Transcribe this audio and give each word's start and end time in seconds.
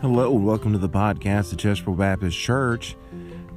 Hello, 0.00 0.30
welcome 0.30 0.70
to 0.70 0.78
the 0.78 0.88
podcast 0.88 1.50
of 1.50 1.58
Chesterfield 1.58 1.98
Baptist 1.98 2.38
Church. 2.38 2.94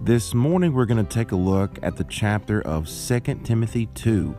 This 0.01 0.33
morning 0.33 0.73
we're 0.73 0.87
going 0.87 1.05
to 1.05 1.13
take 1.13 1.31
a 1.33 1.35
look 1.35 1.77
at 1.83 1.97
the 1.97 2.03
chapter 2.05 2.63
of 2.63 2.89
2 2.89 3.19
Timothy 3.43 3.85
2, 3.93 4.35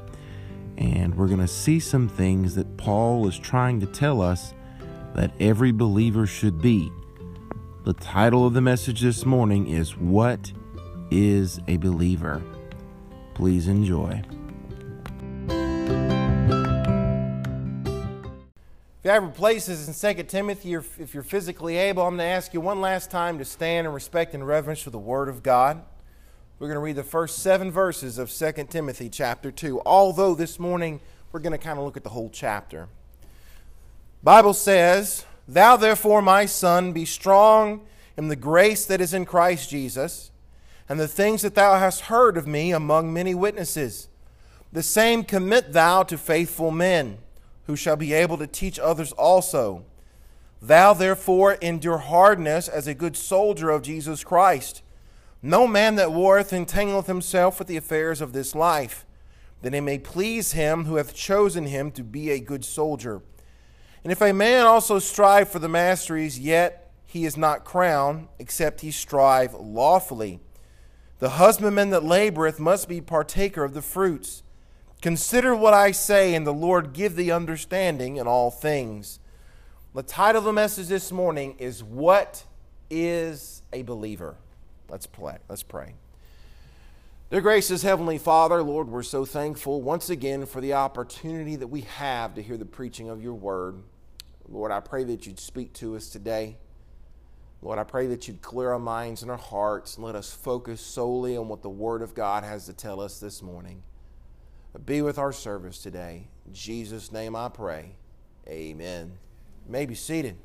and 0.78 1.14
we're 1.14 1.28
going 1.28 1.38
to 1.38 1.46
see 1.46 1.78
some 1.78 2.08
things 2.08 2.56
that 2.56 2.76
Paul 2.76 3.28
is 3.28 3.38
trying 3.38 3.78
to 3.78 3.86
tell 3.86 4.20
us 4.20 4.52
that 5.14 5.30
every 5.38 5.70
believer 5.70 6.26
should 6.26 6.60
be. 6.60 6.90
The 7.84 7.92
title 7.92 8.48
of 8.48 8.54
the 8.54 8.60
message 8.60 9.00
this 9.00 9.24
morning 9.24 9.68
is 9.68 9.96
What 9.96 10.52
is 11.12 11.60
a 11.68 11.76
Believer? 11.76 12.42
Please 13.34 13.68
enjoy. 13.68 14.24
If 19.02 19.06
you 19.06 19.10
have 19.14 19.22
your 19.24 19.32
places 19.32 20.04
in 20.04 20.14
2 20.14 20.22
Timothy, 20.22 20.74
if 20.74 21.12
you're 21.12 21.24
physically 21.24 21.76
able, 21.76 22.04
I'm 22.04 22.16
going 22.16 22.18
to 22.18 22.32
ask 22.32 22.54
you 22.54 22.60
one 22.60 22.80
last 22.80 23.10
time 23.10 23.36
to 23.38 23.44
stand 23.44 23.84
in 23.88 23.92
respect 23.92 24.32
and 24.32 24.46
reverence 24.46 24.80
for 24.80 24.90
the 24.90 24.98
Word 25.00 25.28
of 25.28 25.42
God. 25.42 25.82
We're 26.60 26.68
going 26.68 26.76
to 26.76 26.80
read 26.80 26.94
the 26.94 27.02
first 27.02 27.40
seven 27.40 27.72
verses 27.72 28.16
of 28.16 28.30
2 28.30 28.52
Timothy 28.70 29.08
chapter 29.08 29.50
2, 29.50 29.82
although 29.84 30.36
this 30.36 30.60
morning 30.60 31.00
we're 31.32 31.40
going 31.40 31.50
to 31.50 31.58
kind 31.58 31.80
of 31.80 31.84
look 31.84 31.96
at 31.96 32.04
the 32.04 32.10
whole 32.10 32.30
chapter. 32.32 32.88
Bible 34.22 34.54
says, 34.54 35.26
Thou 35.48 35.76
therefore, 35.76 36.22
my 36.22 36.46
son, 36.46 36.92
be 36.92 37.04
strong 37.04 37.84
in 38.16 38.28
the 38.28 38.36
grace 38.36 38.86
that 38.86 39.00
is 39.00 39.12
in 39.12 39.24
Christ 39.24 39.68
Jesus, 39.68 40.30
and 40.88 41.00
the 41.00 41.08
things 41.08 41.42
that 41.42 41.56
thou 41.56 41.76
hast 41.76 42.02
heard 42.02 42.36
of 42.36 42.46
me 42.46 42.70
among 42.70 43.12
many 43.12 43.34
witnesses. 43.34 44.06
The 44.72 44.84
same 44.84 45.24
commit 45.24 45.72
thou 45.72 46.04
to 46.04 46.16
faithful 46.16 46.70
men 46.70 47.18
who 47.66 47.76
shall 47.76 47.96
be 47.96 48.12
able 48.12 48.38
to 48.38 48.46
teach 48.46 48.78
others 48.78 49.12
also. 49.12 49.84
Thou 50.60 50.92
therefore 50.94 51.54
endure 51.54 51.98
hardness 51.98 52.68
as 52.68 52.86
a 52.86 52.94
good 52.94 53.16
soldier 53.16 53.70
of 53.70 53.82
Jesus 53.82 54.22
Christ. 54.22 54.82
No 55.42 55.66
man 55.66 55.96
that 55.96 56.12
warreth 56.12 56.52
entangleth 56.52 57.06
himself 57.06 57.58
with 57.58 57.66
the 57.66 57.76
affairs 57.76 58.20
of 58.20 58.32
this 58.32 58.54
life, 58.54 59.04
that 59.62 59.74
he 59.74 59.80
may 59.80 59.98
please 59.98 60.52
him 60.52 60.84
who 60.84 60.96
hath 60.96 61.14
chosen 61.14 61.66
him 61.66 61.90
to 61.92 62.04
be 62.04 62.30
a 62.30 62.38
good 62.38 62.64
soldier. 62.64 63.22
And 64.04 64.12
if 64.12 64.20
a 64.20 64.32
man 64.32 64.66
also 64.66 64.98
strive 64.98 65.48
for 65.48 65.58
the 65.58 65.68
masteries, 65.68 66.38
yet 66.38 66.92
he 67.04 67.24
is 67.24 67.36
not 67.36 67.64
crowned, 67.64 68.28
except 68.38 68.80
he 68.80 68.90
strive 68.90 69.54
lawfully. 69.54 70.40
The 71.18 71.30
husbandman 71.30 71.90
that 71.90 72.02
laboreth 72.02 72.58
must 72.58 72.88
be 72.88 73.00
partaker 73.00 73.64
of 73.64 73.74
the 73.74 73.82
fruits. 73.82 74.42
Consider 75.02 75.56
what 75.56 75.74
I 75.74 75.90
say, 75.90 76.32
and 76.32 76.46
the 76.46 76.54
Lord 76.54 76.92
give 76.92 77.16
thee 77.16 77.32
understanding 77.32 78.18
in 78.18 78.28
all 78.28 78.52
things. 78.52 79.18
The 79.94 80.04
title 80.04 80.38
of 80.38 80.44
the 80.44 80.52
message 80.52 80.86
this 80.86 81.10
morning 81.10 81.56
is 81.58 81.82
What 81.82 82.44
is 82.88 83.62
a 83.72 83.82
Believer? 83.82 84.36
Let's 84.88 85.08
play. 85.08 85.38
Let's 85.48 85.64
pray. 85.64 85.94
Dear 87.30 87.40
gracious 87.40 87.82
Heavenly 87.82 88.16
Father, 88.16 88.62
Lord, 88.62 88.88
we're 88.88 89.02
so 89.02 89.24
thankful 89.24 89.82
once 89.82 90.08
again 90.08 90.46
for 90.46 90.60
the 90.60 90.74
opportunity 90.74 91.56
that 91.56 91.66
we 91.66 91.80
have 91.80 92.34
to 92.36 92.42
hear 92.42 92.56
the 92.56 92.64
preaching 92.64 93.08
of 93.08 93.20
your 93.20 93.34
word. 93.34 93.82
Lord, 94.48 94.70
I 94.70 94.78
pray 94.78 95.02
that 95.02 95.26
you'd 95.26 95.40
speak 95.40 95.72
to 95.74 95.96
us 95.96 96.10
today. 96.10 96.58
Lord, 97.60 97.80
I 97.80 97.84
pray 97.84 98.06
that 98.06 98.28
you'd 98.28 98.40
clear 98.40 98.70
our 98.70 98.78
minds 98.78 99.22
and 99.22 99.32
our 99.32 99.36
hearts 99.36 99.96
and 99.96 100.06
let 100.06 100.14
us 100.14 100.32
focus 100.32 100.80
solely 100.80 101.36
on 101.36 101.48
what 101.48 101.62
the 101.62 101.70
Word 101.70 102.02
of 102.02 102.14
God 102.14 102.44
has 102.44 102.66
to 102.66 102.72
tell 102.72 103.00
us 103.00 103.18
this 103.18 103.42
morning. 103.42 103.82
Be 104.78 105.02
with 105.02 105.18
our 105.18 105.32
service 105.32 105.78
today. 105.78 106.28
In 106.46 106.54
Jesus' 106.54 107.12
name 107.12 107.36
I 107.36 107.50
pray. 107.50 107.92
Amen. 108.48 109.12
You 109.66 109.72
may 109.72 109.84
be 109.84 109.94
seated. 109.94 110.36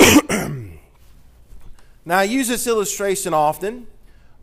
now, 2.04 2.18
I 2.18 2.24
use 2.24 2.48
this 2.48 2.66
illustration 2.66 3.32
often, 3.32 3.86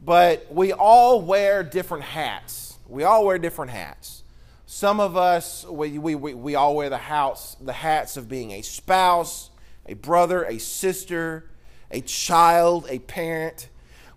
but 0.04 0.48
we 0.50 0.72
all 0.72 1.22
wear 1.22 1.62
different 1.62 2.06
hats. 2.06 2.78
We 2.88 3.04
all 3.04 3.26
wear 3.26 3.38
different 3.38 3.72
hats. 3.72 4.24
Some 4.66 5.02
of 5.02 5.18
us, 5.18 5.66
we, 5.66 6.00
we, 6.00 6.16
we, 6.16 6.34
we 6.34 6.56
all 6.56 6.74
wear 6.74 6.90
the, 6.90 6.98
house, 6.98 7.58
the 7.60 7.74
hats 7.74 8.16
of 8.16 8.30
being 8.30 8.52
a 8.52 8.62
spouse, 8.62 9.50
a 9.86 9.94
brother, 9.94 10.44
a 10.46 10.58
sister, 10.58 11.50
a 11.92 12.00
child, 12.00 12.88
a 12.90 13.00
parent 13.00 13.68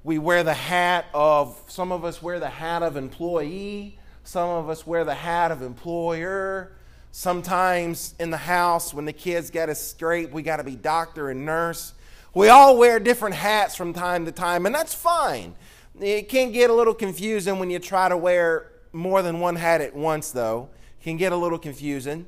we 0.04 0.18
wear 0.18 0.42
the 0.42 0.54
hat 0.54 1.06
of, 1.14 1.60
some 1.68 1.92
of 1.92 2.04
us 2.04 2.20
wear 2.22 2.40
the 2.40 2.48
hat 2.48 2.82
of 2.82 2.96
employee, 2.96 3.98
some 4.24 4.48
of 4.48 4.68
us 4.68 4.86
wear 4.86 5.04
the 5.04 5.14
hat 5.14 5.50
of 5.50 5.62
employer. 5.62 6.72
Sometimes 7.14 8.14
in 8.18 8.30
the 8.30 8.38
house, 8.38 8.94
when 8.94 9.04
the 9.04 9.12
kids 9.12 9.50
get 9.50 9.68
a 9.68 9.74
scrape, 9.74 10.32
we 10.32 10.42
got 10.42 10.56
to 10.56 10.64
be 10.64 10.74
doctor 10.74 11.28
and 11.28 11.44
nurse. 11.44 11.92
We 12.34 12.48
all 12.48 12.78
wear 12.78 12.98
different 12.98 13.34
hats 13.34 13.76
from 13.76 13.92
time 13.92 14.24
to 14.24 14.32
time, 14.32 14.64
and 14.64 14.74
that's 14.74 14.94
fine. 14.94 15.54
It 16.00 16.30
can 16.30 16.52
get 16.52 16.70
a 16.70 16.72
little 16.72 16.94
confusing 16.94 17.58
when 17.58 17.68
you 17.68 17.78
try 17.78 18.08
to 18.08 18.16
wear 18.16 18.72
more 18.92 19.20
than 19.20 19.40
one 19.40 19.56
hat 19.56 19.82
at 19.82 19.94
once, 19.94 20.30
though. 20.30 20.70
It 21.00 21.04
can 21.04 21.18
get 21.18 21.32
a 21.32 21.36
little 21.36 21.58
confusing. 21.58 22.26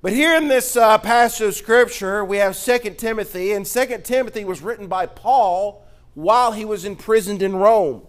But 0.00 0.12
here 0.12 0.36
in 0.36 0.46
this 0.46 0.76
uh, 0.76 0.98
passage 0.98 1.48
of 1.48 1.54
Scripture, 1.54 2.24
we 2.24 2.36
have 2.36 2.56
2 2.56 2.78
Timothy, 2.90 3.52
and 3.52 3.66
2 3.66 3.98
Timothy 4.04 4.44
was 4.44 4.62
written 4.62 4.86
by 4.86 5.06
Paul 5.06 5.83
while 6.14 6.52
he 6.52 6.64
was 6.64 6.84
imprisoned 6.84 7.42
in 7.42 7.56
Rome. 7.56 8.02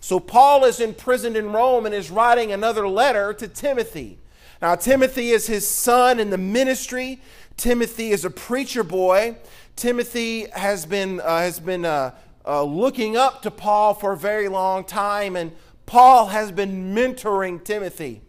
So 0.00 0.20
Paul 0.20 0.64
is 0.64 0.80
imprisoned 0.80 1.36
in 1.36 1.52
Rome 1.52 1.86
and 1.86 1.94
is 1.94 2.10
writing 2.10 2.52
another 2.52 2.86
letter 2.86 3.32
to 3.34 3.48
Timothy. 3.48 4.18
Now, 4.62 4.74
Timothy 4.74 5.30
is 5.30 5.46
his 5.46 5.66
son 5.66 6.18
in 6.20 6.30
the 6.30 6.38
ministry. 6.38 7.20
Timothy 7.56 8.10
is 8.10 8.24
a 8.24 8.30
preacher 8.30 8.82
boy. 8.82 9.36
Timothy 9.74 10.46
has 10.52 10.86
been, 10.86 11.20
uh, 11.20 11.38
has 11.38 11.60
been 11.60 11.84
uh, 11.84 12.12
uh, 12.46 12.62
looking 12.62 13.16
up 13.16 13.42
to 13.42 13.50
Paul 13.50 13.94
for 13.94 14.12
a 14.12 14.16
very 14.16 14.48
long 14.48 14.84
time, 14.84 15.36
and 15.36 15.52
Paul 15.84 16.26
has 16.28 16.52
been 16.52 16.94
mentoring 16.94 17.62
Timothy. 17.62 18.22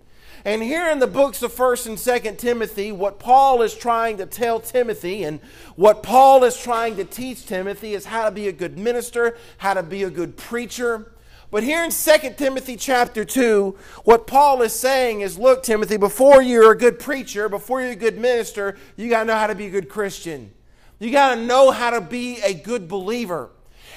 And 0.47 0.63
here 0.63 0.89
in 0.89 0.99
the 0.99 1.07
books 1.07 1.43
of 1.43 1.53
1st 1.53 1.87
and 1.87 1.97
2nd 1.97 2.37
Timothy, 2.37 2.93
what 2.93 3.19
Paul 3.19 3.61
is 3.63 3.75
trying 3.75 4.15
to 4.15 4.25
tell 4.25 4.61
Timothy 4.61 5.25
and 5.25 5.41
what 5.75 6.01
Paul 6.01 6.45
is 6.45 6.57
trying 6.57 6.95
to 6.95 7.03
teach 7.03 7.45
Timothy 7.45 7.93
is 7.95 8.05
how 8.05 8.23
to 8.23 8.31
be 8.31 8.47
a 8.47 8.53
good 8.53 8.79
minister, 8.79 9.35
how 9.57 9.73
to 9.73 9.83
be 9.83 10.03
a 10.03 10.09
good 10.09 10.37
preacher. 10.37 11.11
But 11.51 11.63
here 11.63 11.83
in 11.83 11.91
2 11.91 12.35
Timothy 12.37 12.77
chapter 12.77 13.25
2, 13.25 13.77
what 14.05 14.25
Paul 14.25 14.61
is 14.61 14.71
saying 14.71 15.19
is 15.19 15.37
look, 15.37 15.63
Timothy, 15.63 15.97
before 15.97 16.41
you're 16.41 16.71
a 16.71 16.77
good 16.77 16.97
preacher, 16.97 17.49
before 17.49 17.81
you're 17.81 17.91
a 17.91 17.97
good 17.97 18.17
minister, 18.17 18.77
you 18.95 19.09
got 19.09 19.23
to 19.23 19.25
know 19.25 19.35
how 19.35 19.47
to 19.47 19.55
be 19.55 19.65
a 19.65 19.69
good 19.69 19.89
Christian. 19.89 20.53
You 20.97 21.11
got 21.11 21.35
to 21.35 21.41
know 21.41 21.71
how 21.71 21.89
to 21.89 21.99
be 21.99 22.39
a 22.39 22.53
good 22.53 22.87
believer. 22.87 23.49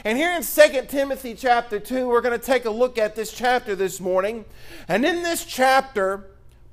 And 0.05 0.19
here 0.19 0.33
in 0.33 0.43
2 0.43 0.87
Timothy 0.89 1.34
chapter 1.34 1.78
2, 1.78 2.09
we're 2.09 2.22
going 2.22 2.39
to 2.39 2.44
take 2.44 2.65
a 2.65 2.71
look 2.71 2.99
at 2.99 3.15
this 3.15 3.33
chapter 3.33 3.77
this 3.77 4.00
morning. 4.00 4.47
And 4.89 5.05
in 5.05 5.22
this 5.22 5.44
chapter, 5.44 6.30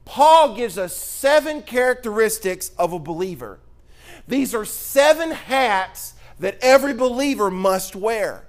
Paul 0.08 0.56
gives 0.56 0.78
us 0.78 0.96
seven 0.96 1.62
characteristics 1.62 2.72
of 2.78 2.94
a 2.94 3.00
believer. 3.00 3.60
These 4.26 4.56
are 4.56 4.64
seven 4.64 5.32
hats 5.32 6.14
that 6.40 6.58
every 6.62 6.94
believer 6.94 7.52
must 7.52 7.94
wear. 7.94 8.48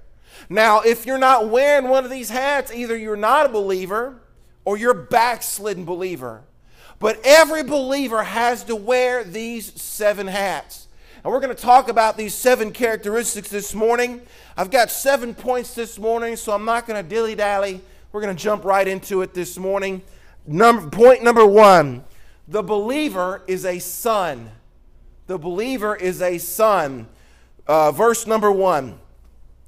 Now, 0.48 0.80
if 0.80 1.04
you're 1.04 1.18
not 1.18 1.48
wearing 1.48 1.88
one 1.88 2.04
of 2.04 2.12
these 2.12 2.30
hats, 2.30 2.72
either 2.72 2.96
you're 2.96 3.16
not 3.16 3.46
a 3.46 3.48
believer 3.48 4.20
or 4.64 4.76
you're 4.76 4.92
a 4.92 5.06
backslidden 5.06 5.84
believer. 5.84 6.44
But 7.00 7.20
every 7.24 7.64
believer 7.64 8.22
has 8.22 8.62
to 8.64 8.76
wear 8.76 9.24
these 9.24 9.80
seven 9.80 10.28
hats. 10.28 10.86
And 11.24 11.32
we're 11.32 11.40
going 11.40 11.54
to 11.54 11.60
talk 11.60 11.88
about 11.88 12.16
these 12.16 12.34
seven 12.34 12.70
characteristics 12.70 13.48
this 13.48 13.74
morning. 13.74 14.22
I've 14.56 14.70
got 14.70 14.92
seven 14.92 15.34
points 15.34 15.74
this 15.74 15.98
morning, 15.98 16.36
so 16.36 16.52
I'm 16.52 16.64
not 16.64 16.86
going 16.86 17.02
to 17.02 17.08
dilly 17.08 17.34
dally. 17.34 17.80
We're 18.12 18.20
going 18.20 18.36
to 18.36 18.40
jump 18.40 18.64
right 18.64 18.86
into 18.86 19.22
it 19.22 19.34
this 19.34 19.58
morning. 19.58 20.02
Number, 20.48 20.88
point 20.88 21.22
number 21.22 21.44
one 21.44 22.04
the 22.48 22.62
believer 22.62 23.42
is 23.46 23.66
a 23.66 23.78
son. 23.78 24.50
The 25.26 25.38
believer 25.38 25.94
is 25.94 26.22
a 26.22 26.38
son. 26.38 27.06
Uh, 27.66 27.92
verse 27.92 28.26
number 28.26 28.50
one 28.50 28.98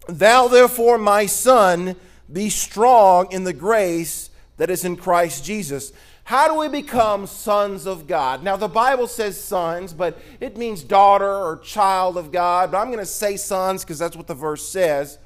Thou 0.09 0.49
therefore, 0.49 0.97
my 0.97 1.27
son, 1.27 1.97
be 2.33 2.49
strong 2.49 3.31
in 3.31 3.45
the 3.45 3.53
grace 3.53 4.31
that 4.57 4.71
is 4.71 4.87
in 4.87 4.97
Christ 4.97 5.45
Jesus. 5.45 5.93
How 6.25 6.49
do 6.49 6.59
we 6.59 6.69
become 6.69 7.27
sons 7.27 7.87
of 7.87 8.07
God? 8.07 8.43
Now, 8.43 8.57
the 8.57 8.69
Bible 8.69 9.07
says 9.07 9.39
sons, 9.39 9.93
but 9.93 10.19
it 10.41 10.57
means 10.57 10.83
daughter 10.83 11.31
or 11.31 11.59
child 11.59 12.17
of 12.17 12.33
God. 12.33 12.71
But 12.71 12.79
I'm 12.79 12.87
going 12.87 13.01
to 13.01 13.07
say 13.07 13.37
sons 13.37 13.85
because 13.85 13.99
that's 13.99 14.17
what 14.17 14.29
the 14.29 14.35
verse 14.35 14.67
says. 14.67 15.19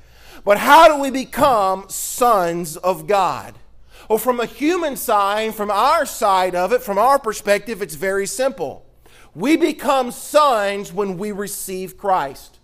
But 0.45 0.59
how 0.59 0.89
do 0.89 1.01
we 1.01 1.11
become 1.11 1.85
sons 1.89 2.77
of 2.77 3.07
God? 3.07 3.55
Well, 4.09 4.19
from 4.19 4.41
a 4.41 4.47
human 4.47 4.97
side, 4.97 5.55
from 5.55 5.71
our 5.71 6.05
side 6.07 6.55
of 6.55 6.73
it, 6.73 6.83
from 6.83 6.99
our 6.99 7.19
perspective, 7.19 7.83
it's 7.83 7.95
very 7.95 8.27
simple. 8.27 8.85
We 9.35 9.57
become 9.57 10.11
sons 10.11 10.93
when 10.93 11.19
we 11.19 11.33
receive 11.33 11.97
Christ. 11.97 12.59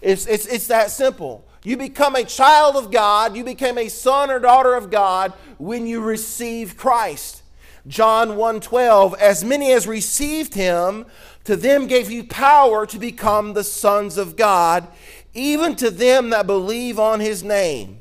It's, 0.00 0.26
it's, 0.26 0.46
it's 0.46 0.66
that 0.66 0.90
simple. 0.90 1.44
You 1.62 1.76
become 1.76 2.16
a 2.16 2.24
child 2.24 2.76
of 2.76 2.90
God, 2.90 3.36
you 3.36 3.44
become 3.44 3.78
a 3.78 3.88
son 3.88 4.30
or 4.30 4.38
daughter 4.38 4.74
of 4.74 4.90
God 4.90 5.32
when 5.58 5.86
you 5.86 6.00
receive 6.00 6.76
Christ. 6.76 7.42
John 7.86 8.30
1:12 8.30 9.18
As 9.18 9.44
many 9.44 9.72
as 9.72 9.86
received 9.86 10.54
him 10.54 11.06
to 11.44 11.56
them 11.56 11.86
gave 11.86 12.08
he 12.08 12.22
power 12.22 12.86
to 12.86 12.98
become 12.98 13.54
the 13.54 13.64
sons 13.64 14.18
of 14.18 14.36
God 14.36 14.86
even 15.32 15.76
to 15.76 15.90
them 15.90 16.30
that 16.30 16.46
believe 16.46 16.98
on 16.98 17.20
his 17.20 17.42
name. 17.42 17.99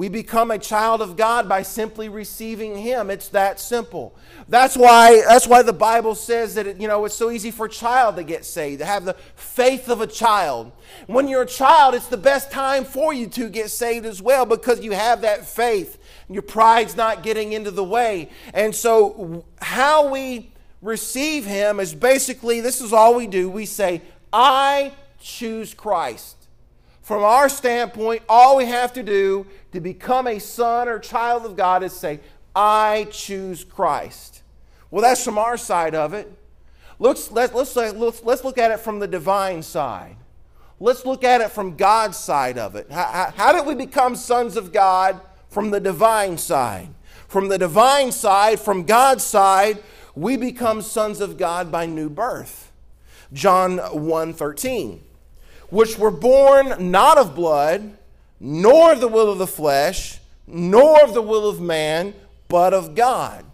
We 0.00 0.08
become 0.08 0.50
a 0.50 0.58
child 0.58 1.02
of 1.02 1.18
God 1.18 1.46
by 1.46 1.60
simply 1.60 2.08
receiving 2.08 2.74
him. 2.74 3.10
It's 3.10 3.28
that 3.28 3.60
simple. 3.60 4.16
That's 4.48 4.74
why 4.74 5.20
that's 5.28 5.46
why 5.46 5.60
the 5.60 5.74
Bible 5.74 6.14
says 6.14 6.54
that 6.54 6.66
it, 6.66 6.80
you 6.80 6.88
know 6.88 7.04
it's 7.04 7.14
so 7.14 7.30
easy 7.30 7.50
for 7.50 7.66
a 7.66 7.68
child 7.68 8.16
to 8.16 8.22
get 8.22 8.46
saved, 8.46 8.78
to 8.78 8.86
have 8.86 9.04
the 9.04 9.12
faith 9.34 9.90
of 9.90 10.00
a 10.00 10.06
child. 10.06 10.72
When 11.06 11.28
you're 11.28 11.42
a 11.42 11.46
child, 11.46 11.94
it's 11.94 12.06
the 12.06 12.16
best 12.16 12.50
time 12.50 12.86
for 12.86 13.12
you 13.12 13.26
to 13.26 13.50
get 13.50 13.68
saved 13.68 14.06
as 14.06 14.22
well 14.22 14.46
because 14.46 14.80
you 14.80 14.92
have 14.92 15.20
that 15.20 15.44
faith. 15.44 15.98
Your 16.30 16.40
pride's 16.40 16.96
not 16.96 17.22
getting 17.22 17.52
into 17.52 17.70
the 17.70 17.84
way. 17.84 18.30
And 18.54 18.74
so 18.74 19.44
how 19.60 20.08
we 20.08 20.50
receive 20.80 21.44
him 21.44 21.78
is 21.78 21.94
basically 21.94 22.62
this 22.62 22.80
is 22.80 22.94
all 22.94 23.14
we 23.14 23.26
do. 23.26 23.50
We 23.50 23.66
say, 23.66 24.00
"I 24.32 24.94
choose 25.20 25.74
Christ." 25.74 26.39
From 27.10 27.24
our 27.24 27.48
standpoint, 27.48 28.22
all 28.28 28.56
we 28.56 28.66
have 28.66 28.92
to 28.92 29.02
do 29.02 29.44
to 29.72 29.80
become 29.80 30.28
a 30.28 30.38
son 30.38 30.88
or 30.88 31.00
child 31.00 31.44
of 31.44 31.56
God 31.56 31.82
is 31.82 31.92
say, 31.92 32.20
I 32.54 33.08
choose 33.10 33.64
Christ. 33.64 34.44
Well, 34.92 35.02
that's 35.02 35.24
from 35.24 35.36
our 35.36 35.56
side 35.56 35.96
of 35.96 36.14
it. 36.14 36.32
Let's, 37.00 37.32
let, 37.32 37.52
let's, 37.52 37.74
let's, 37.74 38.22
let's 38.22 38.44
look 38.44 38.58
at 38.58 38.70
it 38.70 38.78
from 38.78 39.00
the 39.00 39.08
divine 39.08 39.64
side. 39.64 40.14
Let's 40.78 41.04
look 41.04 41.24
at 41.24 41.40
it 41.40 41.50
from 41.50 41.74
God's 41.74 42.16
side 42.16 42.58
of 42.58 42.76
it. 42.76 42.88
How, 42.92 43.32
how 43.36 43.52
did 43.54 43.66
we 43.66 43.74
become 43.74 44.14
sons 44.14 44.56
of 44.56 44.72
God 44.72 45.20
from 45.48 45.72
the 45.72 45.80
divine 45.80 46.38
side? 46.38 46.90
From 47.26 47.48
the 47.48 47.58
divine 47.58 48.12
side, 48.12 48.60
from 48.60 48.84
God's 48.84 49.24
side, 49.24 49.82
we 50.14 50.36
become 50.36 50.80
sons 50.80 51.20
of 51.20 51.38
God 51.38 51.72
by 51.72 51.86
new 51.86 52.08
birth. 52.08 52.70
John 53.32 53.78
1 53.78 54.32
13 54.32 55.00
which 55.70 55.98
were 55.98 56.10
born 56.10 56.90
not 56.90 57.18
of 57.18 57.34
blood, 57.34 57.96
nor 58.38 58.92
of 58.92 59.00
the 59.00 59.08
will 59.08 59.30
of 59.30 59.38
the 59.38 59.46
flesh, 59.46 60.18
nor 60.46 61.02
of 61.02 61.14
the 61.14 61.22
will 61.22 61.48
of 61.48 61.60
man, 61.60 62.14
but 62.48 62.74
of 62.74 62.94
God. 62.94 63.44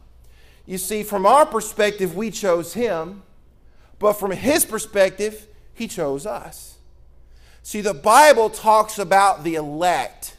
You 0.64 0.78
see, 0.78 1.02
from 1.02 1.26
our 1.26 1.46
perspective, 1.46 2.16
we 2.16 2.30
chose 2.30 2.74
him, 2.74 3.22
but 3.98 4.14
from 4.14 4.32
his 4.32 4.64
perspective, 4.64 5.46
he 5.74 5.86
chose 5.86 6.26
us. 6.26 6.78
See, 7.62 7.80
the 7.80 7.94
Bible 7.94 8.50
talks 8.50 8.98
about 8.98 9.44
the 9.44 9.56
elect. 9.56 10.36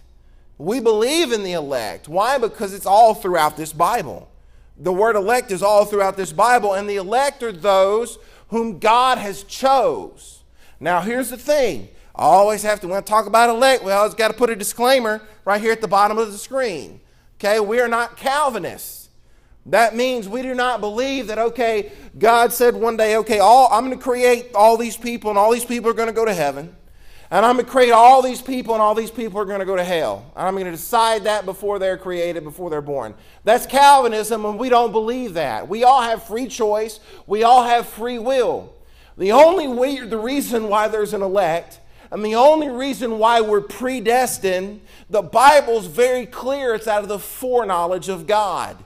We 0.58 0.80
believe 0.80 1.32
in 1.32 1.44
the 1.44 1.54
elect. 1.54 2.08
Why? 2.08 2.38
Because 2.38 2.74
it's 2.74 2.86
all 2.86 3.14
throughout 3.14 3.58
this 3.58 3.74
Bible. 3.74 4.30
The 4.78 4.94
word 4.94 5.16
elect 5.16 5.52
is 5.52 5.62
all 5.62 5.86
throughout 5.86 6.18
this 6.18 6.32
Bible, 6.32 6.74
and 6.74 6.90
the 6.90 6.96
elect 6.96 7.44
are 7.44 7.52
those 7.52 8.18
whom 8.50 8.80
God 8.80 9.18
has 9.18 9.44
chose. 9.44 10.37
Now, 10.80 11.02
here's 11.02 11.30
the 11.30 11.38
thing. 11.38 11.90
I 12.16 12.24
always 12.24 12.64
have 12.64 12.80
to, 12.82 12.88
when 12.88 12.98
I 12.98 13.02
talk 13.02 13.28
about 13.28 13.50
elect, 13.50 13.84
we 13.84 13.92
always 13.92 14.14
got 14.14 14.30
to 14.30 14.34
put 14.34 14.50
a 14.50 14.56
disclaimer 14.56 15.22
right 15.46 15.62
here 15.62 15.72
at 15.72 15.82
the 15.82 15.88
bottom 15.88 16.18
of 16.18 16.32
the 16.32 16.38
screen. 16.38 17.00
Okay, 17.36 17.60
we 17.60 17.80
are 17.80 17.88
not 17.88 18.18
Calvinists. 18.18 19.10
That 19.68 19.96
means 19.96 20.28
we 20.30 20.42
do 20.42 20.56
not 20.56 20.80
believe 20.80 21.28
that, 21.28 21.38
okay, 21.38 21.92
God 22.18 22.54
said 22.54 22.76
one 22.76 22.98
day, 22.98 23.18
okay, 23.18 23.40
all, 23.40 23.68
I'm 23.72 23.86
going 23.86 23.98
to 23.98 24.04
create 24.04 24.56
all 24.56 24.78
these 24.78 24.98
people, 24.98 25.30
and 25.30 25.38
all 25.38 25.52
these 25.52 25.66
people 25.66 25.92
are 25.92 25.94
going 25.94 26.08
to 26.08 26.14
go 26.14 26.26
to 26.26 26.34
heaven. 26.34 26.76
And 27.30 27.46
I'm 27.46 27.56
going 27.56 27.66
to 27.66 27.72
create 27.72 27.92
all 27.92 28.22
these 28.22 28.42
people, 28.42 28.74
and 28.74 28.82
all 28.82 28.96
these 28.96 29.12
people 29.12 29.42
are 29.42 29.46
going 29.46 29.60
to 29.60 29.66
go 29.66 29.76
to 29.76 29.84
hell. 29.84 30.32
And 30.38 30.48
I'm 30.48 30.54
going 30.54 30.66
to 30.66 30.72
decide 30.72 31.26
that 31.26 31.46
before 31.46 31.80
they're 31.80 31.98
created, 31.98 32.46
before 32.46 32.70
they're 32.70 32.82
born. 32.82 33.14
That's 33.44 33.66
Calvinism, 33.66 34.46
and 34.46 34.58
we 34.58 34.70
don't 34.70 34.94
believe 34.94 35.34
that. 35.34 35.68
We 35.68 35.84
all 35.84 36.02
have 36.02 36.24
free 36.24 36.48
choice, 36.48 37.02
we 37.28 37.44
all 37.44 37.64
have 37.64 37.88
free 37.88 38.20
will. 38.20 38.74
The 39.18 39.32
only 39.32 39.68
way, 39.68 40.00
the 40.00 40.18
reason 40.18 40.70
why 40.70 40.88
there's 40.88 41.14
an 41.14 41.22
elect, 41.22 41.80
and 42.12 42.24
the 42.24 42.36
only 42.36 42.70
reason 42.70 43.18
why 43.18 43.42
we're 43.42 43.62
predestined, 43.62 44.82
the 45.10 45.22
Bible's 45.22 45.88
very 45.88 46.26
clear. 46.26 46.76
It's 46.76 46.88
out 46.88 47.04
of 47.04 47.10
the 47.10 47.20
foreknowledge 47.20 48.10
of 48.10 48.28
God. 48.28 48.78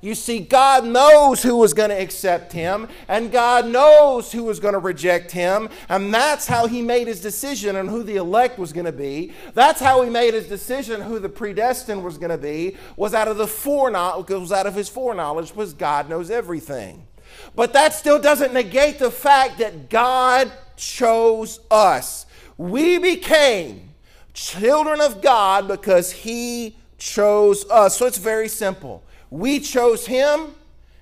You 0.00 0.14
see, 0.14 0.38
God 0.38 0.84
knows 0.84 1.42
who 1.42 1.56
was 1.56 1.74
going 1.74 1.90
to 1.90 2.00
accept 2.00 2.52
him, 2.52 2.86
and 3.08 3.32
God 3.32 3.66
knows 3.66 4.30
who 4.30 4.44
was 4.44 4.60
going 4.60 4.74
to 4.74 4.78
reject 4.78 5.32
him, 5.32 5.68
and 5.88 6.14
that's 6.14 6.46
how 6.46 6.68
he 6.68 6.82
made 6.82 7.08
his 7.08 7.20
decision 7.20 7.74
on 7.74 7.88
who 7.88 8.04
the 8.04 8.14
elect 8.14 8.60
was 8.60 8.72
going 8.72 8.86
to 8.86 8.92
be. 8.92 9.32
That's 9.54 9.80
how 9.80 10.02
he 10.02 10.10
made 10.10 10.34
his 10.34 10.46
decision 10.46 11.00
who 11.00 11.18
the 11.18 11.28
predestined 11.28 12.04
was 12.04 12.16
going 12.16 12.30
to 12.30 12.38
be, 12.38 12.76
was 12.96 13.12
out 13.12 13.26
of 13.26 13.38
the 13.38 13.48
foreknowledge, 13.48 14.28
was 14.28 14.52
out 14.52 14.68
of 14.68 14.76
his 14.76 14.88
foreknowledge, 14.88 15.48
because 15.48 15.74
God 15.74 16.08
knows 16.08 16.30
everything. 16.30 17.04
But 17.54 17.72
that 17.72 17.94
still 17.94 18.18
doesn't 18.20 18.52
negate 18.52 18.98
the 18.98 19.10
fact 19.10 19.58
that 19.58 19.90
God 19.90 20.50
chose 20.76 21.60
us. 21.70 22.26
We 22.56 22.98
became 22.98 23.90
children 24.32 25.00
of 25.00 25.20
God 25.20 25.68
because 25.68 26.12
He 26.12 26.76
chose 26.98 27.68
us. 27.70 27.96
So 27.96 28.06
it's 28.06 28.18
very 28.18 28.48
simple. 28.48 29.02
We 29.30 29.60
chose 29.60 30.06
Him 30.06 30.54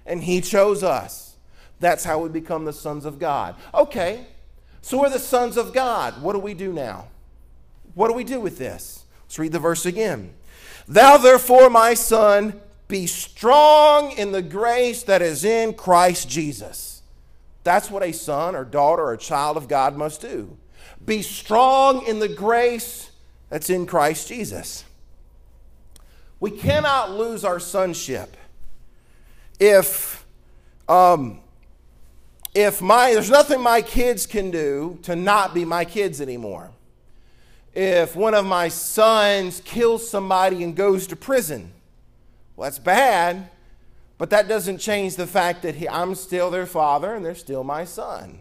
and 0.07 0.23
He 0.23 0.41
chose 0.41 0.83
us. 0.83 1.37
That's 1.81 2.05
how 2.05 2.19
we 2.21 2.29
become 2.29 2.65
the 2.65 2.73
sons 2.73 3.05
of 3.05 3.19
God. 3.19 3.55
Okay, 3.75 4.27
so 4.81 5.01
we're 5.01 5.11
the 5.11 5.19
sons 5.19 5.57
of 5.57 5.73
God. 5.73 6.23
What 6.23 6.33
do 6.33 6.39
we 6.39 6.55
do 6.55 6.73
now? 6.73 7.09
What 7.95 8.09
do 8.09 8.15
we 8.15 8.25
do 8.25 8.41
with 8.41 8.59
this? 8.59 9.05
Let's 9.25 9.39
read 9.39 9.53
the 9.53 9.59
verse 9.59 9.85
again. 9.85 10.33
Thou 10.89 11.17
therefore, 11.17 11.69
my 11.69 11.95
son, 11.95 12.61
be 12.89 13.07
strong 13.07 14.13
in 14.13 14.33
the 14.33 14.43
grace 14.43 15.03
that 15.05 15.23
is 15.23 15.45
in 15.45 15.75
Christ 15.75 16.29
Jesus. 16.29 17.03
That's 17.65 17.91
what 17.91 18.05
a 18.05 18.13
son 18.13 18.55
or 18.55 18.65
daughter 18.65 19.05
or 19.05 19.17
child 19.17 19.57
of 19.57 19.67
God 19.67 19.97
must 19.97 20.21
do. 20.21 20.57
Be 21.05 21.23
strong 21.23 22.07
in 22.07 22.21
the 22.21 22.29
grace 22.29 23.11
that's 23.49 23.71
in 23.71 23.87
Christ 23.87 24.29
Jesus. 24.29 24.85
We 26.39 26.51
cannot 26.51 27.13
lose 27.13 27.45
our 27.45 27.59
sonship 27.59 28.37
if 29.59 30.25
um, 30.89 31.41
if 32.55 32.81
my 32.81 33.13
there's 33.13 33.31
nothing 33.31 33.61
my 33.61 33.83
kids 33.83 34.27
can 34.27 34.51
do 34.51 34.99
to 35.03 35.17
not 35.17 35.55
be 35.55 35.65
my 35.65 35.85
kids 35.85 36.21
anymore. 36.21 36.71
If 37.75 38.17
one 38.17 38.35
of 38.35 38.47
my 38.47 38.69
sons 38.69 39.61
kills 39.65 40.09
somebody 40.09 40.63
and 40.63 40.75
goes 40.75 41.07
to 41.09 41.17
prison, 41.17 41.73
well, 42.57 42.67
that's 42.67 42.79
bad, 42.79 43.51
but 44.19 44.31
that 44.31 44.49
doesn't 44.49 44.79
change 44.79 45.17
the 45.17 45.27
fact 45.27 45.63
that 45.63 45.75
he, 45.75 45.89
I'm 45.89 46.15
still 46.15 46.51
their 46.51 46.67
father 46.67 47.15
and 47.15 47.25
they're 47.25 47.35
still 47.35 47.63
my 47.63 47.85
son. 47.85 48.41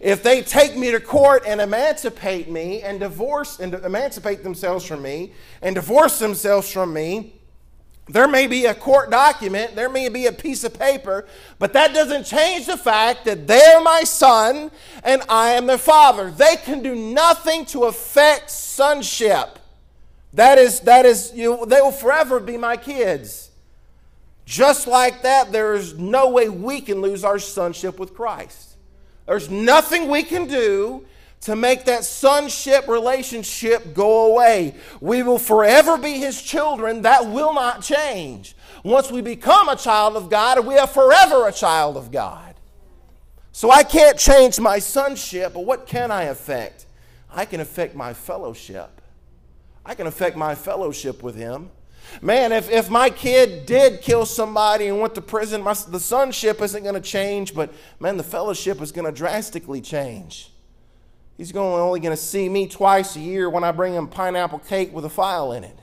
If 0.00 0.22
they 0.22 0.42
take 0.42 0.76
me 0.76 0.90
to 0.90 1.00
court 1.00 1.44
and 1.46 1.60
emancipate 1.60 2.50
me 2.50 2.82
and 2.82 3.00
divorce 3.00 3.58
and 3.60 3.72
emancipate 3.74 4.42
themselves 4.42 4.84
from 4.84 5.02
me 5.02 5.32
and 5.62 5.74
divorce 5.74 6.18
themselves 6.18 6.70
from 6.70 6.92
me, 6.92 7.32
there 8.08 8.28
may 8.28 8.46
be 8.46 8.66
a 8.66 8.74
court 8.74 9.10
document, 9.10 9.74
there 9.74 9.88
may 9.88 10.08
be 10.08 10.26
a 10.26 10.32
piece 10.32 10.62
of 10.62 10.78
paper, 10.78 11.26
but 11.58 11.72
that 11.72 11.92
doesn't 11.92 12.24
change 12.24 12.66
the 12.66 12.76
fact 12.76 13.24
that 13.24 13.46
they're 13.46 13.80
my 13.80 14.02
son 14.04 14.70
and 15.02 15.22
I 15.28 15.52
am 15.52 15.66
their 15.66 15.78
father. 15.78 16.30
They 16.30 16.56
can 16.56 16.82
do 16.82 16.94
nothing 16.94 17.64
to 17.66 17.84
affect 17.84 18.50
sonship. 18.50 19.58
That 20.34 20.58
is, 20.58 20.80
that 20.80 21.06
is, 21.06 21.32
you, 21.34 21.64
they 21.66 21.80
will 21.80 21.90
forever 21.90 22.38
be 22.38 22.56
my 22.56 22.76
kids. 22.76 23.50
Just 24.46 24.86
like 24.86 25.22
that, 25.22 25.50
there 25.50 25.74
is 25.74 25.98
no 25.98 26.30
way 26.30 26.48
we 26.48 26.80
can 26.80 27.02
lose 27.02 27.24
our 27.24 27.38
sonship 27.38 27.98
with 27.98 28.14
Christ. 28.14 28.76
There's 29.26 29.50
nothing 29.50 30.08
we 30.08 30.22
can 30.22 30.46
do 30.46 31.04
to 31.42 31.56
make 31.56 31.84
that 31.84 32.04
sonship 32.04 32.86
relationship 32.86 33.92
go 33.92 34.32
away. 34.32 34.76
We 35.00 35.24
will 35.24 35.38
forever 35.38 35.98
be 35.98 36.14
his 36.14 36.40
children. 36.40 37.02
That 37.02 37.26
will 37.26 37.52
not 37.52 37.82
change. 37.82 38.56
Once 38.84 39.10
we 39.10 39.20
become 39.20 39.68
a 39.68 39.76
child 39.76 40.16
of 40.16 40.30
God, 40.30 40.64
we 40.64 40.78
are 40.78 40.86
forever 40.86 41.48
a 41.48 41.52
child 41.52 41.96
of 41.96 42.12
God. 42.12 42.54
So 43.50 43.70
I 43.70 43.82
can't 43.82 44.16
change 44.16 44.60
my 44.60 44.78
sonship, 44.78 45.54
but 45.54 45.64
what 45.64 45.86
can 45.86 46.12
I 46.12 46.24
affect? 46.24 46.86
I 47.32 47.46
can 47.46 47.60
affect 47.60 47.96
my 47.96 48.12
fellowship. 48.12 49.00
I 49.84 49.94
can 49.94 50.06
affect 50.06 50.36
my 50.36 50.54
fellowship 50.54 51.22
with 51.22 51.34
him. 51.34 51.70
Man, 52.22 52.52
if, 52.52 52.70
if 52.70 52.88
my 52.88 53.10
kid 53.10 53.66
did 53.66 54.00
kill 54.00 54.26
somebody 54.26 54.86
and 54.86 55.00
went 55.00 55.14
to 55.16 55.20
prison, 55.20 55.62
my, 55.62 55.74
the 55.88 56.00
sonship 56.00 56.60
isn't 56.62 56.82
going 56.82 56.94
to 56.94 57.00
change, 57.00 57.54
but 57.54 57.72
man, 58.00 58.16
the 58.16 58.22
fellowship 58.22 58.80
is 58.80 58.92
going 58.92 59.04
to 59.04 59.12
drastically 59.12 59.80
change. 59.80 60.50
He's 61.36 61.52
going, 61.52 61.80
only 61.80 62.00
going 62.00 62.16
to 62.16 62.22
see 62.22 62.48
me 62.48 62.66
twice 62.66 63.16
a 63.16 63.20
year 63.20 63.50
when 63.50 63.64
I 63.64 63.72
bring 63.72 63.94
him 63.94 64.08
pineapple 64.08 64.60
cake 64.60 64.92
with 64.92 65.04
a 65.04 65.10
file 65.10 65.52
in 65.52 65.64
it. 65.64 65.78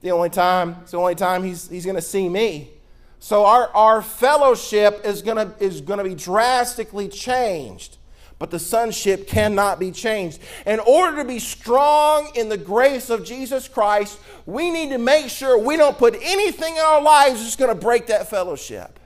The 0.00 0.10
only 0.10 0.30
time, 0.30 0.76
it's 0.82 0.90
the 0.90 0.98
only 0.98 1.14
time 1.14 1.44
he's, 1.44 1.68
he's 1.68 1.84
going 1.84 1.96
to 1.96 2.02
see 2.02 2.28
me. 2.28 2.70
So 3.20 3.46
our, 3.46 3.68
our 3.68 4.02
fellowship 4.02 5.00
is 5.04 5.22
going 5.22 5.38
to 5.38 5.64
is 5.64 5.80
going 5.80 5.96
to 5.96 6.04
be 6.04 6.14
drastically 6.14 7.08
changed 7.08 7.96
but 8.38 8.50
the 8.50 8.58
sonship 8.58 9.26
cannot 9.26 9.78
be 9.78 9.90
changed. 9.90 10.40
In 10.66 10.80
order 10.80 11.18
to 11.18 11.24
be 11.24 11.38
strong 11.38 12.30
in 12.34 12.48
the 12.48 12.56
grace 12.56 13.10
of 13.10 13.24
Jesus 13.24 13.68
Christ, 13.68 14.18
we 14.44 14.70
need 14.70 14.90
to 14.90 14.98
make 14.98 15.28
sure 15.28 15.58
we 15.58 15.76
don't 15.76 15.96
put 15.96 16.16
anything 16.20 16.74
in 16.74 16.82
our 16.82 17.00
lives 17.00 17.42
that's 17.42 17.56
going 17.56 17.74
to 17.74 17.80
break 17.80 18.08
that 18.08 18.28
fellowship. 18.28 18.98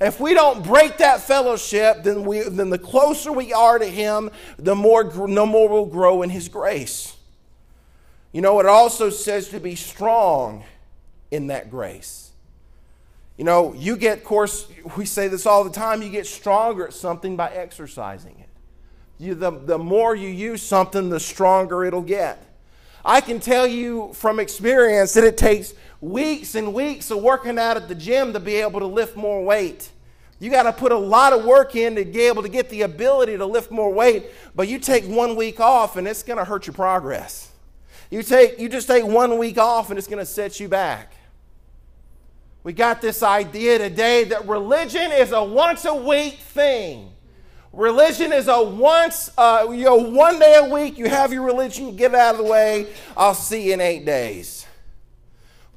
If 0.00 0.20
we 0.20 0.32
don't 0.32 0.64
break 0.64 0.98
that 0.98 1.20
fellowship, 1.20 2.04
then, 2.04 2.24
we, 2.24 2.42
then 2.42 2.70
the 2.70 2.78
closer 2.78 3.32
we 3.32 3.52
are 3.52 3.78
to 3.78 3.86
Him, 3.86 4.30
the 4.56 4.74
more, 4.74 5.04
no 5.26 5.44
more 5.44 5.68
we'll 5.68 5.86
grow 5.86 6.22
in 6.22 6.30
His 6.30 6.48
grace. 6.48 7.16
You 8.32 8.42
know, 8.42 8.60
it 8.60 8.66
also 8.66 9.10
says 9.10 9.48
to 9.48 9.60
be 9.60 9.74
strong 9.74 10.64
in 11.30 11.48
that 11.48 11.70
grace. 11.70 12.30
You 13.36 13.44
know, 13.44 13.72
you 13.72 13.96
get, 13.96 14.18
of 14.18 14.24
course, 14.24 14.68
we 14.96 15.04
say 15.04 15.28
this 15.28 15.46
all 15.46 15.64
the 15.64 15.70
time, 15.70 16.02
you 16.02 16.10
get 16.10 16.26
stronger 16.26 16.88
at 16.88 16.92
something 16.92 17.36
by 17.36 17.50
exercising 17.50 18.36
it. 18.38 18.47
You, 19.18 19.34
the, 19.34 19.50
the 19.50 19.78
more 19.78 20.14
you 20.14 20.28
use 20.28 20.62
something, 20.62 21.10
the 21.10 21.20
stronger 21.20 21.84
it'll 21.84 22.02
get. 22.02 22.44
I 23.04 23.20
can 23.20 23.40
tell 23.40 23.66
you 23.66 24.12
from 24.14 24.38
experience 24.38 25.14
that 25.14 25.24
it 25.24 25.36
takes 25.36 25.74
weeks 26.00 26.54
and 26.54 26.72
weeks 26.72 27.10
of 27.10 27.22
working 27.22 27.58
out 27.58 27.76
at 27.76 27.88
the 27.88 27.94
gym 27.94 28.32
to 28.32 28.40
be 28.40 28.56
able 28.56 28.80
to 28.80 28.86
lift 28.86 29.16
more 29.16 29.42
weight. 29.44 29.90
You 30.40 30.50
got 30.50 30.64
to 30.64 30.72
put 30.72 30.92
a 30.92 30.98
lot 30.98 31.32
of 31.32 31.44
work 31.44 31.74
in 31.74 31.96
to 31.96 32.04
be 32.04 32.20
able 32.20 32.42
to 32.42 32.48
get 32.48 32.68
the 32.68 32.82
ability 32.82 33.36
to 33.36 33.46
lift 33.46 33.72
more 33.72 33.92
weight, 33.92 34.26
but 34.54 34.68
you 34.68 34.78
take 34.78 35.04
one 35.04 35.34
week 35.34 35.58
off 35.58 35.96
and 35.96 36.06
it's 36.06 36.22
going 36.22 36.38
to 36.38 36.44
hurt 36.44 36.66
your 36.66 36.74
progress. 36.74 37.50
You 38.10 38.22
take 38.22 38.58
you 38.58 38.68
just 38.68 38.86
take 38.86 39.04
one 39.04 39.36
week 39.36 39.58
off 39.58 39.90
and 39.90 39.98
it's 39.98 40.06
going 40.06 40.20
to 40.20 40.26
set 40.26 40.60
you 40.60 40.68
back. 40.68 41.12
We 42.62 42.72
got 42.72 43.00
this 43.00 43.22
idea 43.22 43.78
today 43.78 44.24
that 44.24 44.46
religion 44.46 45.10
is 45.12 45.32
a 45.32 45.42
once 45.42 45.84
a 45.84 45.94
week 45.94 46.34
thing. 46.34 47.10
Religion 47.72 48.32
is 48.32 48.48
a 48.48 48.62
once, 48.62 49.30
uh, 49.36 49.66
you 49.70 49.84
know, 49.84 49.96
one 49.96 50.38
day 50.38 50.56
a 50.56 50.64
week, 50.68 50.96
you 50.98 51.08
have 51.08 51.32
your 51.32 51.42
religion, 51.42 51.94
get 51.96 52.14
out 52.14 52.34
of 52.34 52.38
the 52.38 52.50
way, 52.50 52.86
I'll 53.16 53.34
see 53.34 53.68
you 53.68 53.74
in 53.74 53.80
eight 53.80 54.06
days. 54.06 54.66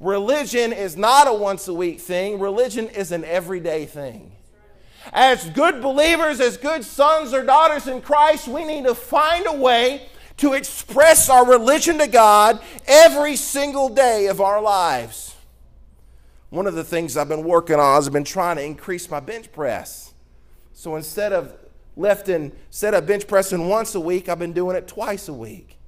Religion 0.00 0.72
is 0.72 0.96
not 0.96 1.28
a 1.28 1.32
once 1.32 1.68
a 1.68 1.74
week 1.74 2.00
thing, 2.00 2.40
religion 2.40 2.88
is 2.88 3.12
an 3.12 3.24
everyday 3.24 3.84
thing. 3.86 4.32
As 5.12 5.48
good 5.50 5.82
believers, 5.82 6.40
as 6.40 6.56
good 6.56 6.84
sons 6.84 7.34
or 7.34 7.44
daughters 7.44 7.86
in 7.86 8.00
Christ, 8.00 8.48
we 8.48 8.64
need 8.64 8.84
to 8.84 8.94
find 8.94 9.46
a 9.46 9.52
way 9.52 10.08
to 10.38 10.54
express 10.54 11.28
our 11.28 11.46
religion 11.46 11.98
to 11.98 12.06
God 12.06 12.60
every 12.86 13.36
single 13.36 13.88
day 13.88 14.26
of 14.26 14.40
our 14.40 14.62
lives. 14.62 15.36
One 16.50 16.66
of 16.66 16.74
the 16.74 16.84
things 16.84 17.16
I've 17.16 17.28
been 17.28 17.44
working 17.44 17.76
on 17.76 18.00
is 18.00 18.06
I've 18.06 18.12
been 18.12 18.24
trying 18.24 18.56
to 18.56 18.64
increase 18.64 19.10
my 19.10 19.20
bench 19.20 19.52
press. 19.52 20.14
So 20.72 20.96
instead 20.96 21.32
of 21.32 21.54
lifting, 21.96 22.52
instead 22.68 22.94
of 22.94 23.06
bench 23.06 23.26
pressing 23.26 23.68
once 23.68 23.94
a 23.94 24.00
week, 24.00 24.28
I've 24.28 24.38
been 24.38 24.52
doing 24.52 24.76
it 24.76 24.88
twice 24.88 25.28
a 25.28 25.32
week. 25.32 25.78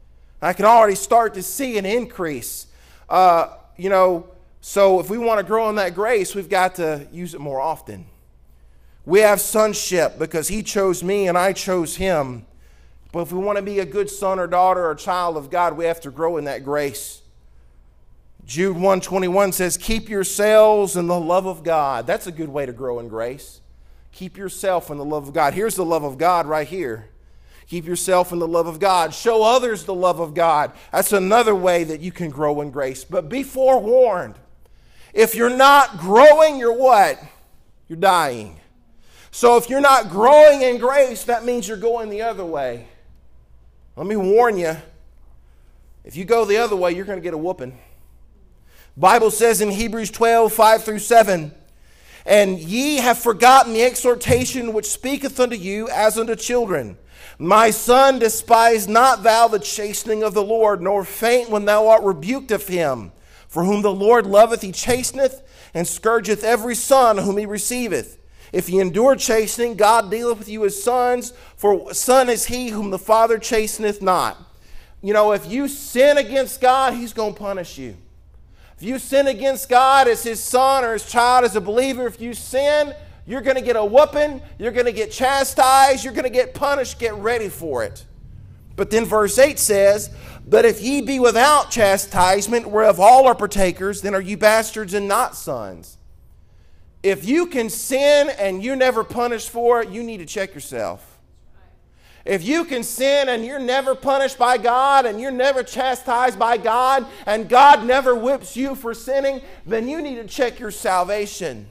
I 0.42 0.52
can 0.52 0.66
already 0.66 0.94
start 0.94 1.34
to 1.34 1.42
see 1.42 1.78
an 1.78 1.87
increase. 1.87 2.66
Uh, 3.08 3.49
you 3.76 3.88
know, 3.88 4.28
so 4.61 5.00
if 5.00 5.08
we 5.08 5.18
want 5.18 5.38
to 5.38 5.44
grow 5.44 5.68
in 5.68 5.76
that 5.76 5.94
grace, 5.94 6.34
we've 6.34 6.49
got 6.49 6.76
to 6.76 7.06
use 7.12 7.34
it 7.34 7.40
more 7.40 7.61
often. 7.61 8.06
We 9.06 9.20
have 9.20 9.40
sonship 9.40 10.18
because 10.18 10.49
he 10.49 10.62
chose 10.62 11.02
me 11.02 11.28
and 11.28 11.37
I 11.37 11.52
chose 11.52 11.96
him. 11.96 12.46
But 13.12 13.20
if 13.20 13.32
we 13.32 13.38
want 13.38 13.56
to 13.56 13.62
be 13.62 13.78
a 13.78 13.84
good 13.84 14.11
son 14.11 14.38
or 14.38 14.46
daughter 14.46 14.88
or 14.88 14.94
child 14.94 15.37
of 15.37 15.50
God, 15.50 15.76
we 15.76 15.84
have 15.84 16.00
to 16.00 16.11
grow 16.11 16.37
in 16.37 16.44
that 16.44 16.64
grace. 16.64 17.23
Jude 18.46 18.75
121 18.75 19.52
says, 19.52 19.76
Keep 19.76 20.08
yourselves 20.08 20.96
in 20.96 21.06
the 21.06 21.18
love 21.18 21.46
of 21.46 21.62
God. 21.62 22.06
That's 22.06 22.26
a 22.26 22.32
good 22.32 22.49
way 22.49 22.66
to 22.66 22.73
grow 22.73 22.99
in 22.99 23.08
grace. 23.08 23.61
Keep 24.14 24.37
yourself 24.37 24.90
in 24.90 24.97
the 24.97 25.04
love 25.04 25.26
of 25.26 25.35
God. 25.35 25.54
Here's 25.54 25.75
the 25.75 25.85
love 25.85 26.04
of 26.04 26.18
God 26.18 26.47
right 26.47 26.68
here. 26.68 27.09
Keep 27.66 27.85
yourself 27.85 28.30
in 28.30 28.38
the 28.38 28.47
love 28.47 28.68
of 28.68 28.78
God. 28.78 29.12
Show 29.12 29.42
others 29.42 29.83
the 29.85 29.94
love 29.94 30.21
of 30.21 30.35
God. 30.35 30.71
That's 30.92 31.12
another 31.12 31.52
way 31.52 31.83
that 31.83 32.00
you 32.00 32.12
can 32.12 32.30
grow 32.30 32.61
in 32.61 32.71
grace. 32.71 33.02
But 33.02 33.28
be 33.28 33.42
forewarned. 33.42 34.37
If 35.12 35.35
you're 35.35 35.50
not 35.50 35.99
growing, 35.99 36.59
you're 36.59 36.76
what? 36.76 37.21
You're 37.88 37.99
dying. 37.99 38.61
So 39.33 39.56
if 39.56 39.68
you're 39.68 39.80
not 39.80 40.11
growing 40.11 40.62
in 40.62 40.78
grace, 40.78 41.25
that 41.25 41.44
means 41.44 41.66
you're 41.66 41.76
going 41.76 42.09
the 42.09 42.23
other 42.23 42.44
way. 42.44 42.87
Let 43.97 44.06
me 44.06 44.14
warn 44.14 44.56
you. 44.59 44.76
If 46.04 46.14
you 46.14 46.25
go 46.25 46.44
the 46.44 46.59
other 46.59 46.76
way, 46.76 46.92
you're 46.92 47.04
going 47.04 47.18
to 47.18 47.23
get 47.23 47.35
a 47.35 47.38
whooping. 47.38 47.76
Bible 48.97 49.33
says 49.33 49.61
in 49.61 49.73
Hebrews 49.73 50.12
12, 50.12 50.52
5 50.52 50.85
through 50.85 51.00
7, 51.00 51.52
and 52.26 52.59
ye 52.59 52.97
have 52.97 53.19
forgotten 53.19 53.73
the 53.73 53.83
exhortation 53.83 54.73
which 54.73 54.87
speaketh 54.87 55.38
unto 55.38 55.57
you 55.57 55.88
as 55.90 56.19
unto 56.19 56.35
children. 56.35 56.97
My 57.38 57.71
son, 57.71 58.19
despise 58.19 58.87
not 58.87 59.23
thou 59.23 59.49
the 59.49 59.59
chastening 59.59 60.23
of 60.23 60.35
the 60.35 60.43
Lord, 60.43 60.81
nor 60.81 61.04
faint 61.04 61.50
when 61.50 61.64
thou 61.64 61.88
art 61.88 62.02
rebuked 62.02 62.50
of 62.50 62.69
him. 62.69 63.12
For 63.49 63.64
whom 63.64 63.83
the 63.83 63.93
Lord 63.93 64.26
loveth, 64.26 64.62
he 64.62 64.73
chasteneth, 64.73 65.43
and 65.75 65.87
scourgeth 65.87 66.45
every 66.45 66.75
son 66.75 67.19
whom 67.19 67.37
he 67.37 67.47
receiveth. 67.47 68.19
If 68.52 68.69
ye 68.69 68.81
endure 68.81 69.16
chastening, 69.16 69.75
God 69.75 70.11
dealeth 70.11 70.38
with 70.38 70.49
you 70.49 70.64
as 70.64 70.81
sons, 70.81 71.33
for 71.57 71.93
son 71.93 72.28
is 72.28 72.47
he 72.47 72.69
whom 72.69 72.90
the 72.90 72.99
Father 72.99 73.38
chasteneth 73.38 74.00
not. 74.00 74.38
You 75.02 75.12
know, 75.12 75.33
if 75.33 75.50
you 75.50 75.66
sin 75.69 76.19
against 76.19 76.61
God, 76.61 76.95
he's 76.95 77.12
going 77.12 77.35
to 77.35 77.38
punish 77.38 77.76
you. 77.78 77.97
If 78.76 78.83
you 78.83 78.99
sin 78.99 79.28
against 79.28 79.69
God 79.69 80.09
as 80.09 80.23
his 80.23 80.43
son 80.43 80.85
or 80.85 80.95
his 80.95 81.07
child, 81.07 81.45
as 81.45 81.54
a 81.54 81.61
believer, 81.61 82.07
if 82.07 82.21
you 82.21 82.35
sin, 82.35 82.95
you're 83.26 83.40
going 83.40 83.57
to 83.57 83.62
get 83.62 83.76
a 83.76 83.85
whooping, 83.85 84.43
you're 84.59 84.73
going 84.73 84.87
to 84.87 84.93
get 84.93 85.11
chastised, 85.11 86.04
you're 86.04 86.12
going 86.12 86.25
to 86.25 86.31
get 86.31 86.54
punished. 86.54 86.99
Get 86.99 87.14
ready 87.14 87.49
for 87.49 87.85
it. 87.85 88.04
But 88.76 88.90
then 88.90 89.04
verse 89.04 89.38
8 89.38 89.59
says, 89.59 90.11
But 90.47 90.64
if 90.64 90.83
ye 90.83 91.00
be 91.00 91.21
without 91.21 91.71
chastisement, 91.71 92.69
whereof 92.69 92.99
all 92.99 93.26
are 93.26 93.35
partakers, 93.35 94.02
then 94.02 94.14
are 94.14 94.21
you 94.21 94.37
bastards 94.37 94.95
and 94.95 95.07
not 95.07 95.37
sons. 95.37 95.97
If 97.02 97.25
you 97.25 97.47
can 97.47 97.71
sin 97.71 98.31
and 98.31 98.64
you're 98.64 98.76
never 98.76 99.04
punished 99.04 99.50
for 99.50 99.83
it, 99.83 99.90
you 99.90 100.02
need 100.02 100.19
to 100.19 100.26
check 100.26 100.54
yourself. 100.54 101.13
If 102.25 102.43
you 102.43 102.64
can 102.64 102.83
sin 102.83 103.28
and 103.28 103.45
you're 103.45 103.59
never 103.59 103.95
punished 103.95 104.38
by 104.38 104.57
God 104.57 105.04
and 105.04 105.21
you're 105.21 105.31
never 105.31 105.62
chastised 105.62 106.38
by 106.38 106.57
God 106.57 107.07
and 107.26 107.49
God 107.49 107.85
never 107.85 108.14
whips 108.14 108.57
you 108.57 108.75
for 108.75 108.95
sinning, 108.95 109.43
then 109.66 109.88
you 109.88 110.00
need 110.00 110.16
to 110.16 110.26
check 110.26 110.59
your 110.59 110.71
salvation. 110.71 111.66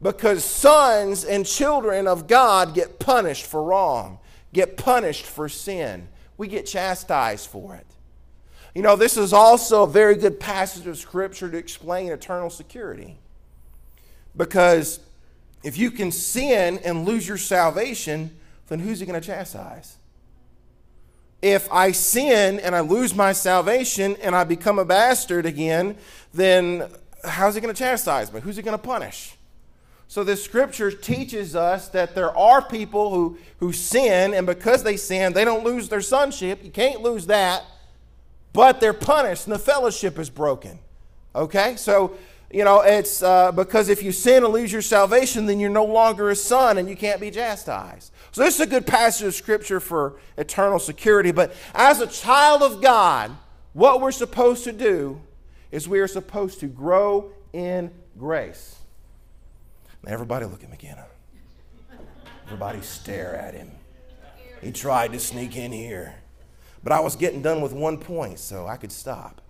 Because 0.00 0.42
sons 0.42 1.24
and 1.24 1.44
children 1.44 2.08
of 2.08 2.26
God 2.26 2.74
get 2.74 2.98
punished 2.98 3.44
for 3.44 3.62
wrong, 3.62 4.18
get 4.52 4.76
punished 4.76 5.26
for 5.26 5.48
sin. 5.48 6.08
We 6.38 6.48
get 6.48 6.66
chastised 6.66 7.48
for 7.48 7.74
it. 7.74 7.86
You 8.74 8.80
know, 8.80 8.96
this 8.96 9.18
is 9.18 9.34
also 9.34 9.82
a 9.82 9.86
very 9.86 10.16
good 10.16 10.40
passage 10.40 10.86
of 10.86 10.96
Scripture 10.96 11.50
to 11.50 11.58
explain 11.58 12.10
eternal 12.10 12.48
security. 12.48 13.18
Because 14.34 14.98
if 15.62 15.76
you 15.76 15.90
can 15.90 16.10
sin 16.10 16.78
and 16.78 17.04
lose 17.04 17.28
your 17.28 17.36
salvation, 17.36 18.34
then 18.72 18.80
who's 18.80 19.00
he 19.00 19.06
going 19.06 19.20
to 19.20 19.26
chastise? 19.26 19.96
If 21.42 21.70
I 21.72 21.92
sin 21.92 22.60
and 22.60 22.74
I 22.74 22.80
lose 22.80 23.14
my 23.14 23.32
salvation 23.32 24.16
and 24.22 24.34
I 24.34 24.44
become 24.44 24.78
a 24.78 24.84
bastard 24.84 25.44
again, 25.44 25.96
then 26.32 26.88
how's 27.24 27.54
he 27.54 27.60
going 27.60 27.74
to 27.74 27.78
chastise 27.78 28.32
me? 28.32 28.40
Who's 28.40 28.56
he 28.56 28.62
going 28.62 28.78
to 28.78 28.82
punish? 28.82 29.36
So 30.08 30.24
the 30.24 30.36
scripture 30.36 30.90
teaches 30.90 31.56
us 31.56 31.88
that 31.88 32.14
there 32.14 32.36
are 32.36 32.62
people 32.62 33.10
who, 33.10 33.38
who 33.58 33.72
sin, 33.72 34.34
and 34.34 34.46
because 34.46 34.82
they 34.82 34.96
sin, 34.96 35.32
they 35.32 35.44
don't 35.44 35.64
lose 35.64 35.88
their 35.88 36.02
sonship. 36.02 36.62
You 36.62 36.70
can't 36.70 37.00
lose 37.00 37.26
that, 37.26 37.64
but 38.52 38.80
they're 38.80 38.92
punished 38.92 39.46
and 39.46 39.54
the 39.54 39.58
fellowship 39.58 40.18
is 40.18 40.30
broken. 40.30 40.78
Okay? 41.34 41.76
So 41.76 42.16
you 42.52 42.64
know, 42.64 42.82
it's 42.82 43.22
uh, 43.22 43.50
because 43.52 43.88
if 43.88 44.02
you 44.02 44.12
sin 44.12 44.44
and 44.44 44.52
lose 44.52 44.70
your 44.70 44.82
salvation, 44.82 45.46
then 45.46 45.58
you're 45.58 45.70
no 45.70 45.86
longer 45.86 46.28
a 46.28 46.36
son 46.36 46.76
and 46.76 46.88
you 46.88 46.94
can't 46.94 47.20
be 47.20 47.30
chastised. 47.30 48.12
So, 48.32 48.42
this 48.42 48.54
is 48.54 48.60
a 48.60 48.66
good 48.66 48.86
passage 48.86 49.26
of 49.26 49.34
scripture 49.34 49.78
for 49.78 50.18
eternal 50.38 50.78
security. 50.78 51.32
But 51.32 51.54
as 51.74 52.00
a 52.00 52.06
child 52.06 52.62
of 52.62 52.80
God, 52.80 53.36
what 53.74 54.00
we're 54.00 54.10
supposed 54.10 54.64
to 54.64 54.72
do 54.72 55.20
is 55.70 55.86
we 55.86 56.00
are 56.00 56.08
supposed 56.08 56.60
to 56.60 56.66
grow 56.66 57.30
in 57.52 57.90
grace. 58.18 58.76
Now, 60.02 60.12
everybody 60.12 60.46
look 60.46 60.64
at 60.64 60.70
McKenna. 60.70 61.06
Everybody 62.46 62.80
stare 62.80 63.36
at 63.36 63.54
him. 63.54 63.70
He 64.62 64.72
tried 64.72 65.12
to 65.12 65.18
sneak 65.18 65.56
in 65.56 65.70
here. 65.70 66.14
But 66.82 66.92
I 66.92 67.00
was 67.00 67.16
getting 67.16 67.42
done 67.42 67.60
with 67.60 67.72
one 67.72 67.98
point, 67.98 68.38
so 68.38 68.66
I 68.66 68.76
could 68.76 68.92
stop. 68.92 69.40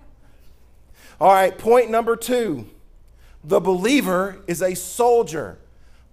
All 1.20 1.32
right, 1.32 1.56
point 1.56 1.88
number 1.88 2.16
two 2.16 2.68
the 3.44 3.60
believer 3.60 4.42
is 4.46 4.62
a 4.62 4.74
soldier. 4.74 5.58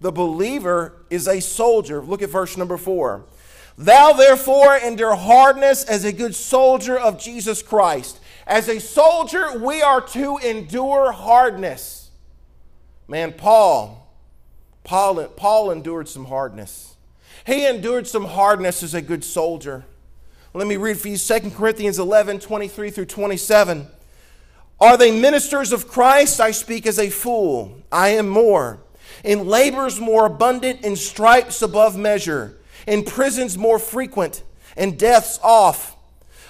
The 0.02 0.12
believer 0.12 0.94
is 1.10 1.28
a 1.28 1.42
soldier. 1.42 2.02
Look 2.02 2.22
at 2.22 2.30
verse 2.30 2.56
number 2.56 2.78
four. 2.78 3.26
Thou 3.78 4.14
therefore 4.14 4.76
endure 4.78 5.16
hardness 5.16 5.84
as 5.86 6.04
a 6.04 6.12
good 6.12 6.36
soldier 6.36 6.98
of 6.98 7.20
Jesus 7.20 7.62
Christ. 7.62 8.20
As 8.46 8.68
a 8.68 8.80
soldier, 8.80 9.58
we 9.58 9.82
are 9.82 10.02
to 10.02 10.38
endure 10.38 11.12
hardness. 11.12 12.12
Man, 13.08 13.34
Paul, 13.34 14.14
Paul, 14.84 15.24
Paul 15.28 15.72
endured 15.72 16.08
some 16.08 16.26
hardness. 16.26 16.96
He 17.46 17.66
endured 17.66 18.08
some 18.08 18.26
hardness 18.26 18.84
as 18.84 18.94
a 18.94 19.02
good 19.02 19.24
soldier. 19.24 19.86
Let 20.54 20.68
me 20.68 20.78
read 20.78 21.00
for 21.00 21.08
you 21.08 21.18
2 21.18 21.52
Corinthians 21.52 22.00
11 22.00 22.40
23 22.40 22.90
through 22.90 23.06
27. 23.06 23.88
Are 24.80 24.98
they 24.98 25.12
ministers 25.12 25.72
of 25.72 25.88
Christ? 25.88 26.40
I 26.40 26.52
speak 26.52 26.86
as 26.86 27.00
a 27.00 27.10
fool. 27.10 27.82
I 27.92 28.10
am 28.10 28.28
more. 28.28 28.80
In 29.24 29.48
labors 29.48 30.00
more 30.00 30.26
abundant, 30.26 30.82
in 30.82 30.96
stripes 30.96 31.62
above 31.62 31.98
measure, 31.98 32.58
in 32.88 33.04
prisons 33.04 33.58
more 33.58 33.80
frequent, 33.80 34.44
and 34.78 34.98
deaths 34.98 35.40
off. 35.44 35.96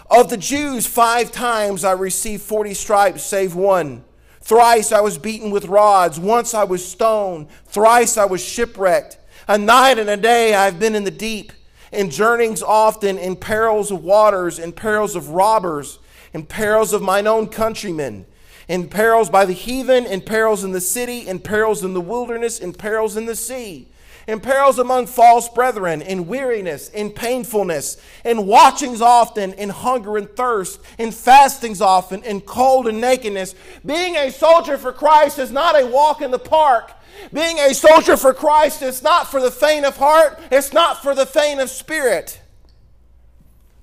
Of 0.09 0.29
the 0.29 0.37
Jews, 0.37 0.87
five 0.87 1.31
times 1.31 1.83
I 1.83 1.91
received 1.91 2.43
forty 2.43 2.73
stripes, 2.73 3.23
save 3.23 3.55
one. 3.55 4.03
Thrice 4.41 4.91
I 4.91 5.01
was 5.01 5.17
beaten 5.17 5.51
with 5.51 5.65
rods. 5.65 6.19
Once 6.19 6.53
I 6.53 6.63
was 6.63 6.83
stoned. 6.83 7.47
Thrice 7.67 8.17
I 8.17 8.25
was 8.25 8.43
shipwrecked. 8.43 9.17
A 9.47 9.57
night 9.57 9.99
and 9.99 10.09
a 10.09 10.17
day 10.17 10.55
I 10.55 10.65
have 10.65 10.79
been 10.79 10.95
in 10.95 11.03
the 11.03 11.11
deep, 11.11 11.51
in 11.91 12.09
journeyings 12.09 12.63
often, 12.63 13.17
in 13.17 13.35
perils 13.35 13.91
of 13.91 14.03
waters, 14.03 14.57
in 14.57 14.71
perils 14.71 15.15
of 15.15 15.29
robbers, 15.29 15.99
in 16.33 16.45
perils 16.45 16.93
of 16.93 17.01
mine 17.01 17.27
own 17.27 17.47
countrymen 17.47 18.25
in 18.69 18.87
perils 18.87 19.31
by 19.31 19.45
the 19.45 19.53
heathen, 19.53 20.05
in 20.05 20.21
perils 20.21 20.63
in 20.63 20.71
the 20.71 20.79
city, 20.79 21.27
in 21.27 21.39
perils 21.39 21.83
in 21.83 21.93
the 21.93 21.99
wilderness, 21.99 22.59
in 22.59 22.71
perils 22.71 23.17
in 23.17 23.25
the 23.25 23.35
sea, 23.35 23.87
in 24.27 24.39
perils 24.39 24.77
among 24.77 25.07
false 25.07 25.49
brethren, 25.49 26.03
in 26.03 26.27
weariness, 26.27 26.87
in 26.89 27.09
painfulness, 27.09 27.97
in 28.23 28.45
watchings 28.45 29.01
often, 29.01 29.53
in 29.53 29.69
hunger 29.69 30.17
and 30.17 30.29
thirst, 30.35 30.79
in 30.99 31.11
fastings 31.11 31.81
often, 31.81 32.23
in 32.23 32.39
cold 32.41 32.87
and 32.87 33.01
nakedness. 33.01 33.55
Being 33.83 34.15
a 34.15 34.31
soldier 34.31 34.77
for 34.77 34.93
Christ 34.93 35.39
is 35.39 35.51
not 35.51 35.81
a 35.81 35.87
walk 35.87 36.21
in 36.21 36.29
the 36.29 36.37
park. 36.37 36.91
Being 37.33 37.57
a 37.57 37.73
soldier 37.73 38.15
for 38.17 38.35
Christ 38.35 38.83
is 38.83 39.01
not 39.01 39.31
for 39.31 39.41
the 39.41 39.51
faint 39.51 39.83
of 39.83 39.97
heart, 39.97 40.39
it's 40.51 40.71
not 40.71 41.01
for 41.01 41.15
the 41.15 41.25
faint 41.25 41.59
of 41.59 41.71
spirit. 41.71 42.39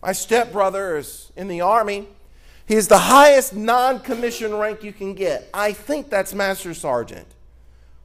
My 0.01 0.13
stepbrother 0.13 0.97
is 0.97 1.33
in 1.35 1.49
the 1.49 1.61
army. 1.61 2.07
He 2.67 2.75
is 2.75 2.89
the 2.89 2.99
highest 2.99 3.55
non 3.55 4.01
commissioned 4.01 4.59
rank 4.59 4.83
you 4.83 4.93
can 4.93 5.15
get. 5.15 5.49
I 5.55 5.73
think 5.73 6.11
that's 6.11 6.35
Master 6.35 6.75
Sergeant. 6.75 7.27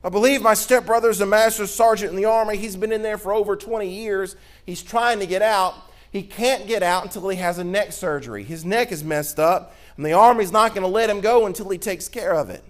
I 0.03 0.09
believe 0.09 0.41
my 0.41 0.53
stepbrother 0.53 1.09
is 1.09 1.21
a 1.21 1.25
Master 1.25 1.67
Sergeant 1.67 2.11
in 2.11 2.15
the 2.15 2.25
Army. 2.25 2.57
He's 2.57 2.75
been 2.75 2.91
in 2.91 3.01
there 3.01 3.17
for 3.17 3.33
over 3.33 3.55
20 3.55 3.87
years. 3.87 4.35
He's 4.65 4.81
trying 4.81 5.19
to 5.19 5.27
get 5.27 5.41
out. 5.41 5.75
He 6.11 6.23
can't 6.23 6.67
get 6.67 6.83
out 6.83 7.03
until 7.03 7.29
he 7.29 7.37
has 7.37 7.57
a 7.57 7.63
neck 7.63 7.91
surgery. 7.91 8.43
His 8.43 8.65
neck 8.65 8.91
is 8.91 9.03
messed 9.03 9.39
up, 9.39 9.75
and 9.95 10.05
the 10.05 10.13
Army's 10.13 10.51
not 10.51 10.73
going 10.75 10.81
to 10.81 10.87
let 10.87 11.09
him 11.09 11.21
go 11.21 11.45
until 11.45 11.69
he 11.69 11.77
takes 11.77 12.07
care 12.07 12.33
of 12.33 12.49
it. 12.49 12.63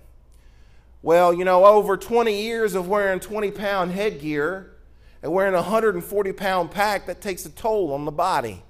Well, 1.02 1.34
you 1.34 1.46
know, 1.46 1.66
over 1.66 1.98
20 1.98 2.42
years 2.42 2.76
of 2.76 2.88
wearing 2.88 3.20
20 3.20 3.52
pound 3.52 3.92
headgear 3.92 4.72
and 5.24 5.32
wearing 5.32 5.54
a 5.54 5.58
140 5.58 6.34
pound 6.34 6.72
pack, 6.72 7.08
that 7.08 7.22
takes 7.22 7.46
a 7.46 7.50
toll 7.50 7.94
on 7.94 8.06
the 8.06 8.12
body. 8.12 8.62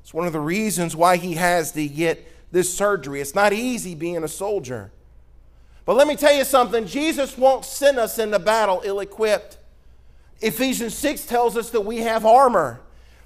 It's 0.00 0.12
one 0.12 0.26
of 0.26 0.32
the 0.32 0.40
reasons 0.40 0.96
why 0.96 1.16
he 1.16 1.34
has 1.34 1.72
to 1.72 1.86
get 1.86 2.26
this 2.52 2.72
surgery. 2.72 3.20
It's 3.20 3.34
not 3.34 3.52
easy 3.52 3.94
being 3.94 4.22
a 4.24 4.28
soldier. 4.28 4.92
But 5.84 5.96
let 5.96 6.06
me 6.06 6.16
tell 6.16 6.34
you 6.34 6.44
something 6.44 6.86
Jesus 6.86 7.36
won't 7.36 7.64
send 7.64 7.98
us 7.98 8.18
into 8.18 8.38
battle 8.38 8.82
ill 8.84 9.00
equipped. 9.00 9.58
Ephesians 10.40 10.94
6 10.94 11.26
tells 11.26 11.56
us 11.56 11.70
that 11.70 11.82
we 11.82 11.98
have 11.98 12.24
armor. 12.24 12.80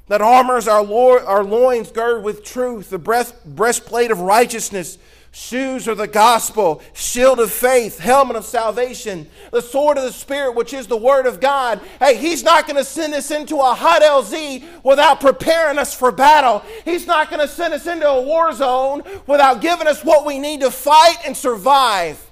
That 0.09 0.21
armor 0.21 0.59
is 0.59 0.69
our, 0.69 0.85
our 1.21 1.45
loins 1.45 1.91
girded 1.91 2.25
with 2.25 2.45
truth, 2.45 2.91
the 2.91 2.99
breast, 2.99 3.35
breastplate 3.45 4.11
of 4.11 4.21
righteousness, 4.21 4.99
Shoes 5.37 5.89
are 5.89 5.97
the 5.97 6.07
gospel, 6.07 6.81
shield 6.93 7.41
of 7.41 7.51
faith, 7.51 7.99
helmet 7.99 8.37
of 8.37 8.45
salvation, 8.45 9.29
the 9.51 9.61
sword 9.61 9.99
of 9.99 10.05
the 10.05 10.13
Spirit, 10.13 10.55
which 10.55 10.73
is 10.73 10.87
the 10.87 10.97
word 10.97 11.27
of 11.27 11.41
God. 11.41 11.81
Hey, 11.99 12.17
He's 12.17 12.45
not 12.45 12.69
going 12.69 12.77
to 12.77 12.85
send 12.85 13.15
us 13.15 13.33
into 13.33 13.57
a 13.57 13.75
hot 13.75 14.01
LZ 14.01 14.63
without 14.85 15.21
preparing 15.21 15.77
us 15.77 15.93
for 15.93 16.13
battle. 16.13 16.63
He's 16.85 17.09
not 17.09 17.31
going 17.31 17.41
to 17.41 17.49
send 17.49 17.75
us 17.75 17.89
into 17.89 18.09
a 18.09 18.23
war 18.23 18.53
zone 18.53 19.03
without 19.27 19.61
giving 19.61 19.89
us 19.89 20.05
what 20.05 20.25
we 20.25 20.39
need 20.39 20.61
to 20.61 20.71
fight 20.71 21.17
and 21.27 21.37
survive. 21.37 22.25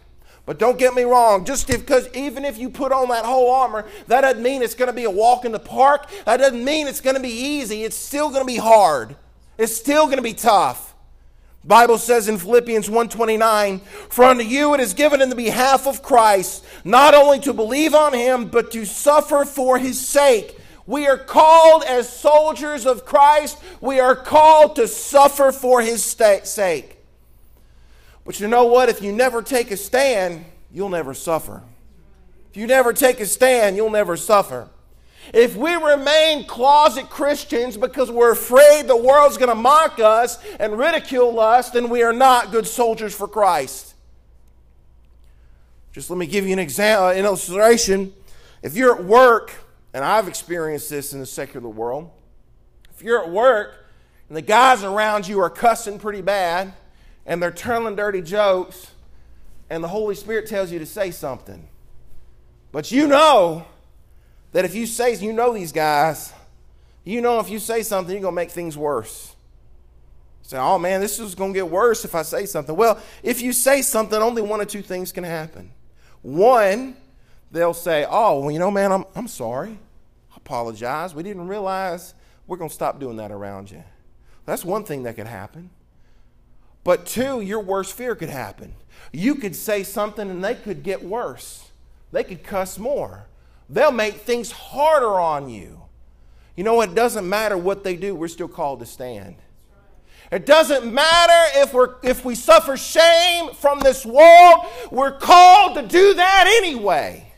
But 0.47 0.61
don't 0.61 0.78
get 0.78 0.94
me 0.94 1.02
wrong, 1.02 1.44
just 1.44 1.66
because 1.66 2.09
even 2.14 2.44
if 2.44 2.56
you 2.56 2.71
put 2.71 2.92
on 2.92 3.09
that 3.09 3.25
whole 3.25 3.50
armor, 3.50 3.85
that 4.06 4.21
doesn't 4.21 4.44
mean 4.44 4.62
it's 4.62 4.76
going 4.76 4.90
to 4.90 4.94
be 4.94 5.04
a 5.04 5.11
walk 5.11 5.44
in 5.44 5.50
the 5.50 5.59
park. 5.59 6.06
That 6.25 6.37
doesn't 6.37 6.64
mean 6.64 6.87
it's 6.87 7.00
going 7.00 7.16
to 7.16 7.22
be 7.22 7.31
easy. 7.31 7.83
It's 7.83 7.96
still 7.96 8.29
going 8.29 8.42
to 8.42 8.46
be 8.46 8.59
hard. 8.59 9.16
It's 9.59 9.74
still 9.74 10.05
going 10.05 10.18
to 10.18 10.22
be 10.22 10.35
tough. 10.35 10.91
Bible 11.64 11.98
says 11.98 12.29
in 12.29 12.38
Philippians 12.38 12.90
1:29, 12.90 13.81
"For 14.09 14.25
unto 14.25 14.42
you 14.44 14.75
it 14.75 14.81
is 14.81 14.94
given 14.94 15.20
in 15.20 15.29
the 15.29 15.37
behalf 15.37 15.87
of 15.87 16.03
Christ, 16.03 16.64
not 16.85 17.14
only 17.14 17.38
to 17.40 17.53
believe 17.53 17.94
on 17.94 18.12
him, 18.12 18.46
but 18.46 18.72
to 18.72 18.85
suffer 18.85 19.44
for 19.44 19.79
his 19.79 20.01
sake." 20.01 20.59
We 20.85 21.07
are 21.07 21.16
called 21.16 21.85
as 21.85 22.09
soldiers 22.09 22.87
of 22.87 23.05
Christ, 23.05 23.59
we 23.81 24.01
are 24.01 24.16
called 24.16 24.75
to 24.77 24.88
suffer 24.88 25.53
for 25.53 25.81
his 25.81 26.03
sake. 26.03 26.98
But 28.25 28.40
you 28.40 28.48
know 28.48 28.64
what? 28.64 28.88
If 28.88 29.01
you 29.01 29.12
never 29.12 29.42
take 29.42 29.70
a 29.70 29.77
stand, 29.77 30.44
you'll 30.72 30.88
never 30.88 31.14
suffer. 31.14 31.62
If 32.51 32.57
you 32.57 32.66
never 32.66 32.92
take 32.92 33.20
a 33.20 33.27
stand, 33.27 33.77
you'll 33.77 33.90
never 33.90 34.16
suffer. 34.16 34.68
If 35.32 35.56
we 35.56 35.74
remain 35.74 36.44
closet 36.46 37.08
Christians 37.08 37.76
because 37.76 38.11
we're 38.11 38.32
afraid 38.32 38.88
the 38.88 38.96
world's 38.96 39.37
going 39.37 39.48
to 39.50 39.54
mock 39.54 40.00
us 40.00 40.38
and 40.58 40.76
ridicule 40.76 41.38
us, 41.38 41.70
then 41.70 41.88
we 41.88 42.02
are 42.02 42.12
not 42.12 42.50
good 42.50 42.66
soldiers 42.66 43.14
for 43.14 43.28
Christ. 43.28 43.94
Just 45.92 46.11
let 46.11 46.18
me 46.18 46.26
give 46.26 46.46
you 46.46 46.52
an 46.52 46.58
example, 46.58 47.06
uh, 47.06 47.12
an 47.12 47.24
illustration. 47.24 48.12
If 48.62 48.76
you're 48.76 48.96
at 48.96 49.04
work, 49.04 49.52
and 49.94 50.04
I've 50.04 50.26
experienced 50.26 50.88
this 50.90 51.12
in 51.12 51.20
the 51.20 51.26
secular 51.26 51.68
world, 51.68 52.11
if 52.90 53.02
you're 53.02 53.22
at 53.22 53.30
work 53.30 53.87
and 54.28 54.37
the 54.37 54.42
guys 54.42 54.82
around 54.82 55.28
you 55.28 55.38
are 55.40 55.50
cussing 55.50 55.98
pretty 55.98 56.22
bad 56.22 56.72
and 57.26 57.42
they're 57.42 57.50
telling 57.50 57.94
dirty 57.94 58.22
jokes, 58.22 58.88
and 59.70 59.85
the 59.85 59.88
Holy 59.88 60.14
Spirit 60.14 60.46
tells 60.46 60.72
you 60.72 60.78
to 60.78 60.87
say 60.87 61.11
something, 61.11 61.68
but 62.72 62.90
you 62.90 63.06
know 63.06 63.66
that 64.52 64.64
if 64.64 64.74
you 64.74 64.86
say, 64.86 65.14
you 65.16 65.32
know 65.32 65.52
these 65.52 65.72
guys, 65.72 66.32
you 67.04 67.20
know 67.20 67.40
if 67.40 67.50
you 67.50 67.58
say 67.58 67.82
something, 67.82 68.12
you're 68.12 68.22
going 68.22 68.32
to 68.32 68.36
make 68.36 68.50
things 68.50 68.76
worse. 68.76 69.34
Say, 70.42 70.58
oh 70.58 70.78
man, 70.78 71.00
this 71.00 71.18
is 71.18 71.34
going 71.34 71.52
to 71.52 71.58
get 71.58 71.68
worse 71.68 72.04
if 72.04 72.14
I 72.14 72.22
say 72.22 72.46
something. 72.46 72.76
Well, 72.76 73.00
if 73.22 73.40
you 73.40 73.52
say 73.52 73.82
something, 73.82 74.20
only 74.20 74.42
one 74.42 74.60
or 74.60 74.64
two 74.64 74.82
things 74.82 75.12
can 75.12 75.24
happen. 75.24 75.70
One, 76.20 76.96
they'll 77.50 77.74
say, 77.74 78.06
oh, 78.08 78.40
well, 78.40 78.50
you 78.50 78.58
know, 78.58 78.70
man, 78.70 78.92
I'm, 78.92 79.04
I'm 79.14 79.28
sorry. 79.28 79.78
I 80.32 80.36
apologize. 80.36 81.14
We 81.14 81.22
didn't 81.22 81.48
realize 81.48 82.14
we're 82.46 82.56
going 82.56 82.70
to 82.70 82.74
stop 82.74 83.00
doing 83.00 83.16
that 83.16 83.30
around 83.30 83.70
you. 83.70 83.82
That's 84.44 84.64
one 84.64 84.84
thing 84.84 85.04
that 85.04 85.16
could 85.16 85.26
happen. 85.26 85.70
But 86.84 87.06
two, 87.06 87.40
your 87.40 87.60
worst 87.60 87.94
fear 87.94 88.14
could 88.14 88.28
happen. 88.28 88.74
You 89.12 89.36
could 89.36 89.54
say 89.54 89.84
something 89.84 90.28
and 90.28 90.44
they 90.44 90.54
could 90.54 90.82
get 90.82 91.04
worse. 91.04 91.70
They 92.10 92.24
could 92.24 92.42
cuss 92.42 92.78
more. 92.78 93.26
They'll 93.72 93.90
make 93.90 94.16
things 94.16 94.52
harder 94.52 95.18
on 95.18 95.48
you. 95.48 95.80
You 96.56 96.62
know, 96.62 96.82
it 96.82 96.94
doesn't 96.94 97.26
matter 97.26 97.56
what 97.56 97.82
they 97.82 97.96
do, 97.96 98.14
we're 98.14 98.28
still 98.28 98.48
called 98.48 98.80
to 98.80 98.87
stand. 98.87 99.37
It 100.30 100.44
doesn't 100.44 100.92
matter 100.92 101.61
if, 101.61 101.72
we're, 101.72 101.94
if 102.02 102.22
we 102.22 102.35
suffer 102.35 102.76
shame 102.76 103.54
from 103.54 103.80
this 103.80 104.04
world, 104.04 104.66
we're 104.90 105.16
called 105.18 105.76
to 105.76 105.82
do 105.82 106.14
that 106.14 106.61
anyway. 106.62 107.28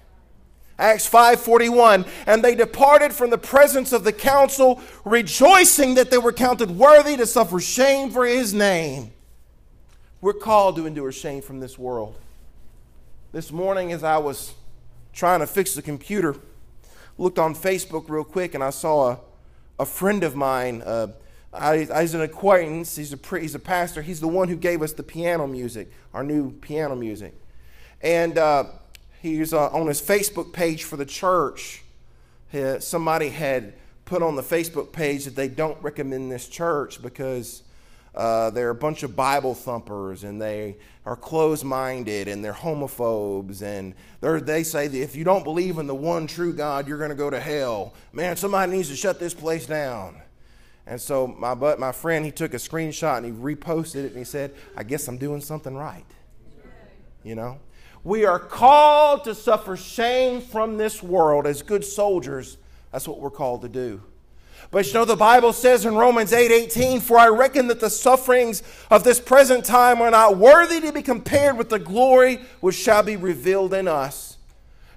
Acts 0.77 1.09
5:41 1.09 2.05
and 2.27 2.43
they 2.43 2.57
departed 2.57 3.13
from 3.13 3.31
the 3.31 3.39
presence 3.39 3.93
of 3.93 4.03
the 4.03 4.13
council 4.13 4.81
rejoicing 5.05 5.95
that 5.95 6.11
they 6.11 6.19
were 6.19 6.33
counted 6.33 6.69
worthy 6.73 7.17
to 7.17 7.27
suffer 7.27 7.61
shame 7.61 8.11
for 8.11 8.27
his 8.27 8.53
name. 8.53 9.13
We're 10.21 10.33
called 10.33 10.75
to 10.77 10.87
endure 10.87 11.13
shame 11.13 11.43
from 11.43 11.61
this 11.61 11.79
world. 11.79 12.19
This 13.31 13.53
morning 13.53 13.93
as 13.93 14.03
I 14.03 14.19
was 14.19 14.53
trying 15.15 15.41
to 15.41 15.47
fix 15.47 15.75
the 15.75 15.83
computer. 15.83 16.37
Looked 17.17 17.39
on 17.39 17.55
Facebook 17.55 18.09
real 18.09 18.25
quick 18.25 18.55
and 18.55 18.65
I 18.65 18.71
saw 18.71 19.13
a, 19.13 19.21
a 19.79 19.87
friend 19.87 20.25
of 20.25 20.35
mine. 20.35 20.83
Uh, 20.83 21.09
I, 21.53 21.87
I 21.93 22.03
was 22.03 22.15
an 22.15 22.21
acquaintance. 22.21 22.97
He's 22.97 23.13
a, 23.13 23.39
he's 23.39 23.55
a 23.55 23.61
pastor. 23.61 24.03
He's 24.03 24.21
the 24.21 24.29
one 24.29 24.49
who 24.49 24.57
gave 24.57 24.83
us 24.83 24.93
the 24.93 25.05
piano 25.05 25.47
music, 25.47 25.91
our 26.13 26.25
new 26.25 26.51
piano 26.51 26.97
music. 26.97 27.35
And 28.03 28.37
uh, 28.37 28.65
he's 29.23 29.55
uh, 29.55 29.69
on 29.69 29.87
his 29.87 30.03
Facebook 30.03 30.53
page 30.53 30.83
for 30.85 30.97
the 30.97 31.07
church. 31.07 31.83
somebody 32.81 33.29
had 33.31 33.75
put 34.05 34.23
on 34.23 34.37
the 34.37 34.43
Facebook 34.43 34.93
page 34.93 35.25
that 35.25 35.37
they 35.37 35.49
don't 35.49 35.81
recommend 35.83 36.31
this 36.31 36.49
church 36.49 37.01
because 37.01 37.63
uh, 38.15 38.51
they're 38.51 38.71
a 38.71 38.75
bunch 38.75 39.03
of 39.03 39.17
Bible 39.17 39.55
thumpers 39.55 40.23
and 40.25 40.41
they 40.41 40.77
are 41.05 41.17
closed 41.17 41.65
minded 41.65 42.29
and 42.29 42.45
they're 42.45 42.53
homophobes 42.53 43.63
and 43.63 43.95
they're, 44.21 44.41
they 44.41 44.63
say 44.63 44.87
that 44.87 44.99
if 44.99 45.17
you 45.17 45.25
don't 45.25 45.43
believe 45.43 45.79
in 45.79 45.87
the 45.87 45.95
one 45.95 46.27
true 46.27 46.53
God, 46.53 46.87
you're 46.87 46.99
going 46.99 47.11
to 47.11 47.17
go 47.17 47.29
to 47.29 47.41
hell. 47.41 47.95
Man, 48.13 48.37
somebody 48.37 48.73
needs 48.73 48.89
to 48.89 48.97
shut 48.97 49.19
this 49.19 49.35
place 49.35 49.67
down. 49.67 50.21
And 50.87 51.01
so 51.01 51.27
my, 51.27 51.55
but 51.55 51.81
my 51.81 51.93
friend, 51.93 52.25
he 52.25 52.31
took 52.31 52.55
a 52.55 52.59
screenshot 52.59 53.19
and 53.19 53.27
he 53.27 53.33
reposted 53.33 54.05
it 54.05 54.09
and 54.09 54.19
he 54.19 54.25
said, 54.25 54.55
I 54.77 54.85
guess 54.85 55.09
I'm 55.09 55.19
doing 55.19 55.41
something 55.41 55.75
right. 55.75 56.07
You 57.25 57.35
know? 57.35 57.59
We 58.05 58.27
are 58.27 58.39
called 58.39 59.25
to 59.25 59.35
suffer 59.35 59.77
shame 59.77 60.43
from 60.43 60.77
this 60.77 61.03
world 61.03 61.47
as 61.47 61.63
good 61.63 61.85
soldiers. 61.85 62.59
That's 62.93 63.09
what 63.09 63.19
we're 63.19 63.31
called 63.31 63.63
to 63.63 63.69
do. 63.69 64.03
But 64.75 64.89
you 64.89 64.95
know, 64.95 65.05
the 65.05 65.15
Bible 65.15 65.53
says 65.53 65.85
in 65.85 65.95
Romans 65.95 66.33
8 66.33 66.51
18, 66.51 66.99
For 66.99 67.17
I 67.17 67.29
reckon 67.29 67.69
that 67.69 67.79
the 67.79 67.89
sufferings 67.89 68.65
of 68.91 69.05
this 69.05 69.21
present 69.21 69.65
time 69.65 70.03
are 70.03 70.11
not 70.11 70.37
worthy 70.37 70.81
to 70.81 70.91
be 70.93 71.01
compared 71.01 71.57
with 71.57 71.69
the 71.69 71.79
glory 71.79 72.41
which 72.59 72.75
shall 72.75 73.05
be 73.05 73.15
revealed 73.15 73.73
in 73.73 73.87
us. 73.87 74.37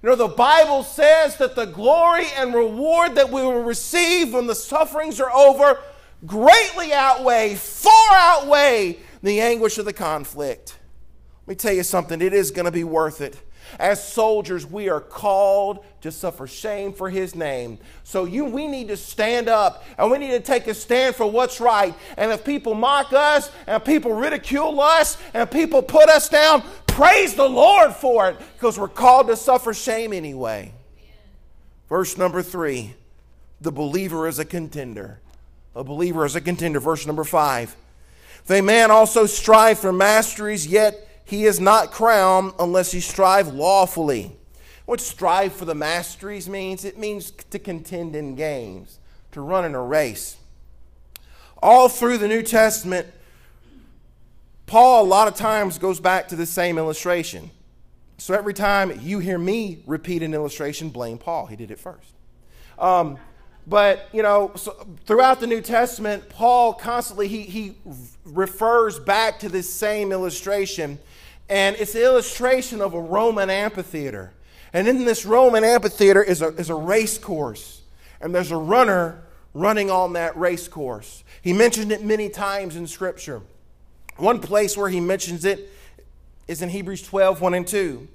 You 0.02 0.10
know, 0.10 0.16
the 0.16 0.30
Bible 0.30 0.82
says 0.82 1.38
that 1.38 1.56
the 1.56 1.66
glory 1.66 2.26
and 2.38 2.56
reward 2.56 3.13
that 3.16 3.32
we 3.32 3.44
will 3.44 3.62
receive 3.62 4.34
when 4.34 4.48
the 4.48 4.56
sufferings 4.56 5.22
are 5.22 5.32
over 5.32 5.78
greatly 6.26 6.92
outweigh, 6.92 7.54
far 7.54 8.13
outweigh 8.13 8.98
the 9.22 9.40
anguish 9.42 9.78
of 9.78 9.86
the 9.86 9.94
conflict. 9.94 10.80
Let 11.46 11.50
me 11.50 11.56
tell 11.56 11.74
you 11.74 11.84
something, 11.84 12.20
it 12.20 12.34
is 12.34 12.50
going 12.50 12.66
to 12.66 12.72
be 12.72 12.84
worth 12.84 13.22
it. 13.22 13.40
As 13.80 14.06
soldiers, 14.06 14.66
we 14.66 14.90
are 14.90 15.00
called 15.00 15.86
to 16.02 16.12
suffer 16.12 16.48
shame 16.48 16.94
for 16.94 17.10
his 17.10 17.36
name. 17.36 17.78
So 18.04 18.26
you 18.26 18.46
we 18.46 18.68
need 18.68 18.88
to 18.88 18.98
stand 18.98 19.48
up 19.48 19.86
and 19.98 20.10
we 20.10 20.18
need 20.18 20.32
to 20.32 20.40
take 20.40 20.68
a 20.68 20.74
stand 20.74 21.16
for 21.16 21.30
what's 21.30 21.62
right. 21.62 21.94
And 22.18 22.32
if 22.32 22.44
people 22.44 22.74
mock 22.74 23.13
us 23.13 23.52
and 23.68 23.84
people 23.84 24.13
ridicule 24.13 24.82
us 24.82 25.18
and 25.34 25.50
people 25.50 25.82
put 25.82 26.10
us 26.10 26.28
down, 26.28 26.63
praise 26.88 27.36
the 27.36 27.48
Lord 27.48 27.94
for 27.94 28.30
it 28.30 28.38
because 28.56 28.80
we're 28.80 28.88
called 28.88 29.28
to 29.28 29.36
suffer 29.36 29.74
shame 29.74 30.12
anyway. 30.13 30.74
Verse 31.88 32.18
number 32.18 32.42
3. 32.42 32.96
The 33.62 33.72
believer 33.72 34.28
is 34.28 34.40
a 34.40 34.46
contender. 34.46 35.20
A 35.76 35.84
believer 35.84 36.26
is 36.26 36.36
a 36.36 36.42
contender. 36.42 36.80
Verse 36.80 37.06
number 37.06 37.24
5. 37.24 37.76
If 38.44 38.52
a 38.52 38.62
man 38.62 38.92
also 38.92 39.26
strive 39.26 39.80
for 39.80 39.92
masteries, 39.92 40.66
yet 40.66 41.07
he 41.28 41.44
is 41.44 41.60
not 41.60 41.92
crowned 41.92 42.54
unless 42.58 42.94
he 42.94 43.02
strive 43.02 43.50
lawfully. 43.50 44.32
What 44.86 45.02
strive 45.02 45.52
for 45.52 45.66
the 45.66 45.76
masteries 45.76 46.48
means? 46.48 46.86
It 46.86 46.98
means 46.98 47.32
to 47.32 47.60
contend 47.60 48.16
in 48.16 48.36
games, 48.36 49.00
to 49.34 49.42
run 49.42 49.66
in 49.66 49.76
a 49.76 49.84
race. 49.84 50.38
All 51.62 51.90
through 51.90 52.20
the 52.20 52.30
New 52.30 52.44
Testament, 52.44 53.08
Paul 54.68 55.04
a 55.04 55.08
lot 55.08 55.28
of 55.28 55.36
times 55.36 55.78
goes 55.78 56.00
back 56.00 56.30
to 56.30 56.38
the 56.38 56.46
same 56.46 56.78
illustration. 56.78 57.52
So 58.18 58.34
every 58.34 58.54
time 58.54 58.98
you 59.02 59.20
hear 59.20 59.38
me 59.38 59.84
repeat 59.86 60.24
an 60.24 60.34
illustration, 60.34 60.92
blame 60.92 61.18
Paul. 61.18 61.48
He 61.48 61.58
did 61.58 61.72
it 61.72 61.80
first. 61.80 62.13
Um, 62.80 63.18
but 63.68 64.08
you 64.13 64.24
know, 64.24 64.54
so 64.56 64.88
throughout 65.06 65.42
the 65.42 65.48
New 65.48 65.60
Testament, 65.60 66.30
Paul 66.30 66.74
constantly 66.74 67.28
he, 67.28 67.42
he 67.42 67.76
refers 68.24 68.98
back 68.98 69.40
to 69.40 69.50
this 69.50 69.70
same 69.70 70.13
illustration 70.13 71.00
and 71.50 71.76
it's 71.78 71.96
an 71.96 72.02
illustration 72.02 72.82
of 72.82 72.94
a 72.94 73.00
Roman 73.00 73.50
amphitheater. 73.50 74.34
And 74.74 74.88
in 74.88 75.06
this 75.06 75.26
Roman 75.26 75.64
amphitheater 75.64 76.22
is 76.22 76.42
a, 76.42 76.48
is 76.50 76.70
a 76.70 76.76
race 76.76 77.18
course, 77.18 77.82
and 78.20 78.36
there's 78.36 78.52
a 78.52 78.58
runner 78.58 79.24
running 79.54 79.90
on 79.90 80.14
that 80.14 80.38
race 80.38 80.68
course. 80.68 81.24
He 81.42 81.54
mentioned 81.54 81.92
it 81.92 82.04
many 82.04 82.30
times 82.30 82.76
in 82.76 82.86
Scripture. 82.86 83.42
One 84.18 84.40
place 84.40 84.76
where 84.76 84.90
he 84.90 85.00
mentions 85.00 85.46
it 85.46 85.72
is 86.48 86.62
in 86.62 86.70
Hebrews 86.70 87.02
12 87.04 87.42
1 87.42 87.54
and 87.54 87.68
2. 87.68 88.08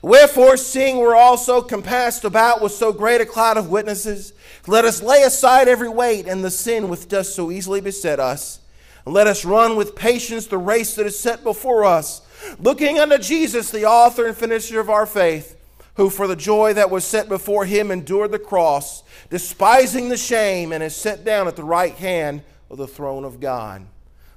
Wherefore, 0.00 0.56
seeing 0.56 0.98
we're 0.98 1.16
also 1.16 1.60
compassed 1.60 2.24
about 2.24 2.62
with 2.62 2.72
so 2.72 2.92
great 2.92 3.20
a 3.20 3.26
cloud 3.26 3.56
of 3.56 3.68
witnesses, 3.68 4.32
let 4.66 4.84
us 4.84 5.02
lay 5.02 5.22
aside 5.22 5.68
every 5.68 5.88
weight 5.88 6.26
and 6.26 6.44
the 6.44 6.50
sin 6.50 6.88
which 6.88 7.08
does 7.08 7.32
so 7.34 7.50
easily 7.50 7.80
beset 7.80 8.20
us. 8.20 8.60
And 9.04 9.14
let 9.14 9.26
us 9.26 9.44
run 9.44 9.76
with 9.76 9.96
patience 9.96 10.46
the 10.46 10.58
race 10.58 10.94
that 10.94 11.06
is 11.06 11.18
set 11.18 11.42
before 11.42 11.84
us 11.84 12.22
looking 12.58 12.98
unto 12.98 13.18
Jesus, 13.18 13.70
the 13.70 13.84
author 13.84 14.26
and 14.26 14.36
finisher 14.36 14.80
of 14.80 14.90
our 14.90 15.06
faith, 15.06 15.56
who 15.96 16.10
for 16.10 16.26
the 16.26 16.36
joy 16.36 16.72
that 16.74 16.90
was 16.90 17.04
set 17.04 17.28
before 17.28 17.64
him 17.64 17.90
endured 17.90 18.30
the 18.30 18.38
cross, 18.38 19.02
despising 19.30 20.08
the 20.08 20.16
shame, 20.16 20.72
and 20.72 20.82
is 20.82 20.94
set 20.94 21.24
down 21.24 21.48
at 21.48 21.56
the 21.56 21.64
right 21.64 21.94
hand 21.94 22.42
of 22.70 22.78
the 22.78 22.86
throne 22.86 23.24
of 23.24 23.40
God. 23.40 23.86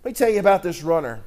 Let 0.03 0.09
me 0.09 0.13
tell 0.13 0.29
you 0.29 0.39
about 0.39 0.63
this 0.63 0.81
runner. 0.81 1.21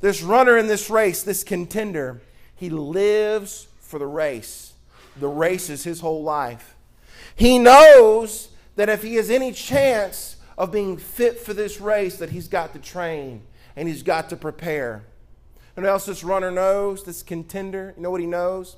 This 0.00 0.22
runner 0.22 0.58
in 0.58 0.66
this 0.66 0.90
race, 0.90 1.22
this 1.22 1.44
contender, 1.44 2.20
he 2.54 2.68
lives 2.68 3.68
for 3.78 3.98
the 3.98 4.06
race. 4.06 4.72
The 5.16 5.28
race 5.28 5.70
is 5.70 5.84
his 5.84 6.00
whole 6.00 6.22
life. 6.22 6.74
He 7.34 7.58
knows 7.58 8.48
that 8.76 8.88
if 8.88 9.02
he 9.02 9.14
has 9.14 9.30
any 9.30 9.52
chance 9.52 10.36
of 10.58 10.72
being 10.72 10.96
fit 10.96 11.40
for 11.40 11.54
this 11.54 11.80
race, 11.80 12.18
that 12.18 12.30
he's 12.30 12.48
got 12.48 12.72
to 12.72 12.78
train 12.78 13.42
and 13.76 13.88
he's 13.88 14.02
got 14.02 14.28
to 14.30 14.36
prepare. 14.36 15.04
And 15.76 15.86
else 15.86 16.06
this 16.06 16.22
runner 16.22 16.50
knows, 16.50 17.04
this 17.04 17.22
contender, 17.22 17.94
you 17.96 18.02
know 18.02 18.10
what 18.10 18.20
he 18.20 18.26
knows? 18.26 18.76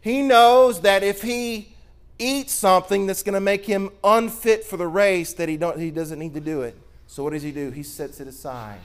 He 0.00 0.22
knows 0.22 0.80
that 0.80 1.02
if 1.02 1.22
he 1.22 1.74
eats 2.18 2.52
something 2.52 3.06
that's 3.06 3.22
going 3.22 3.34
to 3.34 3.40
make 3.40 3.64
him 3.64 3.90
unfit 4.02 4.64
for 4.64 4.76
the 4.76 4.86
race, 4.86 5.32
that 5.34 5.48
he, 5.48 5.56
don't, 5.56 5.78
he 5.78 5.90
doesn't 5.90 6.18
need 6.18 6.34
to 6.34 6.40
do 6.40 6.62
it. 6.62 6.76
So 7.06 7.22
what 7.22 7.32
does 7.32 7.42
he 7.42 7.52
do? 7.52 7.70
He 7.70 7.82
sets 7.82 8.20
it 8.20 8.28
aside. 8.28 8.80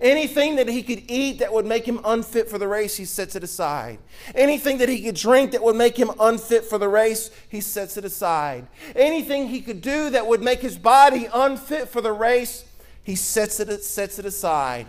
Anything 0.00 0.56
that 0.56 0.68
he 0.68 0.84
could 0.84 1.10
eat 1.10 1.40
that 1.40 1.52
would 1.52 1.66
make 1.66 1.84
him 1.84 2.00
unfit 2.04 2.48
for 2.48 2.56
the 2.56 2.68
race, 2.68 2.96
he 2.96 3.04
sets 3.04 3.34
it 3.34 3.42
aside. 3.42 3.98
Anything 4.32 4.78
that 4.78 4.88
he 4.88 5.02
could 5.02 5.16
drink 5.16 5.50
that 5.50 5.62
would 5.62 5.74
make 5.74 5.96
him 5.96 6.12
unfit 6.20 6.64
for 6.64 6.78
the 6.78 6.88
race, 6.88 7.32
he 7.48 7.60
sets 7.60 7.96
it 7.96 8.04
aside. 8.04 8.68
Anything 8.94 9.48
he 9.48 9.60
could 9.60 9.80
do 9.80 10.10
that 10.10 10.24
would 10.24 10.40
make 10.40 10.60
his 10.60 10.78
body 10.78 11.28
unfit 11.34 11.88
for 11.88 12.00
the 12.00 12.12
race, 12.12 12.64
he 13.02 13.16
sets 13.16 13.58
it, 13.58 13.82
sets 13.82 14.20
it 14.20 14.24
aside. 14.24 14.86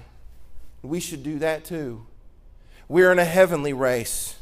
We 0.82 1.00
should 1.00 1.24
do 1.24 1.40
that 1.40 1.66
too. 1.66 2.06
We're 2.88 3.12
in 3.12 3.20
a 3.20 3.26
heavenly 3.26 3.74
race. 3.74 4.36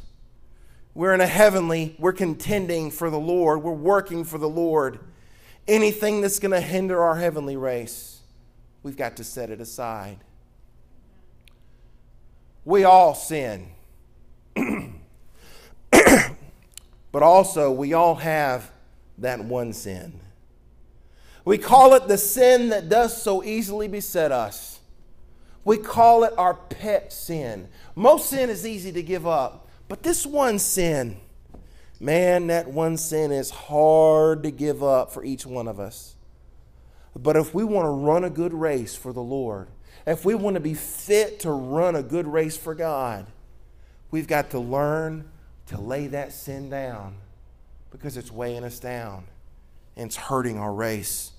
We're 0.94 1.14
in 1.14 1.22
a 1.22 1.28
heavenly, 1.28 1.96
we're 2.00 2.12
contending 2.12 2.90
for 2.90 3.12
the 3.12 3.20
Lord. 3.20 3.62
We're 3.62 3.72
working 3.72 4.24
for 4.24 4.40
the 4.40 4.50
Lord. 4.50 5.00
Anything 5.68 6.22
that's 6.22 6.40
going 6.40 6.54
to 6.54 6.62
hinder 6.62 7.04
our 7.04 7.16
heavenly 7.18 7.56
race, 7.56 8.22
we've 8.82 8.98
got 8.98 9.18
to 9.18 9.24
set 9.24 9.52
it 9.52 9.62
aside. 9.62 10.18
We 12.66 12.84
all 12.84 13.14
sin. 13.14 13.70
but 17.12 17.22
also, 17.22 17.72
we 17.72 17.94
all 17.94 18.16
have 18.16 18.72
that 19.20 19.44
one 19.44 19.74
sin. 19.74 20.20
We 21.46 21.60
call 21.60 21.94
it 21.94 22.08
the 22.08 22.18
sin 22.18 22.70
that 22.70 22.90
does 22.90 23.22
so 23.22 23.44
easily 23.44 23.88
beset 23.88 24.32
us. 24.32 24.77
We 25.68 25.76
call 25.76 26.24
it 26.24 26.34
our 26.38 26.54
pet 26.54 27.12
sin. 27.12 27.68
Most 27.94 28.30
sin 28.30 28.50
is 28.50 28.66
easy 28.66 28.94
to 28.94 29.04
give 29.04 29.28
up, 29.28 29.68
but 29.90 30.02
this 30.02 30.26
one 30.26 30.60
sin, 30.60 31.18
man, 32.00 32.48
that 32.48 32.70
one 32.70 32.96
sin 32.96 33.34
is 33.34 33.50
hard 33.50 34.44
to 34.44 34.52
give 34.52 34.82
up 34.82 35.12
for 35.12 35.26
each 35.26 35.46
one 35.46 35.68
of 35.68 35.78
us. 35.78 36.16
But 37.18 37.36
if 37.36 37.54
we 37.54 37.66
want 37.66 37.84
to 37.84 37.90
run 37.90 38.24
a 38.24 38.30
good 38.30 38.54
race 38.54 38.96
for 38.96 39.12
the 39.12 39.22
Lord, 39.22 39.68
if 40.06 40.24
we 40.24 40.36
want 40.36 40.54
to 40.54 40.62
be 40.62 40.74
fit 40.74 41.42
to 41.42 41.52
run 41.52 41.98
a 41.98 42.04
good 42.04 42.28
race 42.28 42.56
for 42.56 42.74
God, 42.74 43.26
we've 44.10 44.26
got 44.26 44.52
to 44.52 44.60
learn 44.60 45.30
to 45.66 45.82
lay 45.82 46.08
that 46.08 46.32
sin 46.32 46.70
down 46.70 47.16
because 47.92 48.16
it's 48.16 48.32
weighing 48.32 48.64
us 48.64 48.80
down 48.80 49.26
and 49.98 50.06
it's 50.06 50.16
hurting 50.16 50.58
our 50.58 50.72
race. 50.72 51.34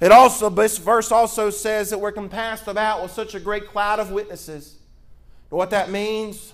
It 0.00 0.12
also, 0.12 0.50
this 0.50 0.78
verse 0.78 1.10
also 1.12 1.50
says 1.50 1.90
that 1.90 1.98
we're 1.98 2.12
compassed 2.12 2.68
about 2.68 3.02
with 3.02 3.12
such 3.12 3.34
a 3.34 3.40
great 3.40 3.68
cloud 3.68 4.00
of 4.00 4.10
witnesses. 4.10 4.76
what 5.50 5.70
that 5.70 5.90
means? 5.90 6.52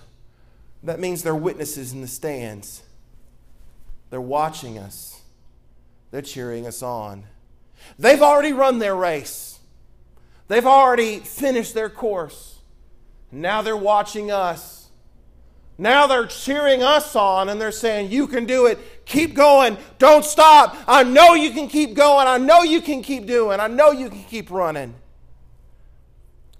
That 0.82 1.00
means 1.00 1.22
they're 1.22 1.34
witnesses 1.34 1.92
in 1.92 2.00
the 2.00 2.06
stands. 2.06 2.82
They're 4.10 4.20
watching 4.20 4.78
us. 4.78 5.22
They're 6.10 6.22
cheering 6.22 6.66
us 6.66 6.82
on. 6.82 7.24
They've 7.98 8.22
already 8.22 8.52
run 8.52 8.78
their 8.78 8.94
race. 8.94 9.58
They've 10.48 10.66
already 10.66 11.18
finished 11.18 11.74
their 11.74 11.88
course. 11.88 12.58
Now 13.32 13.62
they're 13.62 13.76
watching 13.76 14.30
us 14.30 14.83
now 15.76 16.06
they're 16.06 16.26
cheering 16.26 16.82
us 16.82 17.16
on 17.16 17.48
and 17.48 17.60
they're 17.60 17.72
saying, 17.72 18.12
You 18.12 18.26
can 18.26 18.46
do 18.46 18.66
it. 18.66 18.78
Keep 19.06 19.34
going. 19.34 19.76
Don't 19.98 20.24
stop. 20.24 20.76
I 20.86 21.02
know 21.02 21.34
you 21.34 21.50
can 21.50 21.68
keep 21.68 21.94
going. 21.94 22.26
I 22.26 22.38
know 22.38 22.62
you 22.62 22.80
can 22.80 23.02
keep 23.02 23.26
doing. 23.26 23.60
I 23.60 23.66
know 23.66 23.90
you 23.90 24.08
can 24.08 24.24
keep 24.24 24.50
running. 24.50 24.94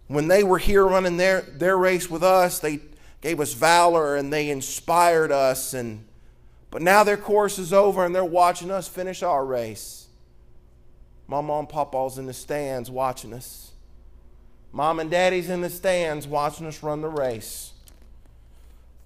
When 0.09 0.29
they 0.29 0.42
were 0.42 0.59
here 0.59 0.85
running 0.85 1.16
their, 1.16 1.42
their 1.42 1.79
race 1.79 2.11
with 2.11 2.22
us, 2.22 2.59
they 2.59 2.81
gave 3.20 3.40
us 3.40 3.55
valor 3.55 4.16
and 4.16 4.33
they 4.33 4.50
inspired 4.50 5.33
us. 5.33 5.74
And, 5.74 6.05
but 6.70 6.83
now 6.83 7.05
their 7.05 7.16
course 7.16 7.59
is 7.59 7.72
over 7.72 8.05
and 8.05 8.14
they're 8.14 8.24
watching 8.24 8.70
us 8.70 8.88
finish 8.88 9.22
our 9.22 9.44
race. 9.46 10.09
My 11.27 11.40
mom 11.40 11.61
and 11.61 11.68
Papa's 11.68 12.18
in 12.18 12.27
the 12.27 12.35
stands 12.35 12.90
watching 12.90 13.33
us. 13.33 13.72
Mom 14.72 14.98
and 14.98 15.11
Daddy's 15.11 15.48
in 15.48 15.61
the 15.61 15.70
stands 15.70 16.27
watching 16.27 16.66
us 16.66 16.83
run 16.83 17.00
the 17.00 17.09
race. 17.09 17.73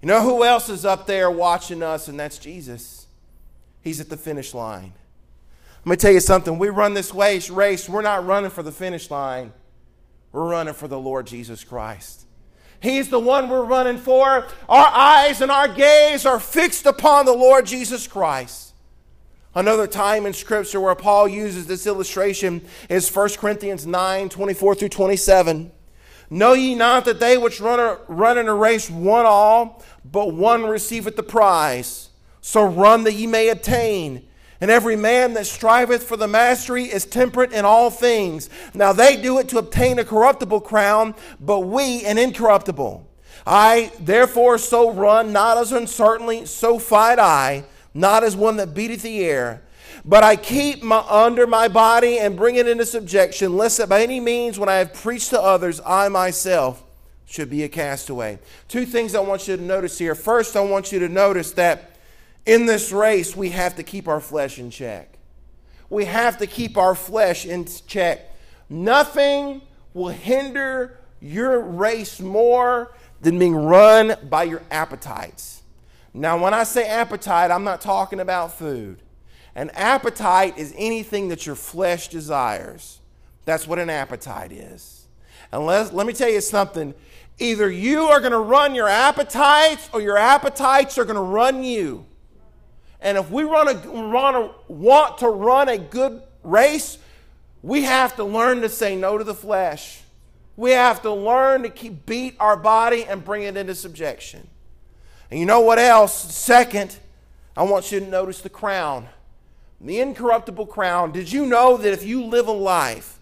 You 0.01 0.07
know 0.07 0.23
who 0.23 0.45
else 0.45 0.69
is 0.69 0.85
up 0.85 1.07
there 1.07 1.31
watching 1.31 1.83
us, 1.83 2.09
and 2.09 2.19
that's 2.19 2.39
Jesus. 2.39 3.07
He's 3.83 4.01
at 4.01 4.09
the 4.09 4.17
finish 4.17 4.55
line. 4.55 4.93
Let 5.85 5.91
me 5.91 5.97
tell 5.97 6.13
you 6.13 6.21
something. 6.21 6.59
We 6.59 6.69
run 6.69 6.95
this 6.95 7.13
race, 7.13 7.89
we're 7.89 8.03
not 8.03 8.27
running 8.27 8.51
for 8.51 8.63
the 8.63 8.73
finish 8.73 9.11
line, 9.11 9.53
we're 10.33 10.49
running 10.49 10.75
for 10.75 10.89
the 10.89 10.99
Lord 10.99 11.27
Jesus 11.27 11.65
Christ. 11.65 12.27
He's 12.81 13.09
the 13.09 13.19
one 13.19 13.49
we're 13.49 13.65
running 13.65 13.99
for. 13.99 14.47
Our 14.69 14.87
eyes 14.87 15.41
and 15.41 15.51
our 15.51 15.67
gaze 15.67 16.25
are 16.25 16.39
fixed 16.39 16.87
upon 16.87 17.27
the 17.27 17.33
Lord 17.33 17.67
Jesus 17.67 18.07
Christ. 18.07 18.73
Another 19.55 19.89
time 19.89 20.27
in 20.27 20.33
Scripture 20.33 20.81
where 20.81 20.95
Paul 20.95 21.27
uses 21.27 21.67
this 21.67 21.87
illustration 21.87 22.65
is 22.89 23.13
1 23.13 23.31
Corinthians 23.31 23.87
9 23.87 24.29
24 24.29 24.75
through 24.77 24.89
27. 24.91 25.73
Know 26.31 26.53
ye 26.53 26.75
not 26.75 27.05
that 27.07 27.21
they 27.21 27.39
which 27.39 27.61
run, 27.61 27.81
a, 27.81 27.99
run 28.07 28.39
in 28.39 28.49
a 28.49 28.55
race 28.55 28.91
won 28.91 29.25
all, 29.27 29.83
but 30.05 30.35
one 30.35 30.65
receiveth 30.65 31.17
the 31.17 31.23
prize? 31.23 32.11
So 32.41 32.65
run 32.65 33.05
that 33.05 33.15
ye 33.15 33.27
may 33.27 33.49
attain. 33.49 34.25
And 34.61 34.71
every 34.71 34.97
man 34.97 35.35
that 35.35 35.47
striveth 35.47 36.03
for 36.03 36.17
the 36.17 36.27
mastery 36.27 36.85
is 36.85 37.05
temperate 37.05 37.53
in 37.53 37.65
all 37.65 37.91
things. 37.91 38.51
Now 38.75 38.93
they 38.93 39.17
do 39.17 39.39
it 39.39 39.49
to 39.51 39.59
obtain 39.59 39.99
a 39.99 40.05
corruptible 40.05 40.61
crown, 40.63 41.15
but 41.41 41.61
we 41.61 42.05
an 42.05 42.19
incorruptible. 42.19 43.07
I 43.47 43.93
therefore 44.01 44.59
so 44.59 44.91
run, 44.91 45.33
not 45.33 45.57
as 45.59 45.73
uncertainly, 45.73 46.45
so 46.45 46.79
fight 46.79 47.19
I, 47.19 47.65
not 47.95 48.25
as 48.25 48.37
one 48.37 48.57
that 48.57 48.75
beateth 48.75 49.03
the 49.03 49.25
air. 49.25 49.63
But 50.09 50.25
I 50.25 50.37
keep 50.37 50.83
my, 50.83 51.05
under 51.07 51.47
my 51.47 51.69
body 51.69 52.19
and 52.19 52.35
bring 52.35 52.57
it 52.57 52.67
into 52.67 52.87
subjection, 52.87 53.59
lest 53.59 53.77
that 53.77 53.91
by 53.91 54.03
any 54.03 54.21
means, 54.21 54.59
when 54.59 54.71
I 54.71 54.77
have 54.77 54.95
preached 54.95 55.29
to 55.31 55.41
others, 55.41 55.83
I 55.85 56.09
myself 56.09 56.83
should 57.27 57.51
be 57.51 57.63
a 57.63 57.69
castaway. 57.69 58.39
Two 58.69 58.87
things 58.87 59.15
I 59.15 59.21
want 59.21 59.47
you 59.47 59.59
to 59.59 59.63
notice 59.63 59.99
here. 59.99 60.15
First, 60.15 60.57
I 60.57 60.61
want 60.61 60.93
you 60.93 60.99
to 61.01 61.11
notice 61.11 61.53
that 61.53 61.97
in 62.47 62.65
this 62.65 62.91
race, 62.91 63.37
we 63.37 63.51
have 63.51 63.77
to 63.77 63.83
keep 63.83 64.09
our 64.09 64.19
flesh 64.19 64.59
in 64.59 64.71
check. 64.71 65.19
We 65.91 66.07
have 66.07 66.39
to 66.39 66.47
keep 66.47 66.79
our 66.79 66.95
flesh 66.95 67.45
in 67.45 67.67
check. 67.87 68.35
Nothing 68.71 69.61
will 69.93 70.09
hinder 70.09 71.01
your 71.21 71.61
race 71.61 72.19
more 72.19 72.95
than 73.21 73.39
being 73.39 73.55
run 73.55 74.17
by 74.31 74.45
your 74.45 74.63
appetites. 74.71 75.61
Now, 76.15 76.43
when 76.43 76.55
I 76.55 76.65
say 76.65 76.89
appetite, 76.89 77.51
I'm 77.51 77.65
not 77.65 77.83
talking 77.83 78.21
about 78.21 78.55
food. 78.55 79.03
An 79.59 79.71
appetite 79.71 80.57
is 80.57 80.73
anything 80.79 81.31
that 81.31 81.45
your 81.45 81.57
flesh 81.57 82.07
desires. 82.07 83.01
That's 83.45 83.67
what 83.67 83.81
an 83.81 83.91
appetite 83.91 84.53
is. 84.53 85.09
And 85.51 85.67
let, 85.67 85.93
let 85.93 86.07
me 86.07 86.13
tell 86.13 86.29
you 86.29 86.41
something. 86.41 86.95
Either 87.41 87.69
you 87.69 88.03
are 88.03 88.21
going 88.21 88.31
to 88.31 88.39
run 88.39 88.77
your 88.77 88.87
appetites 88.87 89.91
or 89.93 90.01
your 90.01 90.17
appetites 90.17 90.97
are 90.97 91.05
going 91.05 91.17
to 91.17 91.23
run 91.23 91.65
you. 91.65 92.07
And 93.01 93.19
if 93.19 93.33
we 93.33 93.43
run 93.43 93.67
a, 93.67 93.75
run 93.89 94.37
a, 94.37 94.55
want 94.69 95.19
to 95.19 95.29
run 95.29 95.69
a 95.69 95.77
good 95.77 96.23
race, 96.45 96.99
we 97.61 97.83
have 97.83 98.15
to 98.15 98.23
learn 98.23 98.61
to 98.61 98.69
say 98.69 98.95
no 98.95 99.19
to 99.19 99.25
the 99.25 99.35
flesh. 99.35 100.03
We 100.57 100.71
have 100.71 101.03
to 101.03 101.13
learn 101.13 101.65
to 101.65 101.69
keep 101.69 102.07
beat 102.07 102.37
our 102.39 102.57
body 102.57 103.07
and 103.07 103.25
bring 103.25 103.43
it 103.43 103.57
into 103.57 103.75
subjection. 103.75 104.47
And 105.33 105.41
you 105.41 105.47
know 105.47 105.63
what 105.63 105.81
else? 105.81 106.33
Second, 106.33 106.97
I 107.57 107.65
want 107.65 107.91
you 107.91 107.99
to 107.99 108.07
notice 108.07 108.41
the 108.41 108.51
crown. 108.51 109.09
The 109.81 110.01
incorruptible 110.01 110.67
crown. 110.67 111.13
Did 111.13 111.31
you 111.31 111.47
know 111.47 111.77
that 111.77 111.93
if 111.93 112.05
you 112.05 112.25
live 112.25 112.49
a 112.49 112.53
life 112.53 113.21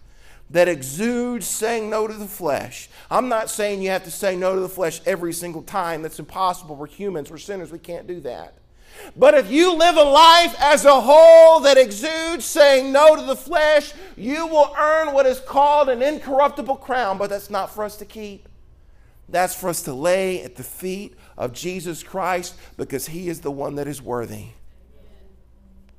that 0.51 0.69
exudes 0.69 1.47
saying 1.47 1.91
no 1.91 2.07
to 2.07 2.15
the 2.15 2.27
flesh, 2.27 2.89
I'm 3.11 3.29
not 3.29 3.51
saying 3.51 3.83
you 3.83 3.91
have 3.91 4.05
to 4.05 4.11
say 4.11 4.37
no 4.37 4.55
to 4.55 4.61
the 4.61 4.69
flesh 4.69 5.01
every 5.05 5.33
single 5.33 5.63
time. 5.63 6.03
That's 6.03 6.19
impossible. 6.19 6.77
We're 6.77 6.87
humans, 6.87 7.31
we're 7.31 7.39
sinners, 7.39 7.71
we 7.71 7.79
can't 7.79 8.07
do 8.07 8.21
that. 8.21 8.55
But 9.15 9.35
if 9.35 9.51
you 9.51 9.75
live 9.75 9.97
a 9.97 10.03
life 10.03 10.57
as 10.59 10.85
a 10.85 11.01
whole 11.01 11.61
that 11.61 11.77
exudes 11.77 12.45
saying 12.45 12.93
no 12.93 13.17
to 13.17 13.23
the 13.23 13.37
flesh, 13.37 13.93
you 14.17 14.47
will 14.47 14.75
earn 14.79 15.13
what 15.13 15.27
is 15.27 15.41
called 15.41 15.89
an 15.89 16.03
incorruptible 16.03 16.77
crown, 16.77 17.19
but 17.19 17.31
that's 17.31 17.51
not 17.51 17.75
for 17.75 17.85
us 17.85 17.97
to 17.99 18.05
keep. 18.05 18.49
That's 19.29 19.55
for 19.55 19.69
us 19.69 19.83
to 19.83 19.93
lay 19.93 20.43
at 20.43 20.57
the 20.57 20.63
feet 20.63 21.15
of 21.37 21.53
Jesus 21.53 22.03
Christ 22.03 22.55
because 22.77 23.09
he 23.09 23.29
is 23.29 23.41
the 23.41 23.51
one 23.51 23.75
that 23.75 23.89
is 23.89 24.01
worthy. 24.01 24.47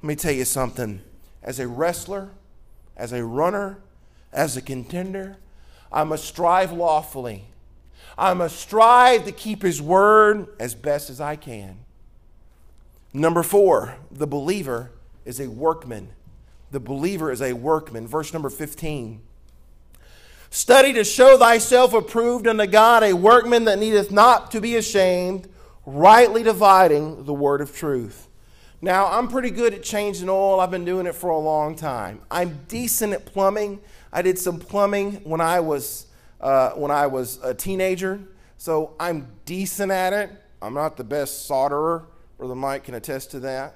Let 0.01 0.07
me 0.07 0.15
tell 0.15 0.31
you 0.31 0.45
something. 0.45 1.01
As 1.41 1.59
a 1.59 1.67
wrestler, 1.67 2.29
as 2.95 3.13
a 3.13 3.23
runner, 3.23 3.79
as 4.31 4.57
a 4.57 4.61
contender, 4.61 5.37
I 5.91 6.03
must 6.03 6.25
strive 6.25 6.71
lawfully. 6.71 7.45
I 8.17 8.33
must 8.33 8.57
strive 8.59 9.25
to 9.25 9.31
keep 9.31 9.61
his 9.61 9.81
word 9.81 10.47
as 10.59 10.75
best 10.75 11.09
as 11.09 11.21
I 11.21 11.35
can. 11.35 11.79
Number 13.13 13.43
four, 13.43 13.95
the 14.11 14.27
believer 14.27 14.91
is 15.25 15.39
a 15.39 15.47
workman. 15.47 16.09
The 16.71 16.79
believer 16.79 17.31
is 17.31 17.41
a 17.41 17.53
workman. 17.53 18.07
Verse 18.07 18.33
number 18.33 18.49
15. 18.49 19.21
Study 20.49 20.93
to 20.93 21.03
show 21.03 21.37
thyself 21.37 21.93
approved 21.93 22.47
unto 22.47 22.65
God, 22.65 23.03
a 23.03 23.13
workman 23.13 23.65
that 23.65 23.79
needeth 23.79 24.11
not 24.11 24.51
to 24.51 24.61
be 24.61 24.75
ashamed, 24.75 25.47
rightly 25.85 26.43
dividing 26.43 27.25
the 27.25 27.33
word 27.33 27.61
of 27.61 27.75
truth. 27.75 28.26
Now, 28.81 29.07
I'm 29.07 29.27
pretty 29.27 29.49
good 29.49 29.73
at 29.73 29.81
changing 29.81 30.29
oil. 30.29 30.59
I've 30.59 30.69
been 30.69 30.85
doing 30.85 31.07
it 31.07 31.15
for 31.15 31.31
a 31.31 31.39
long 31.39 31.75
time. 31.75 32.21
I'm 32.29 32.59
decent 32.67 33.13
at 33.13 33.25
plumbing. 33.25 33.79
I 34.13 34.21
did 34.21 34.37
some 34.37 34.59
plumbing 34.59 35.13
when 35.23 35.41
I 35.41 35.59
was 35.59 36.05
uh, 36.39 36.71
when 36.71 36.91
I 36.91 37.07
was 37.07 37.39
a 37.43 37.53
teenager, 37.53 38.19
so 38.57 38.93
I'm 38.99 39.27
decent 39.45 39.91
at 39.91 40.13
it. 40.13 40.29
I'm 40.61 40.75
not 40.75 40.95
the 40.95 41.03
best 41.03 41.49
solderer. 41.49 42.05
Brother 42.37 42.53
Mike 42.55 42.83
can 42.83 42.93
attest 42.93 43.31
to 43.31 43.39
that. 43.39 43.75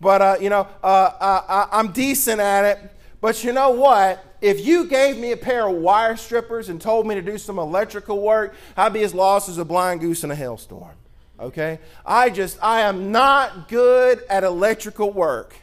But, 0.00 0.22
uh, 0.22 0.36
you 0.40 0.50
know, 0.50 0.68
uh, 0.82 0.86
uh, 0.86 1.66
I'm 1.72 1.90
decent 1.90 2.40
at 2.40 2.64
it. 2.64 2.92
But 3.20 3.42
you 3.42 3.52
know 3.52 3.70
what? 3.70 4.24
If 4.40 4.64
you 4.64 4.86
gave 4.86 5.16
me 5.18 5.32
a 5.32 5.36
pair 5.36 5.68
of 5.68 5.76
wire 5.76 6.16
strippers 6.16 6.68
and 6.68 6.80
told 6.80 7.06
me 7.06 7.14
to 7.16 7.22
do 7.22 7.38
some 7.38 7.58
electrical 7.58 8.20
work, 8.20 8.54
I'd 8.76 8.92
be 8.92 9.02
as 9.02 9.14
lost 9.14 9.48
as 9.48 9.58
a 9.58 9.64
blind 9.64 10.00
goose 10.00 10.24
in 10.24 10.30
a 10.30 10.34
hailstorm. 10.34 10.94
Okay? 11.42 11.80
I 12.06 12.30
just, 12.30 12.56
I 12.62 12.82
am 12.82 13.10
not 13.10 13.68
good 13.68 14.22
at 14.30 14.44
electrical 14.44 15.12
work. 15.12 15.54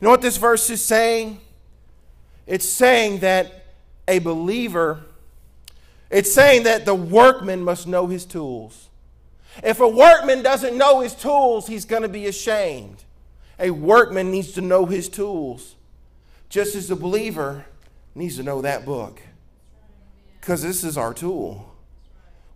You 0.00 0.06
know 0.06 0.10
what 0.10 0.22
this 0.22 0.36
verse 0.36 0.68
is 0.70 0.84
saying? 0.84 1.40
It's 2.46 2.68
saying 2.68 3.20
that 3.20 3.66
a 4.08 4.18
believer, 4.18 5.04
it's 6.10 6.32
saying 6.32 6.64
that 6.64 6.84
the 6.84 6.96
workman 6.96 7.62
must 7.62 7.86
know 7.86 8.08
his 8.08 8.26
tools. 8.26 8.88
If 9.62 9.78
a 9.78 9.88
workman 9.88 10.42
doesn't 10.42 10.76
know 10.76 11.00
his 11.00 11.14
tools, 11.14 11.68
he's 11.68 11.84
going 11.84 12.02
to 12.02 12.08
be 12.08 12.26
ashamed. 12.26 13.04
A 13.58 13.70
workman 13.70 14.32
needs 14.32 14.52
to 14.52 14.60
know 14.60 14.86
his 14.86 15.08
tools, 15.08 15.76
just 16.48 16.74
as 16.74 16.90
a 16.90 16.96
believer 16.96 17.66
needs 18.16 18.36
to 18.36 18.42
know 18.42 18.62
that 18.62 18.84
book. 18.84 19.20
Because 20.40 20.62
this 20.62 20.82
is 20.82 20.96
our 20.96 21.14
tool. 21.14 21.69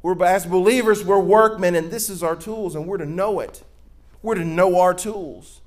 We're, 0.04 0.22
as 0.22 0.44
believers, 0.44 1.02
we're 1.02 1.18
workmen, 1.18 1.74
and 1.74 1.90
this 1.90 2.10
is 2.10 2.22
our 2.22 2.36
tools, 2.36 2.74
and 2.74 2.86
we're 2.86 2.98
to 2.98 3.06
know 3.06 3.40
it. 3.40 3.64
We're 4.20 4.34
to 4.34 4.44
know 4.44 4.78
our 4.78 4.92
tools. 4.92 5.62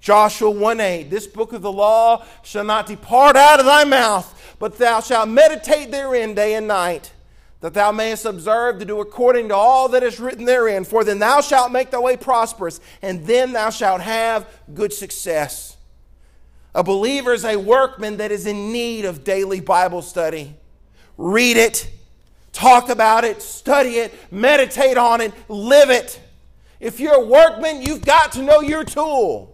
Joshua 0.00 0.50
1 0.50 0.80
8, 0.80 1.02
this 1.04 1.28
book 1.28 1.52
of 1.52 1.62
the 1.62 1.70
law 1.70 2.24
shall 2.42 2.64
not 2.64 2.88
depart 2.88 3.36
out 3.36 3.60
of 3.60 3.66
thy 3.66 3.84
mouth, 3.84 4.56
but 4.58 4.76
thou 4.76 4.98
shalt 4.98 5.28
meditate 5.28 5.92
therein 5.92 6.34
day 6.34 6.54
and 6.54 6.66
night 6.66 7.12
that 7.60 7.74
thou 7.74 7.92
mayest 7.92 8.24
observe 8.24 8.80
to 8.80 8.84
do 8.84 8.98
according 9.00 9.50
to 9.50 9.54
all 9.54 9.88
that 9.90 10.02
is 10.02 10.18
written 10.18 10.46
therein. 10.46 10.82
For 10.82 11.04
then 11.04 11.20
thou 11.20 11.40
shalt 11.40 11.70
make 11.70 11.92
thy 11.92 12.00
way 12.00 12.16
prosperous, 12.16 12.80
and 13.02 13.24
then 13.24 13.52
thou 13.52 13.70
shalt 13.70 14.00
have 14.00 14.48
good 14.74 14.92
success. 14.92 15.76
A 16.74 16.82
believer 16.82 17.32
is 17.32 17.44
a 17.44 17.56
workman 17.56 18.16
that 18.16 18.32
is 18.32 18.46
in 18.46 18.72
need 18.72 19.04
of 19.04 19.22
daily 19.22 19.60
Bible 19.60 20.02
study. 20.02 20.56
Read 21.16 21.56
it, 21.56 21.88
talk 22.56 22.88
about 22.88 23.24
it, 23.24 23.42
study 23.42 23.96
it, 23.96 24.14
meditate 24.32 24.96
on 24.96 25.20
it, 25.20 25.32
live 25.48 25.90
it. 25.90 26.20
If 26.80 27.00
you're 27.00 27.14
a 27.14 27.24
workman, 27.24 27.82
you've 27.82 28.04
got 28.04 28.32
to 28.32 28.42
know 28.42 28.60
your 28.60 28.82
tool. 28.82 29.52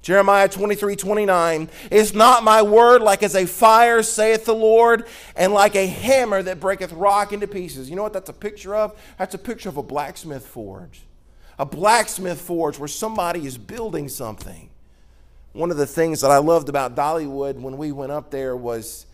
Jeremiah 0.00 0.48
23 0.48 0.96
29. 0.96 1.68
Is 1.90 2.14
not 2.14 2.42
my 2.42 2.62
word 2.62 3.02
like 3.02 3.22
as 3.22 3.34
a 3.34 3.46
fire, 3.46 4.02
saith 4.02 4.46
the 4.46 4.54
Lord, 4.54 5.06
and 5.36 5.52
like 5.52 5.74
a 5.74 5.86
hammer 5.86 6.42
that 6.42 6.60
breaketh 6.60 6.92
rock 6.92 7.32
into 7.32 7.46
pieces? 7.46 7.90
You 7.90 7.96
know 7.96 8.04
what 8.04 8.14
that's 8.14 8.30
a 8.30 8.34
picture 8.34 8.74
of? 8.74 8.98
That's 9.18 9.34
a 9.34 9.38
picture 9.38 9.68
of 9.68 9.76
a 9.76 9.82
blacksmith 9.82 10.46
forge. 10.46 11.02
A 11.58 11.66
blacksmith 11.66 12.40
forge 12.40 12.78
where 12.78 12.88
somebody 12.88 13.44
is 13.44 13.58
building 13.58 14.08
something. 14.08 14.70
One 15.52 15.70
of 15.70 15.76
the 15.76 15.86
things 15.86 16.20
that 16.20 16.30
I 16.30 16.38
loved 16.38 16.68
about 16.68 16.94
Dollywood 16.94 17.56
when 17.56 17.76
we 17.76 17.90
went 17.90 18.12
up 18.12 18.30
there 18.30 18.56
was 18.56 19.06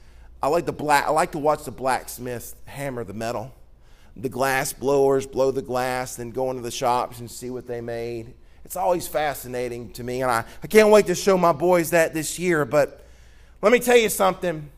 I 0.44 0.48
like 0.48 0.66
the 0.66 0.72
black 0.72 1.06
I 1.06 1.10
like 1.10 1.32
to 1.32 1.38
watch 1.38 1.64
the 1.64 1.70
blacksmith 1.70 2.54
hammer 2.66 3.04
the 3.04 3.14
metal. 3.14 3.54
The 4.16 4.28
glass 4.28 4.72
blowers 4.72 5.26
blow 5.26 5.50
the 5.50 5.62
glass, 5.62 6.16
then 6.16 6.30
go 6.30 6.50
into 6.50 6.62
the 6.62 6.70
shops 6.70 7.18
and 7.18 7.30
see 7.30 7.50
what 7.50 7.66
they 7.66 7.80
made 7.80 8.34
it's 8.64 8.76
always 8.76 9.06
fascinating 9.06 9.90
to 9.92 10.02
me, 10.02 10.22
and 10.22 10.30
I, 10.30 10.44
I 10.62 10.66
can't 10.66 10.88
wait 10.88 11.06
to 11.06 11.14
show 11.14 11.36
my 11.36 11.52
boys 11.52 11.90
that 11.90 12.14
this 12.14 12.38
year. 12.38 12.64
But 12.64 13.04
let 13.60 13.72
me 13.72 13.78
tell 13.78 13.96
you 13.96 14.08
something. 14.08 14.70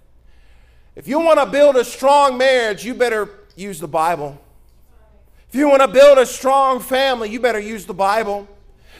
If 0.97 1.07
you 1.07 1.21
want 1.21 1.39
to 1.39 1.47
build 1.47 1.77
a 1.77 1.85
strong 1.85 2.37
marriage, 2.37 2.85
you 2.85 2.95
better 2.95 3.31
use 3.55 3.79
the 3.79 3.89
Bible. 3.89 4.41
If 5.49 5.55
you 5.55 5.69
want 5.69 5.83
to 5.83 5.89
build 5.89 6.19
a 6.19 6.27
strong 6.27 6.81
family, 6.81 7.31
you 7.31 7.39
better 7.39 7.61
use 7.61 7.87
the 7.87 7.95
Bible. 7.95 8.49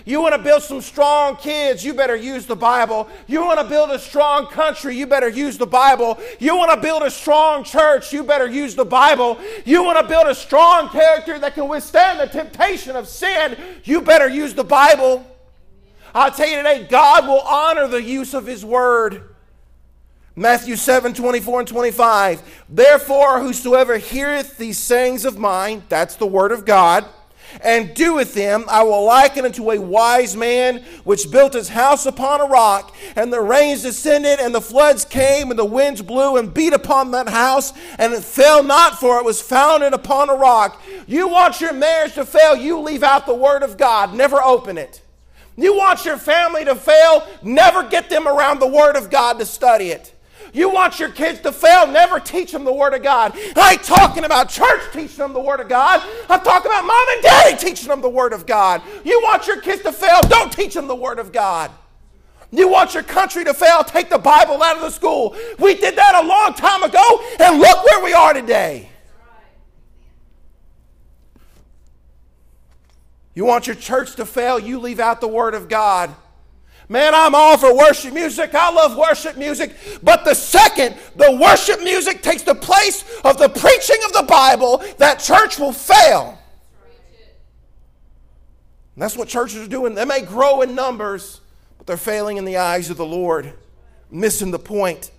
You 0.07 0.21
want 0.21 0.37
to 0.37 0.41
build 0.41 0.63
some 0.63 0.81
strong 0.81 1.35
kids, 1.37 1.85
you 1.85 1.93
better 1.93 2.15
use 2.15 2.47
the 2.47 2.55
Bible. 2.55 3.09
You 3.27 3.45
want 3.45 3.59
to 3.59 3.67
build 3.67 3.91
a 3.91 3.99
strong 3.99 4.47
country, 4.47 4.97
you 4.97 5.05
better 5.05 5.29
use 5.29 5.59
the 5.59 5.67
Bible. 5.67 6.21
You 6.39 6.57
want 6.57 6.73
to 6.73 6.81
build 6.81 7.03
a 7.03 7.11
strong 7.11 7.65
church, 7.65 8.13
you 8.13 8.23
better 8.23 8.47
use 8.47 8.77
the 8.77 8.85
Bible. 8.85 9.37
You 9.65 9.83
want 9.83 9.99
to 9.99 10.07
build 10.07 10.29
a 10.29 10.35
strong 10.35 10.91
character 10.91 11.41
that 11.41 11.55
can 11.55 11.67
withstand 11.67 12.21
the 12.21 12.27
temptation 12.27 12.95
of 12.95 13.09
sin, 13.09 13.59
you 13.83 14.01
better 14.01 14.29
use 14.29 14.55
the 14.55 14.63
Bible. 14.63 15.27
I'll 16.15 16.31
tell 16.31 16.49
you 16.49 16.57
today, 16.57 16.87
God 16.89 17.27
will 17.27 17.41
honor 17.41 17.89
the 17.89 18.03
use 18.03 18.33
of 18.33 18.47
His 18.47 18.65
Word. 18.65 19.35
Matthew 20.37 20.77
7 20.77 21.15
24 21.15 21.61
and 21.61 21.69
25. 21.69 22.65
Therefore, 22.69 23.41
whosoever 23.41 23.97
heareth 23.97 24.57
these 24.57 24.79
sayings 24.79 25.25
of 25.25 25.37
mine, 25.37 25.83
that's 25.89 26.15
the 26.15 26.27
Word 26.27 26.53
of 26.53 26.65
God, 26.65 27.07
and 27.61 27.95
doeth 27.95 28.35
them, 28.35 28.65
I 28.69 28.83
will 28.83 29.05
liken 29.05 29.45
unto 29.45 29.71
a 29.71 29.81
wise 29.81 30.37
man 30.37 30.85
which 31.05 31.31
built 31.31 31.55
his 31.55 31.69
house 31.69 32.07
upon 32.07 32.41
a 32.41 32.47
rock, 32.47 32.95
and 33.15 33.33
the 33.33 33.41
rains 33.41 33.83
descended, 33.83 34.41
and 34.41 34.55
the 34.55 34.61
floods 34.61 35.05
came, 35.05 35.51
and 35.51 35.59
the 35.59 35.65
winds 35.65 36.03
blew 36.03 36.37
and 36.37 36.53
beat 36.53 36.73
upon 36.73 37.11
that 37.13 37.29
house, 37.29 37.73
and 37.99 38.13
it 38.13 38.23
fell 38.23 38.63
not, 38.63 38.99
for 38.99 39.19
it 39.19 39.25
was 39.25 39.41
founded 39.41 39.93
upon 39.93 40.31
a 40.31 40.35
rock. 40.35 40.83
You 41.07 41.29
want 41.29 41.61
your 41.61 41.73
marriage 41.73 42.15
to 42.15 42.25
fail, 42.25 42.57
you 42.57 42.81
leave 42.81 43.03
out 43.03 43.27
the 43.27 43.35
Word 43.35 43.63
of 43.63 43.77
God, 43.77 44.15
never 44.15 44.43
open 44.43 44.79
it. 44.79 45.01
You 45.57 45.75
want 45.75 46.05
your 46.05 46.19
family 46.19 46.65
to 46.67 46.75
fail, 46.75 47.27
never 47.43 47.89
get 47.89 48.11
them 48.11 48.29
around 48.29 48.61
the 48.61 48.67
Word 48.67 48.97
of 48.97 49.11
God 49.11 49.39
to 49.39 49.47
study 49.47 49.89
it. 49.89 50.13
You 50.57 50.71
want 50.71 50.99
your 50.99 51.11
kids 51.11 51.41
to 51.41 51.53
fail, 51.53 51.87
never 51.87 52.19
teach 52.19 52.51
them 52.51 52.65
the 52.65 52.73
Word 52.73 52.95
of 52.95 53.03
God. 53.03 53.35
I 53.55 53.73
ain't 53.73 53.83
talking 53.83 54.25
about 54.25 54.49
church 54.49 54.81
teaching 54.91 55.19
them 55.19 55.35
the 55.35 55.41
Word 55.41 55.61
of 55.61 55.69
God. 55.69 56.01
I'm 56.31 56.41
talking 56.41 56.71
about 56.71 56.83
mom 56.83 57.07
and 57.11 57.23
daddy 57.23 57.57
teaching 57.59 57.89
them 57.89 58.01
the 58.01 58.09
Word 58.09 58.33
of 58.33 58.47
God. 58.47 58.81
You 59.05 59.21
want 59.23 59.47
your 59.47 59.61
kids 59.61 59.83
to 59.83 59.93
fail, 59.93 60.23
don't 60.23 60.51
teach 60.51 60.73
them 60.73 60.87
the 60.87 60.95
Word 60.95 61.19
of 61.19 61.31
God. 61.31 61.71
You 62.51 62.69
want 62.69 62.95
your 62.95 63.03
country 63.03 63.45
to 63.45 63.53
fail, 63.53 63.85
take 63.85 64.09
the 64.09 64.17
Bible 64.17 64.63
out 64.63 64.77
of 64.77 64.83
the 64.83 64.89
school. 64.89 65.37
We 65.59 65.75
did 65.75 65.95
that 65.97 66.25
a 66.25 66.27
long 66.27 66.55
time 66.55 66.83
ago, 66.83 67.21
and 67.39 67.61
look 67.61 67.85
where 67.85 68.03
we 68.03 68.15
are 68.15 68.33
today. 68.33 68.89
You 73.35 73.45
want 73.45 73.67
your 73.67 73.77
church 73.77 74.17
to 74.17 74.25
fail, 74.25 74.59
you 74.59 74.81
leave 74.81 75.01
out 75.01 75.21
the 75.21 75.29
Word 75.29 75.53
of 75.53 75.69
God. 75.69 76.15
Man, 76.89 77.15
I'm 77.15 77.35
all 77.35 77.59
for 77.59 77.77
worship 77.77 78.15
music. 78.15 78.55
I 78.55 78.71
love 78.71 78.97
worship 78.97 79.37
music. 79.37 79.75
But 80.03 80.25
the 80.25 80.35
second 80.35 80.97
the 81.17 81.37
worship 81.41 81.83
music 81.83 82.23
takes 82.23 82.43
the 82.43 82.55
place 82.55 83.05
of 83.25 83.39
the 83.39 83.49
preaching 83.49 83.99
of 84.07 84.13
the 84.13 84.23
Bible, 84.23 84.85
that 84.99 85.19
church 85.19 85.59
will 85.59 85.73
fail. 85.73 86.39
And 88.95 89.03
that's 89.03 89.17
what 89.17 89.29
churches 89.29 89.67
are 89.67 89.69
doing. 89.69 89.95
They 89.95 90.05
may 90.05 90.23
grow 90.23 90.63
in 90.63 90.75
numbers, 90.75 91.41
but 91.77 91.87
they're 91.87 91.97
failing 91.97 92.37
in 92.37 92.45
the 92.45 92.57
eyes 92.57 92.89
of 92.89 92.97
the 92.97 93.05
Lord, 93.05 93.53
missing 94.11 94.53
the 94.53 94.59
point. 94.59 95.11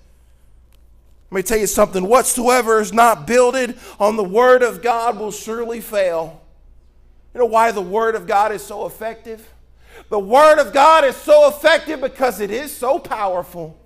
Let 1.30 1.36
me 1.36 1.44
tell 1.44 1.60
you 1.60 1.68
something 1.68 2.08
whatsoever 2.08 2.80
is 2.80 2.94
not 2.94 3.28
builded 3.28 3.78
on 4.00 4.16
the 4.16 4.24
Word 4.24 4.64
of 4.64 4.82
God 4.82 5.20
will 5.20 5.32
surely 5.32 5.82
fail. 5.82 6.42
You 7.34 7.42
know 7.42 7.46
why 7.46 7.72
the 7.72 7.82
Word 7.82 8.16
of 8.16 8.26
God 8.26 8.54
is 8.54 8.64
so 8.64 8.86
effective? 8.86 9.48
The 10.10 10.20
Word 10.20 10.60
of 10.60 10.74
God 10.74 11.04
is 11.04 11.16
so 11.16 11.48
effective 11.48 12.02
because 12.02 12.40
it 12.40 12.52
is 12.52 12.76
so 12.76 13.00
powerful. 13.00 13.78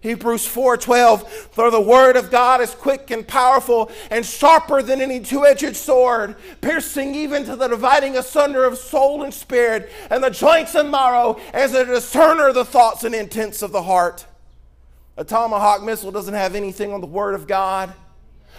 Hebrews 0.00 0.46
4:12 0.46 1.26
For 1.26 1.70
the 1.70 1.80
word 1.80 2.16
of 2.16 2.30
God 2.30 2.60
is 2.60 2.70
quick 2.74 3.10
and 3.10 3.26
powerful 3.26 3.90
and 4.10 4.24
sharper 4.24 4.80
than 4.80 5.00
any 5.00 5.18
two-edged 5.20 5.74
sword 5.74 6.36
piercing 6.60 7.14
even 7.14 7.44
to 7.44 7.56
the 7.56 7.68
dividing 7.68 8.16
asunder 8.16 8.64
of 8.64 8.78
soul 8.78 9.24
and 9.24 9.34
spirit 9.34 9.90
and 10.10 10.22
the 10.22 10.30
joints 10.30 10.76
and 10.76 10.90
marrow 10.90 11.40
as 11.52 11.74
a 11.74 11.84
discerner 11.84 12.48
of 12.48 12.54
the 12.54 12.64
thoughts 12.64 13.02
and 13.02 13.14
intents 13.14 13.60
of 13.60 13.72
the 13.72 13.82
heart. 13.82 14.24
A 15.16 15.24
tomahawk 15.24 15.82
missile 15.82 16.12
doesn't 16.12 16.34
have 16.34 16.54
anything 16.54 16.92
on 16.92 17.00
the 17.00 17.06
word 17.06 17.34
of 17.34 17.48
God. 17.48 17.92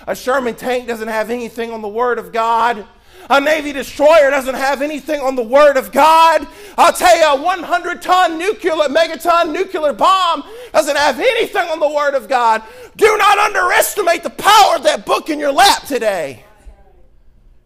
A 0.08 0.16
Sherman 0.16 0.56
tank 0.56 0.88
doesn't 0.88 1.08
have 1.08 1.30
anything 1.30 1.72
on 1.72 1.82
the 1.82 1.88
word 1.88 2.20
of 2.20 2.34
God. 2.34 2.86
A 3.30 3.40
Navy 3.40 3.74
destroyer 3.74 4.30
doesn't 4.30 4.56
have 4.56 4.82
anything 4.82 5.22
on 5.22 5.36
the 5.36 5.44
Word 5.44 5.78
of 5.78 5.92
God. 5.92 6.48
I'll 6.78 6.94
tell 6.94 7.16
you, 7.18 7.42
a 7.42 7.44
100 7.44 8.02
ton 8.02 8.38
nuclear, 8.38 8.74
megaton 8.74 9.52
nuclear 9.52 9.94
bomb 9.94 10.44
doesn't 10.74 10.96
have 10.96 11.20
anything 11.20 11.68
on 11.70 11.80
the 11.80 11.90
Word 11.90 12.16
of 12.16 12.28
God. 12.28 12.64
Do 12.96 13.18
not 13.18 13.38
underestimate 13.38 14.24
the 14.24 14.30
power 14.30 14.76
of 14.76 14.84
that 14.84 15.06
book 15.06 15.30
in 15.30 15.40
your 15.40 15.52
lap 15.52 15.84
today. 15.86 16.44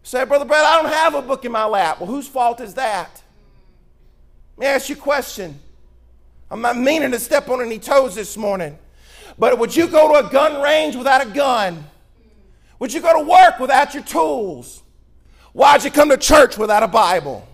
Say, 0.02 0.24
Brother 0.24 0.44
Brad, 0.44 0.64
I 0.64 0.82
don't 0.82 0.92
have 0.92 1.14
a 1.14 1.22
book 1.22 1.44
in 1.44 1.52
my 1.52 1.64
lap. 1.64 1.98
Well, 1.98 2.10
whose 2.10 2.28
fault 2.28 2.60
is 2.60 2.74
that? 2.74 3.22
Let 4.56 4.60
me 4.60 4.66
ask 4.66 4.88
you 4.88 4.96
a 4.96 4.98
question. 4.98 5.58
I'm 6.50 6.60
not 6.60 6.76
meaning 6.76 7.10
to 7.10 7.18
step 7.18 7.48
on 7.48 7.60
any 7.60 7.78
toes 7.78 8.14
this 8.14 8.36
morning, 8.36 8.78
but 9.38 9.58
would 9.58 9.74
you 9.74 9.88
go 9.88 10.12
to 10.12 10.28
a 10.28 10.30
gun 10.30 10.62
range 10.62 10.94
without 10.94 11.26
a 11.26 11.30
gun? 11.30 11.84
Would 12.78 12.92
you 12.92 13.00
go 13.00 13.18
to 13.18 13.28
work 13.28 13.58
without 13.58 13.94
your 13.94 14.04
tools? 14.04 14.83
Why'd 15.54 15.84
you 15.84 15.90
come 15.92 16.10
to 16.10 16.16
church 16.16 16.58
without 16.58 16.82
a 16.82 16.88
Bible? 16.88 17.46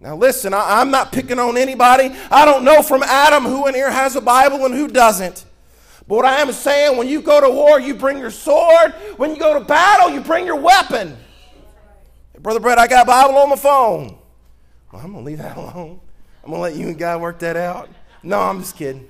Now, 0.00 0.16
listen, 0.16 0.52
I, 0.52 0.80
am 0.80 0.90
not 0.90 1.12
picking 1.12 1.38
on 1.38 1.56
anybody. 1.56 2.10
I 2.30 2.44
don't 2.44 2.64
know 2.64 2.82
from 2.82 3.04
Adam 3.04 3.44
who 3.44 3.68
in 3.68 3.74
here 3.74 3.90
has 3.90 4.16
a 4.16 4.20
Bible 4.20 4.64
and 4.64 4.74
who 4.74 4.88
doesn't. 4.88 5.44
But 6.08 6.16
what 6.16 6.24
I 6.24 6.40
am 6.40 6.50
saying, 6.50 6.96
when 6.96 7.06
you 7.06 7.22
go 7.22 7.40
to 7.40 7.48
war, 7.48 7.78
you 7.78 7.94
bring 7.94 8.18
your 8.18 8.32
sword. 8.32 8.92
When 9.18 9.30
you 9.30 9.38
go 9.38 9.56
to 9.56 9.64
battle, 9.64 10.10
you 10.10 10.20
bring 10.20 10.46
your 10.46 10.56
weapon. 10.56 11.16
Hey, 12.32 12.40
Brother 12.40 12.60
Brett, 12.60 12.78
I 12.78 12.88
got 12.88 13.04
a 13.04 13.06
Bible 13.06 13.36
on 13.36 13.50
my 13.50 13.56
phone. 13.56 14.18
Well, 14.92 15.02
I'm 15.02 15.12
going 15.12 15.24
to 15.24 15.26
leave 15.30 15.38
that 15.38 15.56
alone. 15.56 16.00
I'm 16.42 16.50
going 16.50 16.58
to 16.58 16.62
let 16.62 16.74
you 16.74 16.88
and 16.88 16.98
God 16.98 17.20
work 17.20 17.38
that 17.40 17.56
out. 17.56 17.88
No, 18.24 18.40
I'm 18.40 18.58
just 18.58 18.76
kidding. 18.76 19.08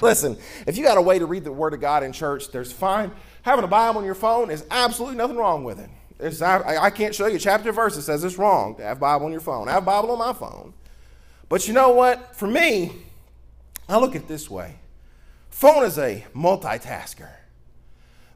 Listen, 0.00 0.36
if 0.66 0.76
you 0.76 0.82
got 0.82 0.98
a 0.98 1.02
way 1.02 1.20
to 1.20 1.26
read 1.26 1.44
the 1.44 1.52
Word 1.52 1.74
of 1.74 1.80
God 1.80 2.02
in 2.02 2.12
church, 2.12 2.50
there's 2.50 2.72
fine. 2.72 3.12
Having 3.42 3.64
a 3.64 3.68
Bible 3.68 3.98
on 3.98 4.04
your 4.04 4.16
phone 4.16 4.50
is 4.50 4.64
absolutely 4.68 5.16
nothing 5.16 5.36
wrong 5.36 5.62
with 5.62 5.78
it. 5.78 5.88
I, 6.20 6.78
I 6.84 6.90
can't 6.90 7.14
show 7.14 7.26
you 7.26 7.38
chapter 7.38 7.72
verse 7.72 7.96
that 7.96 8.02
says 8.02 8.24
it's 8.24 8.38
wrong 8.38 8.76
to 8.76 8.82
have 8.82 8.98
Bible 8.98 9.26
on 9.26 9.32
your 9.32 9.40
phone. 9.40 9.68
I 9.68 9.72
have 9.72 9.84
Bible 9.84 10.10
on 10.12 10.18
my 10.18 10.32
phone. 10.32 10.72
But 11.48 11.68
you 11.68 11.74
know 11.74 11.90
what? 11.90 12.34
For 12.34 12.46
me, 12.46 12.92
I 13.88 13.98
look 13.98 14.16
at 14.16 14.22
it 14.22 14.28
this 14.28 14.50
way. 14.50 14.76
Phone 15.50 15.84
is 15.84 15.98
a 15.98 16.24
multitasker. 16.34 17.30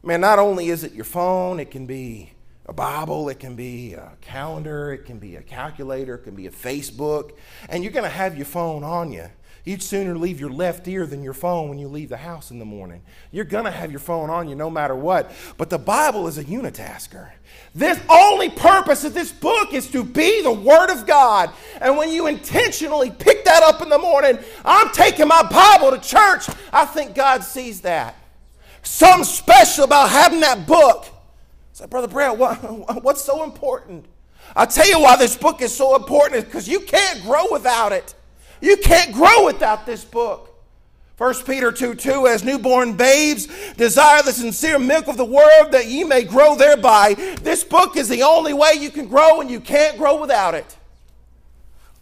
Man, 0.02 0.20
not 0.20 0.38
only 0.38 0.68
is 0.68 0.84
it 0.84 0.92
your 0.92 1.04
phone, 1.04 1.60
it 1.60 1.70
can 1.70 1.86
be 1.86 2.32
a 2.66 2.72
Bible, 2.72 3.28
it 3.28 3.38
can 3.38 3.56
be 3.56 3.94
a 3.94 4.12
calendar, 4.20 4.92
it 4.92 5.04
can 5.04 5.18
be 5.18 5.36
a 5.36 5.42
calculator, 5.42 6.14
it 6.14 6.24
can 6.24 6.34
be 6.34 6.46
a 6.46 6.50
Facebook, 6.50 7.32
and 7.68 7.82
you're 7.82 7.92
going 7.92 8.04
to 8.04 8.08
have 8.08 8.36
your 8.36 8.46
phone 8.46 8.84
on 8.84 9.12
you. 9.12 9.26
You'd 9.64 9.83
sooner 9.83 10.16
leave 10.16 10.40
your 10.40 10.51
left 10.51 10.88
ear 10.88 11.07
than 11.07 11.23
your 11.23 11.35
phone 11.35 11.68
when 11.68 11.79
you 11.79 11.88
leave 11.88 12.09
the 12.09 12.16
house 12.16 12.51
in 12.51 12.59
the 12.59 12.64
morning. 12.64 13.03
You're 13.31 13.44
going 13.44 13.64
to 13.64 13.70
have 13.70 13.90
your 13.90 14.01
phone 14.01 14.31
on 14.31 14.49
you 14.49 14.55
no 14.55 14.70
matter 14.70 14.94
what. 14.94 15.31
But 15.59 15.68
the 15.68 15.79
Bible 15.79 16.27
is 16.29 16.38
a 16.38 16.44
unitasker. 16.44 17.31
This 17.75 18.01
only 18.09 18.49
purpose 18.49 19.05
of 19.05 19.12
this 19.12 19.31
book 19.31 19.75
is 19.75 19.90
to 19.90 20.03
be 20.03 20.42
the 20.42 20.53
Word 20.53 20.90
of 20.90 21.07
God. 21.07 21.51
And 21.81 21.99
when 21.99 22.11
you 22.11 22.27
intentionally 22.27 23.11
pick 23.11 23.44
that 23.44 23.62
up 23.62 23.83
in 23.83 23.90
the 23.90 23.99
morning, 23.99 24.38
I'm 24.64 24.90
taking 24.92 25.29
my 25.29 25.42
Bible 25.42 25.90
to 25.90 25.99
church, 25.99 26.49
I 26.73 26.87
think 26.87 27.14
God 27.14 27.44
sees 27.44 27.83
that. 27.83 28.16
Something 28.83 29.25
special 29.25 29.85
about 29.85 30.09
having 30.09 30.40
that 30.40 30.66
book. 30.66 31.07
Say, 31.73 31.87
Brother 31.87 32.09
Brad, 32.09 32.38
what, 32.38 32.57
what's 33.03 33.23
so 33.23 33.44
important? 33.44 34.07
I'll 34.57 34.66
tell 34.66 34.88
you 34.88 35.01
why 35.01 35.16
this 35.16 35.37
book 35.37 35.61
is 35.61 35.75
so 35.75 35.96
important, 35.96 36.46
because 36.46 36.66
you 36.66 36.81
can't 36.81 37.23
grow 37.23 37.53
without 37.53 37.92
it. 37.92 38.14
You 38.61 38.77
can't 38.77 39.12
grow 39.12 39.46
without 39.46 39.87
this 39.87 40.05
book. 40.05 40.46
1 41.18 41.35
Peter 41.44 41.70
2 41.70 41.96
2, 41.96 42.27
as 42.27 42.42
newborn 42.42 42.94
babes, 42.94 43.46
desire 43.75 44.23
the 44.23 44.33
sincere 44.33 44.79
milk 44.79 45.07
of 45.07 45.18
the 45.18 45.25
word 45.25 45.70
that 45.70 45.87
ye 45.87 46.03
may 46.03 46.25
grow 46.25 46.57
thereby. 46.57 47.12
This 47.42 47.62
book 47.62 47.96
is 47.96 48.09
the 48.09 48.23
only 48.23 48.55
way 48.55 48.73
you 48.79 48.90
can 48.90 49.07
grow, 49.07 49.42
and 49.42 49.51
you 49.51 49.61
can't 49.61 49.99
grow 49.99 50.18
without 50.18 50.55
it. 50.55 50.79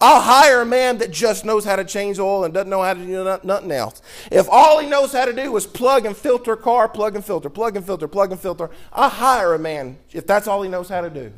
I'll 0.00 0.20
hire 0.20 0.60
a 0.60 0.66
man 0.66 0.98
that 0.98 1.10
just 1.10 1.44
knows 1.44 1.64
how 1.64 1.74
to 1.74 1.84
change 1.84 2.20
oil 2.20 2.44
and 2.44 2.54
doesn't 2.54 2.70
know 2.70 2.82
how 2.82 2.94
to 2.94 3.04
do 3.04 3.38
nothing 3.42 3.72
else. 3.72 4.00
If 4.30 4.48
all 4.48 4.78
he 4.78 4.88
knows 4.88 5.12
how 5.12 5.24
to 5.24 5.32
do 5.32 5.56
is 5.56 5.66
plug 5.66 6.06
and 6.06 6.16
filter 6.16 6.54
car, 6.54 6.88
plug 6.88 7.16
and 7.16 7.24
filter, 7.24 7.50
plug 7.50 7.76
and 7.76 7.84
filter, 7.84 8.06
plug 8.06 8.30
and 8.30 8.40
filter, 8.40 8.70
I'll 8.92 9.08
hire 9.08 9.54
a 9.54 9.58
man 9.58 9.98
if 10.12 10.24
that's 10.24 10.46
all 10.46 10.62
he 10.62 10.68
knows 10.68 10.88
how 10.88 11.00
to 11.00 11.10
do. 11.10 11.32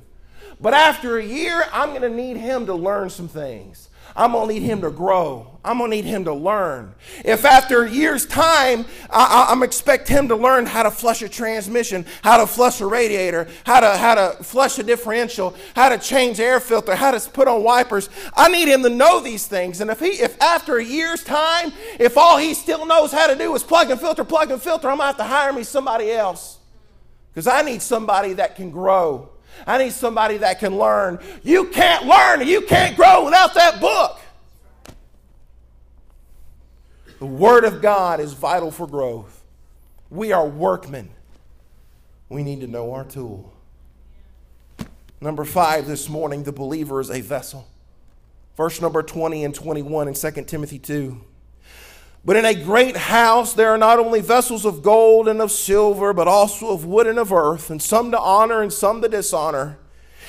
But 0.60 0.74
after 0.74 1.16
a 1.16 1.24
year, 1.24 1.64
I'm 1.72 1.90
going 1.90 2.02
to 2.02 2.10
need 2.10 2.36
him 2.36 2.66
to 2.66 2.74
learn 2.74 3.08
some 3.08 3.28
things. 3.28 3.88
I'm 4.16 4.32
going 4.32 4.48
to 4.48 4.54
need 4.54 4.62
him 4.62 4.80
to 4.82 4.90
grow. 4.90 5.58
I'm 5.64 5.78
going 5.78 5.90
to 5.90 5.96
need 5.96 6.06
him 6.06 6.24
to 6.24 6.32
learn. 6.32 6.94
If 7.24 7.44
after 7.44 7.82
a 7.82 7.90
year's 7.90 8.24
time, 8.24 8.86
I, 9.10 9.48
am 9.50 9.62
expect 9.62 10.08
him 10.08 10.28
to 10.28 10.36
learn 10.36 10.64
how 10.64 10.84
to 10.84 10.90
flush 10.90 11.20
a 11.22 11.28
transmission, 11.28 12.06
how 12.22 12.38
to 12.38 12.46
flush 12.46 12.80
a 12.80 12.86
radiator, 12.86 13.46
how 13.64 13.80
to, 13.80 13.96
how 13.96 14.14
to 14.14 14.42
flush 14.42 14.78
a 14.78 14.82
differential, 14.82 15.54
how 15.76 15.90
to 15.90 15.98
change 15.98 16.40
air 16.40 16.60
filter, 16.60 16.94
how 16.94 17.10
to 17.10 17.30
put 17.30 17.46
on 17.46 17.62
wipers. 17.62 18.08
I 18.34 18.48
need 18.48 18.68
him 18.68 18.82
to 18.84 18.88
know 18.88 19.20
these 19.20 19.46
things. 19.46 19.82
And 19.82 19.90
if 19.90 20.00
he, 20.00 20.08
if 20.08 20.40
after 20.40 20.78
a 20.78 20.84
year's 20.84 21.22
time, 21.22 21.72
if 21.98 22.16
all 22.16 22.38
he 22.38 22.54
still 22.54 22.86
knows 22.86 23.12
how 23.12 23.26
to 23.26 23.36
do 23.36 23.54
is 23.54 23.62
plug 23.62 23.90
and 23.90 24.00
filter, 24.00 24.24
plug 24.24 24.50
and 24.50 24.62
filter, 24.62 24.88
I'm 24.88 24.96
going 24.96 25.04
to 25.04 25.06
have 25.08 25.16
to 25.18 25.24
hire 25.24 25.52
me 25.52 25.62
somebody 25.62 26.10
else. 26.10 26.58
Because 27.32 27.46
I 27.46 27.62
need 27.62 27.82
somebody 27.82 28.32
that 28.34 28.56
can 28.56 28.70
grow. 28.70 29.28
I 29.66 29.78
need 29.78 29.92
somebody 29.92 30.38
that 30.38 30.58
can 30.58 30.78
learn. 30.78 31.18
You 31.42 31.66
can't 31.68 32.06
learn, 32.06 32.46
you 32.46 32.62
can't 32.62 32.96
grow 32.96 33.24
without 33.24 33.54
that 33.54 33.80
book. 33.80 34.20
The 37.18 37.26
Word 37.26 37.64
of 37.64 37.82
God 37.82 38.18
is 38.20 38.32
vital 38.32 38.70
for 38.70 38.86
growth. 38.86 39.42
We 40.08 40.32
are 40.32 40.46
workmen. 40.46 41.10
We 42.28 42.42
need 42.42 42.60
to 42.60 42.66
know 42.66 42.92
our 42.92 43.04
tool. 43.04 43.52
Number 45.20 45.44
five 45.44 45.86
this 45.86 46.08
morning, 46.08 46.44
the 46.44 46.52
believer 46.52 47.00
is 47.00 47.10
a 47.10 47.20
vessel. 47.20 47.68
Verse 48.56 48.80
number 48.80 49.02
20 49.02 49.44
and 49.44 49.54
21 49.54 50.08
in 50.08 50.14
2 50.14 50.30
Timothy 50.44 50.78
2. 50.78 51.20
But 52.24 52.36
in 52.36 52.44
a 52.44 52.54
great 52.54 52.96
house 52.96 53.54
there 53.54 53.70
are 53.70 53.78
not 53.78 53.98
only 53.98 54.20
vessels 54.20 54.64
of 54.64 54.82
gold 54.82 55.28
and 55.28 55.40
of 55.40 55.50
silver, 55.50 56.12
but 56.12 56.28
also 56.28 56.70
of 56.70 56.84
wood 56.84 57.06
and 57.06 57.18
of 57.18 57.32
earth, 57.32 57.70
and 57.70 57.80
some 57.80 58.10
to 58.10 58.20
honor 58.20 58.62
and 58.62 58.72
some 58.72 59.00
to 59.02 59.08
dishonor. 59.08 59.78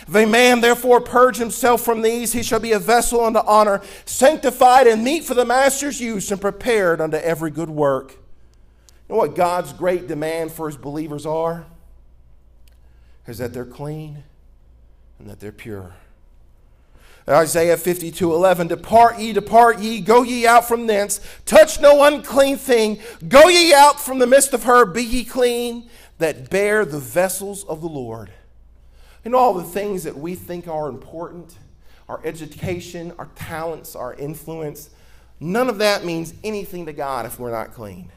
If 0.08 0.16
a 0.16 0.26
man 0.26 0.62
therefore 0.62 1.02
purge 1.02 1.38
himself 1.38 1.82
from 1.82 2.02
these, 2.02 2.34
he 2.34 2.44
shall 2.44 2.60
be 2.60 2.72
a 2.72 2.80
vessel 2.80 3.24
unto 3.24 3.40
honor, 3.40 3.82
sanctified 4.06 4.88
and 4.88 5.04
meet 5.04 5.26
for 5.26 5.34
the 5.34 5.46
master's 5.46 6.00
use, 6.00 6.32
and 6.32 6.40
prepared 6.40 7.02
unto 7.02 7.18
every 7.18 7.52
good 7.52 7.70
work. 7.70 8.14
You 8.14 8.18
know 9.10 9.18
what 9.18 9.36
God's 9.36 9.74
great 9.74 10.08
demand 10.08 10.54
for 10.54 10.68
his 10.68 10.78
believers 10.78 11.26
are? 11.26 11.66
Is 13.28 13.38
that 13.38 13.54
they're 13.54 13.66
clean 13.66 14.24
and 15.20 15.30
that 15.30 15.40
they're 15.40 15.52
pure. 15.52 15.94
Isaiah 17.30 17.78
52 17.78 18.34
11, 18.34 18.68
Depart 18.68 19.20
ye, 19.20 19.34
depart 19.34 19.80
ye, 19.80 20.02
go 20.02 20.24
ye 20.24 20.48
out 20.48 20.68
from 20.68 20.88
thence, 20.88 21.20
touch 21.46 21.80
no 21.80 22.04
unclean 22.04 22.58
thing, 22.58 23.00
go 23.28 23.48
ye 23.48 23.74
out 23.74 24.00
from 24.00 24.20
the 24.20 24.28
midst 24.28 24.54
of 24.54 24.64
her, 24.64 24.86
be 24.86 25.04
ye 25.04 25.24
clean, 25.24 25.90
that 26.18 26.50
bear 26.50 26.84
the 26.84 27.00
vessels 27.00 27.64
of 27.66 27.82
the 27.82 27.88
Lord. 27.88 28.32
And 29.24 29.36
all 29.36 29.54
the 29.54 29.64
things 29.64 30.04
that 30.04 30.18
we 30.18 30.34
think 30.34 30.68
are 30.68 30.90
important, 30.90 31.56
our 32.10 32.22
education, 32.24 33.14
our 33.20 33.30
talents, 33.36 33.96
our 33.96 34.16
influence, 34.16 34.90
none 35.40 35.70
of 35.70 35.78
that 35.78 36.04
means 36.04 36.34
anything 36.44 36.88
to 36.88 36.94
God 36.94 37.28
if 37.28 37.40
we're 37.40 37.52
not 37.52 37.74
clean. 37.74 38.12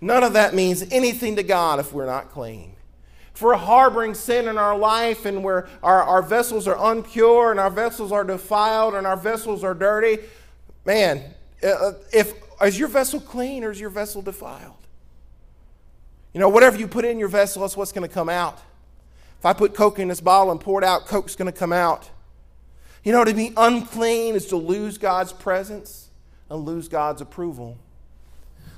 None 0.00 0.22
of 0.22 0.32
that 0.32 0.54
means 0.54 0.84
anything 0.90 1.36
to 1.36 1.42
God 1.42 1.78
if 1.78 1.92
we're 1.92 2.06
not 2.06 2.30
clean 2.30 2.74
we're 3.42 3.56
harboring 3.56 4.14
sin 4.14 4.48
in 4.48 4.58
our 4.58 4.76
life 4.76 5.24
and 5.24 5.44
where 5.44 5.68
our, 5.82 6.02
our 6.02 6.22
vessels 6.22 6.66
are 6.66 6.76
unpure 6.76 7.50
and 7.50 7.60
our 7.60 7.70
vessels 7.70 8.12
are 8.12 8.24
defiled 8.24 8.94
and 8.94 9.06
our 9.06 9.16
vessels 9.16 9.62
are 9.62 9.74
dirty, 9.74 10.18
man, 10.84 11.22
uh, 11.62 11.66
uh, 11.68 11.92
if 12.12 12.32
is 12.62 12.78
your 12.78 12.88
vessel 12.88 13.20
clean 13.20 13.64
or 13.64 13.70
is 13.70 13.80
your 13.80 13.90
vessel 13.90 14.22
defiled? 14.22 14.74
You 16.32 16.40
know, 16.40 16.48
whatever 16.48 16.76
you 16.76 16.88
put 16.88 17.04
in 17.04 17.18
your 17.18 17.28
vessel, 17.28 17.62
that's 17.62 17.76
what's 17.76 17.92
going 17.92 18.06
to 18.06 18.12
come 18.12 18.28
out. 18.28 18.58
If 19.38 19.46
I 19.46 19.52
put 19.52 19.74
Coke 19.74 19.98
in 19.98 20.08
this 20.08 20.20
bottle 20.20 20.50
and 20.50 20.60
pour 20.60 20.82
it 20.82 20.84
out, 20.84 21.06
Coke's 21.06 21.36
going 21.36 21.50
to 21.50 21.56
come 21.56 21.72
out. 21.72 22.10
You 23.04 23.12
know, 23.12 23.24
to 23.24 23.32
be 23.32 23.52
unclean 23.56 24.34
is 24.34 24.46
to 24.46 24.56
lose 24.56 24.98
God's 24.98 25.32
presence 25.32 26.10
and 26.50 26.64
lose 26.64 26.88
God's 26.88 27.20
approval. 27.20 27.78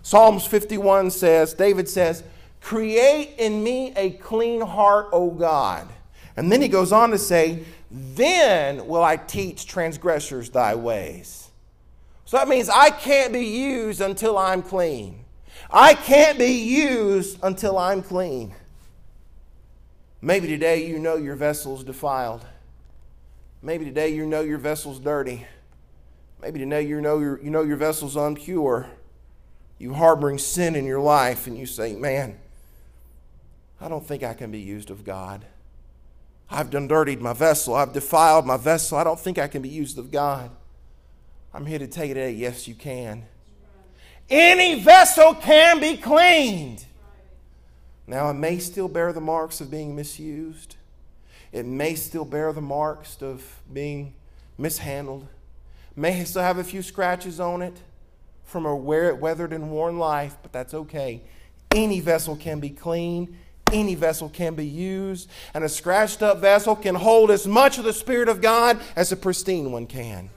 Psalms 0.02 0.46
51 0.46 1.10
says, 1.10 1.54
David 1.54 1.88
says, 1.88 2.22
Create 2.60 3.34
in 3.38 3.62
me 3.62 3.92
a 3.96 4.10
clean 4.10 4.60
heart, 4.60 5.08
O 5.12 5.30
God. 5.30 5.88
And 6.36 6.50
then 6.50 6.62
he 6.62 6.68
goes 6.68 6.92
on 6.92 7.10
to 7.10 7.18
say, 7.18 7.64
Then 7.90 8.86
will 8.86 9.02
I 9.02 9.16
teach 9.16 9.66
transgressors 9.66 10.50
thy 10.50 10.74
ways. 10.74 11.50
So 12.24 12.36
that 12.36 12.48
means 12.48 12.68
I 12.68 12.90
can't 12.90 13.32
be 13.32 13.44
used 13.44 14.00
until 14.00 14.38
I'm 14.38 14.62
clean. 14.62 15.24
I 15.70 15.94
can't 15.94 16.38
be 16.38 16.52
used 16.52 17.38
until 17.42 17.76
I'm 17.76 18.02
clean. 18.02 18.54
Maybe 20.22 20.46
today 20.48 20.86
you 20.86 20.98
know 20.98 21.16
your 21.16 21.36
vessel's 21.36 21.84
defiled. 21.84 22.44
Maybe 23.62 23.84
today 23.84 24.08
you 24.08 24.26
know 24.26 24.40
your 24.40 24.58
vessel's 24.58 24.98
dirty. 24.98 25.46
Maybe 26.42 26.58
today 26.58 26.82
you 26.82 27.00
know 27.00 27.18
your, 27.18 27.40
you 27.42 27.50
know 27.50 27.62
your 27.62 27.76
vessel's 27.76 28.16
unpure. 28.16 28.86
You 29.78 29.94
harboring 29.94 30.38
sin 30.38 30.74
in 30.74 30.84
your 30.84 31.00
life 31.00 31.46
and 31.46 31.56
you 31.58 31.66
say, 31.66 31.94
man, 31.94 32.38
I 33.80 33.88
don't 33.88 34.06
think 34.06 34.22
I 34.22 34.34
can 34.34 34.50
be 34.50 34.60
used 34.60 34.90
of 34.90 35.04
God. 35.04 35.44
I've 36.50 36.70
done 36.70 36.88
dirtied 36.88 37.20
my 37.20 37.32
vessel. 37.32 37.74
I've 37.74 37.92
defiled 37.92 38.44
my 38.44 38.56
vessel. 38.56 38.98
I 38.98 39.04
don't 39.04 39.18
think 39.18 39.38
I 39.38 39.48
can 39.48 39.62
be 39.62 39.68
used 39.68 39.98
of 39.98 40.10
God. 40.10 40.50
I'm 41.54 41.64
here 41.64 41.78
to 41.78 41.86
tell 41.86 42.04
you 42.04 42.14
today, 42.14 42.32
yes, 42.32 42.68
you 42.68 42.74
can. 42.74 43.24
Any 44.28 44.80
vessel 44.80 45.34
can 45.34 45.80
be 45.80 45.96
cleaned. 45.96 46.84
Now, 48.06 48.28
it 48.30 48.34
may 48.34 48.58
still 48.58 48.88
bear 48.88 49.12
the 49.12 49.20
marks 49.20 49.60
of 49.60 49.70
being 49.70 49.96
misused. 49.96 50.76
It 51.52 51.64
may 51.64 51.94
still 51.94 52.24
bear 52.24 52.52
the 52.52 52.60
marks 52.60 53.22
of 53.22 53.60
being 53.72 54.14
mishandled. 54.58 55.26
May 55.96 56.24
still 56.24 56.42
have 56.42 56.58
a 56.58 56.64
few 56.64 56.82
scratches 56.82 57.40
on 57.40 57.62
it 57.62 57.76
from 58.44 58.66
a 58.66 58.74
weathered 58.74 59.52
and 59.52 59.70
worn 59.70 59.98
life, 59.98 60.36
but 60.42 60.52
that's 60.52 60.74
okay. 60.74 61.22
Any 61.72 62.00
vessel 62.00 62.36
can 62.36 62.60
be 62.60 62.70
clean 62.70 63.36
any 63.72 63.94
vessel 63.94 64.28
can 64.28 64.54
be 64.54 64.66
used, 64.66 65.28
and 65.54 65.64
a 65.64 65.68
scratched 65.68 66.22
up 66.22 66.38
vessel 66.38 66.76
can 66.76 66.94
hold 66.94 67.30
as 67.30 67.46
much 67.46 67.78
of 67.78 67.84
the 67.84 67.92
Spirit 67.92 68.28
of 68.28 68.40
God 68.40 68.80
as 68.96 69.12
a 69.12 69.16
pristine 69.16 69.72
one 69.72 69.86
can. 69.86 70.30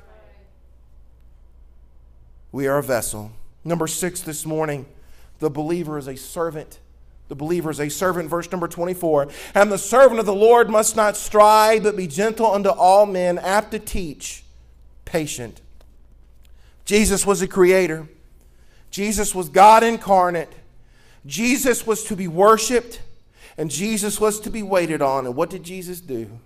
We 2.51 2.67
are 2.67 2.77
a 2.77 2.83
vessel. 2.83 3.31
Number 3.63 3.87
six 3.87 4.21
this 4.21 4.45
morning 4.45 4.85
the 5.39 5.49
believer 5.49 5.97
is 5.97 6.07
a 6.07 6.15
servant. 6.15 6.79
The 7.27 7.35
believer 7.35 7.71
is 7.71 7.79
a 7.79 7.89
servant, 7.89 8.29
verse 8.29 8.51
number 8.51 8.67
24. 8.67 9.27
And 9.55 9.71
the 9.71 9.77
servant 9.77 10.19
of 10.19 10.25
the 10.25 10.35
Lord 10.35 10.69
must 10.69 10.95
not 10.95 11.17
strive, 11.17 11.83
but 11.83 11.97
be 11.97 12.07
gentle 12.07 12.51
unto 12.51 12.69
all 12.69 13.05
men, 13.05 13.39
apt 13.39 13.71
to 13.71 13.79
teach, 13.79 14.43
patient. 15.05 15.61
Jesus 16.85 17.25
was 17.25 17.41
a 17.41 17.47
creator, 17.47 18.07
Jesus 18.91 19.33
was 19.33 19.49
God 19.49 19.83
incarnate. 19.83 20.53
Jesus 21.25 21.87
was 21.87 22.03
to 22.05 22.15
be 22.15 22.27
worshiped. 22.27 23.01
And 23.57 23.69
Jesus 23.69 24.19
was 24.19 24.39
to 24.41 24.49
be 24.49 24.63
waited 24.63 25.01
on. 25.01 25.25
And 25.25 25.35
what 25.35 25.49
did 25.49 25.63
Jesus 25.63 26.01
do? 26.01 26.39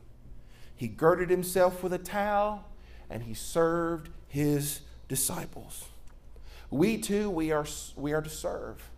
He 0.76 0.88
girded 0.88 1.30
himself 1.30 1.82
with 1.82 1.94
a 1.94 1.98
towel 1.98 2.66
and 3.10 3.24
he 3.24 3.34
served 3.34 4.10
his 4.28 4.82
disciples. 5.08 5.86
We 6.70 6.98
too, 6.98 7.30
we 7.30 7.52
are, 7.52 7.66
we 7.96 8.14
are 8.14 8.22
to 8.22 8.30
serve. 8.30 8.90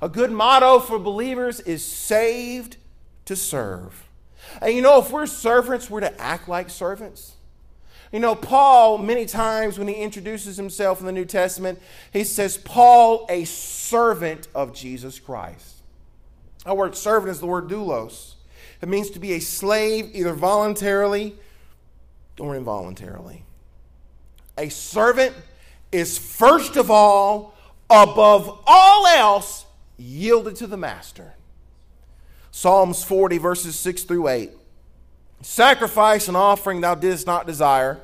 A 0.00 0.08
good 0.08 0.32
motto 0.32 0.80
for 0.80 0.98
believers 0.98 1.60
is 1.60 1.84
saved 1.84 2.76
to 3.26 3.36
serve. 3.36 4.08
And 4.60 4.74
you 4.74 4.82
know, 4.82 4.98
if 4.98 5.10
we're 5.10 5.26
servants, 5.26 5.88
we're 5.88 6.00
to 6.00 6.20
act 6.20 6.48
like 6.48 6.68
servants. 6.68 7.34
You 8.10 8.20
know, 8.20 8.34
Paul, 8.34 8.98
many 8.98 9.24
times 9.24 9.78
when 9.78 9.88
he 9.88 9.94
introduces 9.94 10.56
himself 10.56 11.00
in 11.00 11.06
the 11.06 11.12
New 11.12 11.24
Testament, 11.24 11.80
he 12.12 12.24
says, 12.24 12.58
Paul, 12.58 13.24
a 13.30 13.44
servant 13.44 14.48
of 14.54 14.74
Jesus 14.74 15.18
Christ. 15.18 15.71
Our 16.64 16.74
word 16.74 16.96
servant 16.96 17.30
is 17.30 17.40
the 17.40 17.46
word 17.46 17.68
doulos. 17.68 18.34
It 18.80 18.88
means 18.88 19.10
to 19.10 19.18
be 19.18 19.32
a 19.32 19.40
slave 19.40 20.10
either 20.12 20.32
voluntarily 20.32 21.36
or 22.38 22.56
involuntarily. 22.56 23.44
A 24.58 24.68
servant 24.68 25.34
is 25.90 26.18
first 26.18 26.76
of 26.76 26.90
all, 26.90 27.54
above 27.88 28.62
all 28.66 29.06
else, 29.06 29.66
yielded 29.96 30.56
to 30.56 30.66
the 30.66 30.76
master. 30.76 31.34
Psalms 32.50 33.04
40, 33.04 33.38
verses 33.38 33.76
6 33.76 34.04
through 34.04 34.28
8. 34.28 34.50
Sacrifice 35.42 36.28
and 36.28 36.36
offering 36.36 36.80
thou 36.80 36.94
didst 36.94 37.26
not 37.26 37.46
desire. 37.46 38.00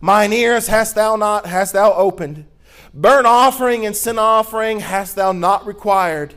Mine 0.00 0.32
ears 0.32 0.68
hast 0.68 0.94
thou 0.94 1.16
not, 1.16 1.46
hast 1.46 1.72
thou 1.72 1.92
opened. 1.94 2.46
Burnt 2.94 3.26
offering 3.26 3.84
and 3.84 3.96
sin 3.96 4.18
offering 4.18 4.80
hast 4.80 5.16
thou 5.16 5.32
not 5.32 5.66
required. 5.66 6.34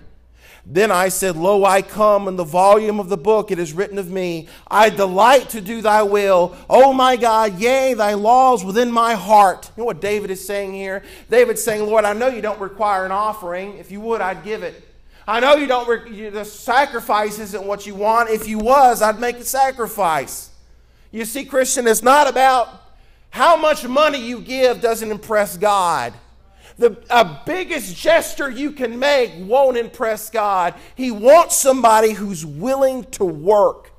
Then 0.65 0.91
I 0.91 1.09
said, 1.09 1.35
Lo, 1.35 1.65
I 1.65 1.81
come, 1.81 2.27
in 2.27 2.35
the 2.35 2.43
volume 2.43 2.99
of 2.99 3.09
the 3.09 3.17
book 3.17 3.49
it 3.51 3.57
is 3.57 3.73
written 3.73 3.97
of 3.97 4.11
me. 4.11 4.47
I 4.69 4.89
delight 4.89 5.49
to 5.49 5.61
do 5.61 5.81
thy 5.81 6.03
will. 6.03 6.55
Oh 6.69 6.93
my 6.93 7.15
God, 7.15 7.59
yea, 7.59 7.93
thy 7.93 8.13
laws 8.13 8.63
within 8.63 8.91
my 8.91 9.15
heart. 9.15 9.71
You 9.75 9.81
know 9.81 9.85
what 9.85 10.01
David 10.01 10.29
is 10.29 10.45
saying 10.45 10.73
here? 10.73 11.03
David's 11.29 11.63
saying, 11.63 11.85
Lord, 11.85 12.05
I 12.05 12.13
know 12.13 12.27
you 12.27 12.41
don't 12.41 12.59
require 12.59 13.05
an 13.05 13.11
offering. 13.11 13.77
If 13.77 13.91
you 13.91 14.01
would, 14.01 14.21
I'd 14.21 14.43
give 14.43 14.61
it. 14.61 14.87
I 15.27 15.39
know 15.39 15.55
you 15.55 15.67
don't, 15.67 15.87
re- 15.87 16.11
you, 16.11 16.29
the 16.29 16.45
sacrifice 16.45 17.39
isn't 17.39 17.63
what 17.63 17.87
you 17.87 17.95
want. 17.95 18.29
If 18.29 18.47
you 18.47 18.59
was, 18.59 19.01
I'd 19.01 19.19
make 19.19 19.37
a 19.37 19.43
sacrifice. 19.43 20.51
You 21.11 21.25
see, 21.25 21.45
Christian, 21.45 21.87
it's 21.87 22.03
not 22.03 22.29
about 22.29 22.69
how 23.31 23.55
much 23.55 23.87
money 23.87 24.19
you 24.19 24.39
give 24.39 24.81
doesn't 24.81 25.09
impress 25.09 25.57
God. 25.57 26.13
The 26.81 27.39
biggest 27.45 27.95
gesture 27.95 28.49
you 28.49 28.71
can 28.71 28.97
make 28.97 29.31
won't 29.37 29.77
impress 29.77 30.31
God. 30.31 30.73
He 30.95 31.11
wants 31.11 31.55
somebody 31.55 32.13
who's 32.13 32.43
willing 32.43 33.03
to 33.11 33.23
work. 33.23 33.91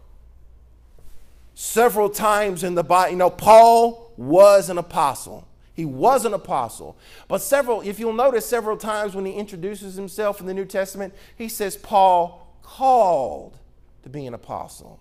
Several 1.54 2.10
times 2.10 2.64
in 2.64 2.74
the 2.74 2.82
Bible, 2.82 3.12
you 3.12 3.16
know, 3.18 3.30
Paul 3.30 4.12
was 4.16 4.68
an 4.68 4.78
apostle. 4.78 5.46
He 5.74 5.84
was 5.84 6.24
an 6.24 6.34
apostle. 6.34 6.96
But 7.28 7.38
several, 7.38 7.82
if 7.82 8.00
you'll 8.00 8.12
notice, 8.12 8.46
several 8.46 8.76
times 8.76 9.14
when 9.14 9.26
he 9.26 9.32
introduces 9.32 9.94
himself 9.94 10.40
in 10.40 10.46
the 10.46 10.54
New 10.54 10.64
Testament, 10.64 11.14
he 11.36 11.48
says, 11.48 11.76
Paul 11.76 12.58
called 12.62 13.58
to 14.02 14.08
be 14.08 14.26
an 14.26 14.34
apostle. 14.34 14.98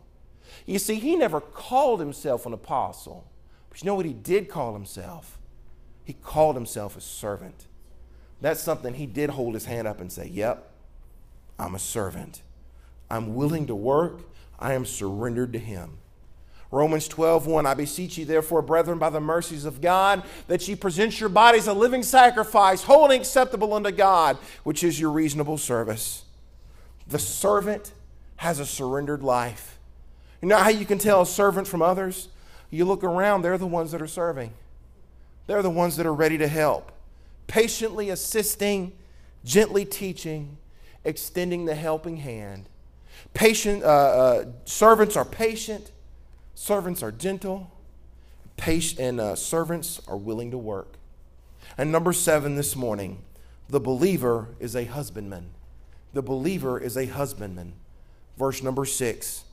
You 0.67 0.77
see, 0.77 0.95
he 0.95 1.15
never 1.15 1.41
called 1.41 1.99
himself 1.99 2.45
an 2.45 2.53
apostle. 2.53 3.25
But 3.69 3.82
you 3.82 3.88
know 3.88 3.95
what 3.95 4.05
he 4.05 4.13
did 4.13 4.49
call 4.49 4.73
himself? 4.73 5.39
He 6.03 6.13
called 6.13 6.55
himself 6.55 6.95
a 6.95 7.01
servant. 7.01 7.65
That's 8.41 8.61
something 8.61 8.95
he 8.95 9.05
did 9.05 9.29
hold 9.31 9.53
his 9.53 9.65
hand 9.65 9.87
up 9.87 10.01
and 10.01 10.11
say, 10.11 10.27
Yep, 10.27 10.69
I'm 11.57 11.75
a 11.75 11.79
servant. 11.79 12.41
I'm 13.09 13.35
willing 13.35 13.67
to 13.67 13.75
work. 13.75 14.21
I 14.59 14.73
am 14.73 14.85
surrendered 14.85 15.53
to 15.53 15.59
him. 15.59 15.97
Romans 16.71 17.09
12, 17.09 17.47
1, 17.47 17.65
I 17.65 17.73
beseech 17.73 18.17
you, 18.17 18.23
therefore, 18.23 18.61
brethren, 18.61 18.97
by 18.97 19.09
the 19.09 19.19
mercies 19.19 19.65
of 19.65 19.81
God, 19.81 20.23
that 20.47 20.65
ye 20.67 20.75
present 20.75 21.19
your 21.19 21.27
bodies 21.27 21.67
a 21.67 21.73
living 21.73 22.01
sacrifice, 22.01 22.83
holy 22.83 23.17
and 23.17 23.21
acceptable 23.21 23.73
unto 23.73 23.91
God, 23.91 24.37
which 24.63 24.81
is 24.81 24.97
your 24.97 25.11
reasonable 25.11 25.57
service. 25.57 26.23
The 27.07 27.19
servant 27.19 27.91
has 28.37 28.59
a 28.59 28.65
surrendered 28.65 29.21
life. 29.21 29.79
You 30.41 30.47
know 30.47 30.57
how 30.57 30.69
you 30.69 30.85
can 30.85 30.97
tell 30.97 31.21
a 31.21 31.25
servant 31.25 31.67
from 31.67 31.81
others? 31.81 32.29
You 32.69 32.85
look 32.85 33.03
around, 33.03 33.41
they're 33.41 33.57
the 33.57 33.67
ones 33.67 33.91
that 33.91 34.01
are 34.01 34.07
serving. 34.07 34.53
They're 35.47 35.61
the 35.61 35.69
ones 35.69 35.97
that 35.97 36.05
are 36.05 36.13
ready 36.13 36.37
to 36.37 36.47
help, 36.47 36.93
patiently 37.51 38.09
assisting, 38.09 38.93
gently 39.43 39.83
teaching, 39.83 40.57
extending 41.03 41.65
the 41.65 41.75
helping 41.75 42.15
hand. 42.15 42.69
Patient 43.33 43.83
uh, 43.83 43.87
uh, 43.87 44.45
servants 44.63 45.17
are 45.17 45.25
patient, 45.25 45.91
servants 46.55 47.03
are 47.03 47.11
gentle, 47.11 47.69
patient, 48.55 49.01
and 49.01 49.19
uh, 49.19 49.35
servants 49.35 49.99
are 50.07 50.15
willing 50.15 50.49
to 50.51 50.57
work. 50.57 50.93
And 51.77 51.91
number 51.91 52.13
seven 52.13 52.55
this 52.55 52.73
morning, 52.77 53.21
the 53.67 53.81
believer 53.81 54.47
is 54.61 54.73
a 54.73 54.85
husbandman. 54.85 55.49
The 56.13 56.21
believer 56.21 56.79
is 56.79 56.95
a 56.95 57.05
husbandman. 57.05 57.73
Verse 58.37 58.63
number 58.63 58.85
six. 58.85 59.43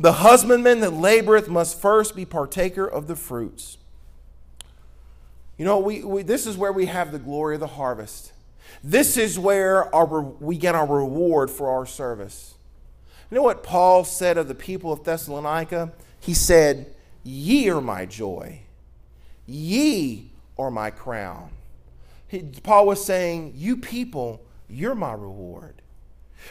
The 0.00 0.14
husbandman 0.14 0.80
that 0.80 0.90
laboreth 0.90 1.46
must 1.46 1.80
first 1.80 2.16
be 2.16 2.24
partaker 2.24 2.84
of 2.84 3.06
the 3.06 3.14
fruits. 3.14 3.78
You 5.56 5.64
know, 5.64 5.78
we, 5.78 6.02
we, 6.02 6.22
this 6.22 6.46
is 6.46 6.56
where 6.56 6.72
we 6.72 6.86
have 6.86 7.12
the 7.12 7.18
glory 7.18 7.54
of 7.54 7.60
the 7.60 7.66
harvest. 7.66 8.32
This 8.82 9.16
is 9.16 9.38
where 9.38 9.94
our, 9.94 10.20
we 10.20 10.56
get 10.56 10.74
our 10.74 10.86
reward 10.86 11.50
for 11.50 11.70
our 11.70 11.86
service. 11.86 12.54
You 13.30 13.36
know 13.36 13.42
what 13.42 13.62
Paul 13.62 14.04
said 14.04 14.36
of 14.36 14.48
the 14.48 14.54
people 14.54 14.92
of 14.92 15.04
Thessalonica? 15.04 15.92
He 16.20 16.34
said, 16.34 16.94
Ye 17.22 17.68
are 17.70 17.80
my 17.80 18.04
joy, 18.06 18.60
ye 19.46 20.30
are 20.58 20.70
my 20.70 20.90
crown. 20.90 21.50
He, 22.28 22.42
Paul 22.62 22.86
was 22.86 23.04
saying, 23.04 23.54
You 23.56 23.76
people, 23.76 24.40
you're 24.68 24.94
my 24.94 25.12
reward. 25.12 25.73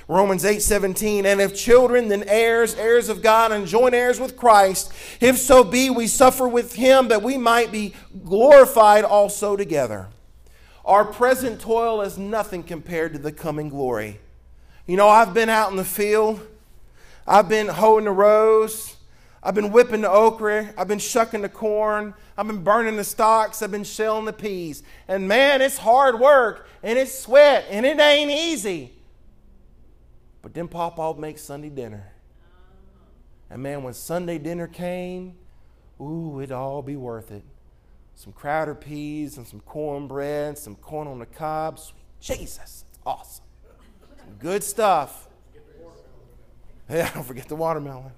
Romans 0.08 0.44
8 0.44 0.62
17, 0.62 1.26
and 1.26 1.40
if 1.40 1.56
children, 1.56 2.08
then 2.10 2.24
heirs, 2.28 2.76
heirs 2.76 3.10
of 3.10 3.22
God, 3.22 3.52
and 3.52 3.66
joint 3.66 3.96
heirs 3.96 4.20
with 4.20 4.36
Christ, 4.36 4.92
if 5.22 5.38
so 5.38 5.64
be 5.64 5.90
we 5.90 6.08
suffer 6.08 6.48
with 6.48 6.76
him, 6.76 7.08
that 7.08 7.22
we 7.22 7.38
might 7.38 7.72
be 7.72 7.94
glorified 8.24 9.04
also 9.04 9.56
together. 9.56 10.08
Our 10.86 11.06
present 11.06 11.62
toil 11.62 12.02
is 12.02 12.18
nothing 12.18 12.64
compared 12.64 13.14
to 13.14 13.20
the 13.20 13.32
coming 13.32 13.70
glory. 13.70 14.20
You 14.86 14.98
know, 14.98 15.08
I've 15.08 15.34
been 15.34 15.48
out 15.48 15.72
in 15.72 15.78
the 15.78 15.86
field, 15.86 16.46
I've 17.26 17.48
been 17.48 17.70
hoeing 17.70 18.04
the 18.04 18.12
rows, 18.12 18.98
I've 19.42 19.56
been 19.56 19.72
whipping 19.72 20.02
the 20.02 20.10
okra, 20.10 20.74
I've 20.78 20.90
been 20.90 21.00
shucking 21.00 21.42
the 21.42 21.50
corn, 21.50 22.14
I've 22.38 22.48
been 22.48 22.64
burning 22.64 22.98
the 22.98 23.04
stalks, 23.06 23.62
I've 23.62 23.72
been 23.72 23.86
shelling 23.86 24.26
the 24.26 24.34
peas. 24.34 24.84
And 25.08 25.28
man, 25.28 25.62
it's 25.62 25.78
hard 25.78 26.20
work, 26.20 26.68
and 26.82 27.00
it's 27.00 27.18
sweat, 27.18 27.66
and 27.70 27.86
it 27.86 28.00
ain't 28.00 28.32
easy. 28.32 28.94
But 30.44 30.54
then 30.54 30.68
Papa 30.68 31.10
would 31.10 31.20
make 31.20 31.40
Sunday 31.40 31.70
dinner. 31.70 32.12
And 33.50 33.64
man, 33.64 33.82
when 33.82 33.94
Sunday 33.94 34.38
dinner 34.38 34.68
came, 34.68 35.36
ooh, 36.00 36.40
it'd 36.40 36.52
all 36.52 36.82
be 36.82 36.98
worth 36.98 37.32
it. 37.32 37.44
Some 38.16 38.34
crowder 38.34 38.76
peas 38.76 39.38
and 39.38 39.48
some 39.48 39.62
cornbread, 39.62 40.58
some 40.58 40.76
corn 40.76 41.08
on 41.08 41.20
the 41.20 41.26
cob. 41.26 41.80
Sweet 41.80 41.96
Jesus, 42.20 42.86
it's 42.90 43.00
awesome. 43.06 43.46
Some 44.18 44.36
good 44.38 44.64
stuff. 44.64 45.28
Yeah, 46.90 47.10
don't 47.14 47.24
forget 47.24 47.48
the 47.48 47.56
watermelon. 47.56 48.12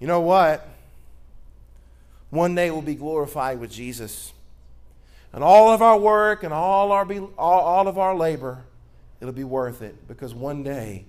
You 0.00 0.08
know 0.08 0.20
what? 0.20 0.68
One 2.30 2.54
day 2.54 2.70
we'll 2.70 2.82
be 2.82 2.96
glorified 2.96 3.60
with 3.60 3.70
Jesus. 3.70 4.32
And 5.32 5.44
all 5.44 5.72
of 5.72 5.82
our 5.82 5.98
work 5.98 6.42
and 6.42 6.52
all, 6.52 6.90
our 6.90 7.10
all, 7.38 7.60
all 7.60 7.86
of 7.86 7.96
our 7.96 8.16
labor 8.16 8.64
It'll 9.20 9.34
be 9.34 9.44
worth 9.44 9.82
it 9.82 10.08
because 10.08 10.34
one 10.34 10.62
day 10.62 11.04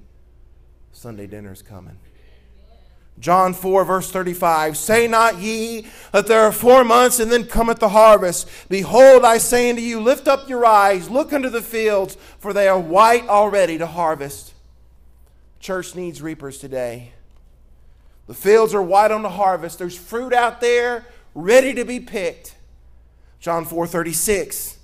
Sunday 0.91 1.28
dinner 1.28 1.53
is 1.53 1.62
coming. 1.62 1.97
John 3.20 3.53
4, 3.53 3.86
verse 3.86 4.12
35 4.12 4.76
Say 4.76 5.07
not 5.07 5.38
ye 5.38 5.86
that 6.12 6.28
there 6.28 6.41
are 6.41 6.51
four 6.51 6.84
months 6.84 7.20
and 7.20 7.32
then 7.32 7.45
cometh 7.45 7.80
the 7.80 7.89
harvest. 7.89 8.49
Behold, 8.68 9.24
I 9.24 9.38
say 9.38 9.70
unto 9.70 9.82
you, 9.82 10.01
lift 10.01 10.28
up 10.28 10.49
your 10.49 10.66
eyes, 10.66 11.09
look 11.09 11.32
unto 11.32 11.49
the 11.49 11.62
fields, 11.62 12.18
for 12.39 12.51
they 12.51 12.68
are 12.68 12.80
white 12.80 13.28
already 13.28 13.78
to 13.78 13.88
harvest. 13.88 14.53
Church 15.59 15.95
needs 15.95 16.22
reapers 16.22 16.57
today. 16.57 17.12
The 18.28 18.34
fields 18.34 18.74
are 18.74 18.82
white 18.82 19.12
on 19.12 19.22
the 19.22 19.30
harvest. 19.30 19.78
There's 19.78 19.97
fruit 19.97 20.34
out 20.34 20.59
there 20.59 21.05
ready 21.36 21.74
to 21.76 21.86
be 21.86 21.99
picked. 21.99 22.55
John 23.39 23.66
4 23.66 23.88
36. 23.88 24.78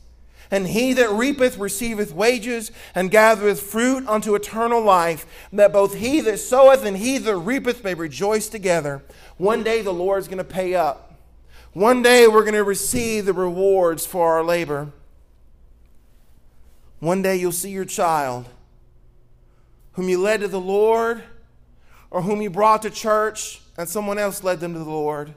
And 0.50 0.68
he 0.68 0.94
that 0.94 1.10
reapeth 1.12 1.58
receiveth 1.58 2.14
wages, 2.14 2.72
and 2.96 3.12
gathereth 3.12 3.62
fruit 3.62 4.08
unto 4.08 4.36
eternal 4.36 4.82
life, 4.82 5.26
that 5.52 5.74
both 5.74 5.96
he 5.96 6.22
that 6.22 6.38
soweth 6.38 6.86
and 6.86 6.98
he 6.98 7.18
that 7.18 7.36
reapeth 7.36 7.84
may 7.84 7.94
rejoice 7.94 8.48
together. 8.48 9.04
One 9.38 9.64
day 9.64 9.82
the 9.82 9.94
Lord's 9.94 10.28
going 10.28 10.38
to 10.38 10.44
pay 10.44 10.76
up. 10.76 11.16
One 11.74 12.02
day 12.02 12.28
we're 12.28 12.44
going 12.44 12.54
to 12.54 12.64
receive 12.64 13.26
the 13.26 13.34
rewards 13.34 14.06
for 14.06 14.34
our 14.34 14.44
labor. 14.44 14.92
One 17.00 17.22
day 17.22 17.36
you'll 17.36 17.52
see 17.52 17.70
your 17.70 17.86
child, 17.86 18.48
whom 19.92 20.10
you 20.10 20.20
led 20.20 20.40
to 20.40 20.48
the 20.48 20.60
Lord, 20.60 21.24
or 22.10 22.22
whom 22.22 22.42
you 22.42 22.50
brought 22.50 22.82
to 22.84 22.90
church, 22.90 23.62
and 23.78 23.88
someone 23.88 24.18
else 24.18 24.44
led 24.44 24.60
them 24.60 24.74
to 24.74 24.80
the 24.80 24.86
Lord. 24.86 25.34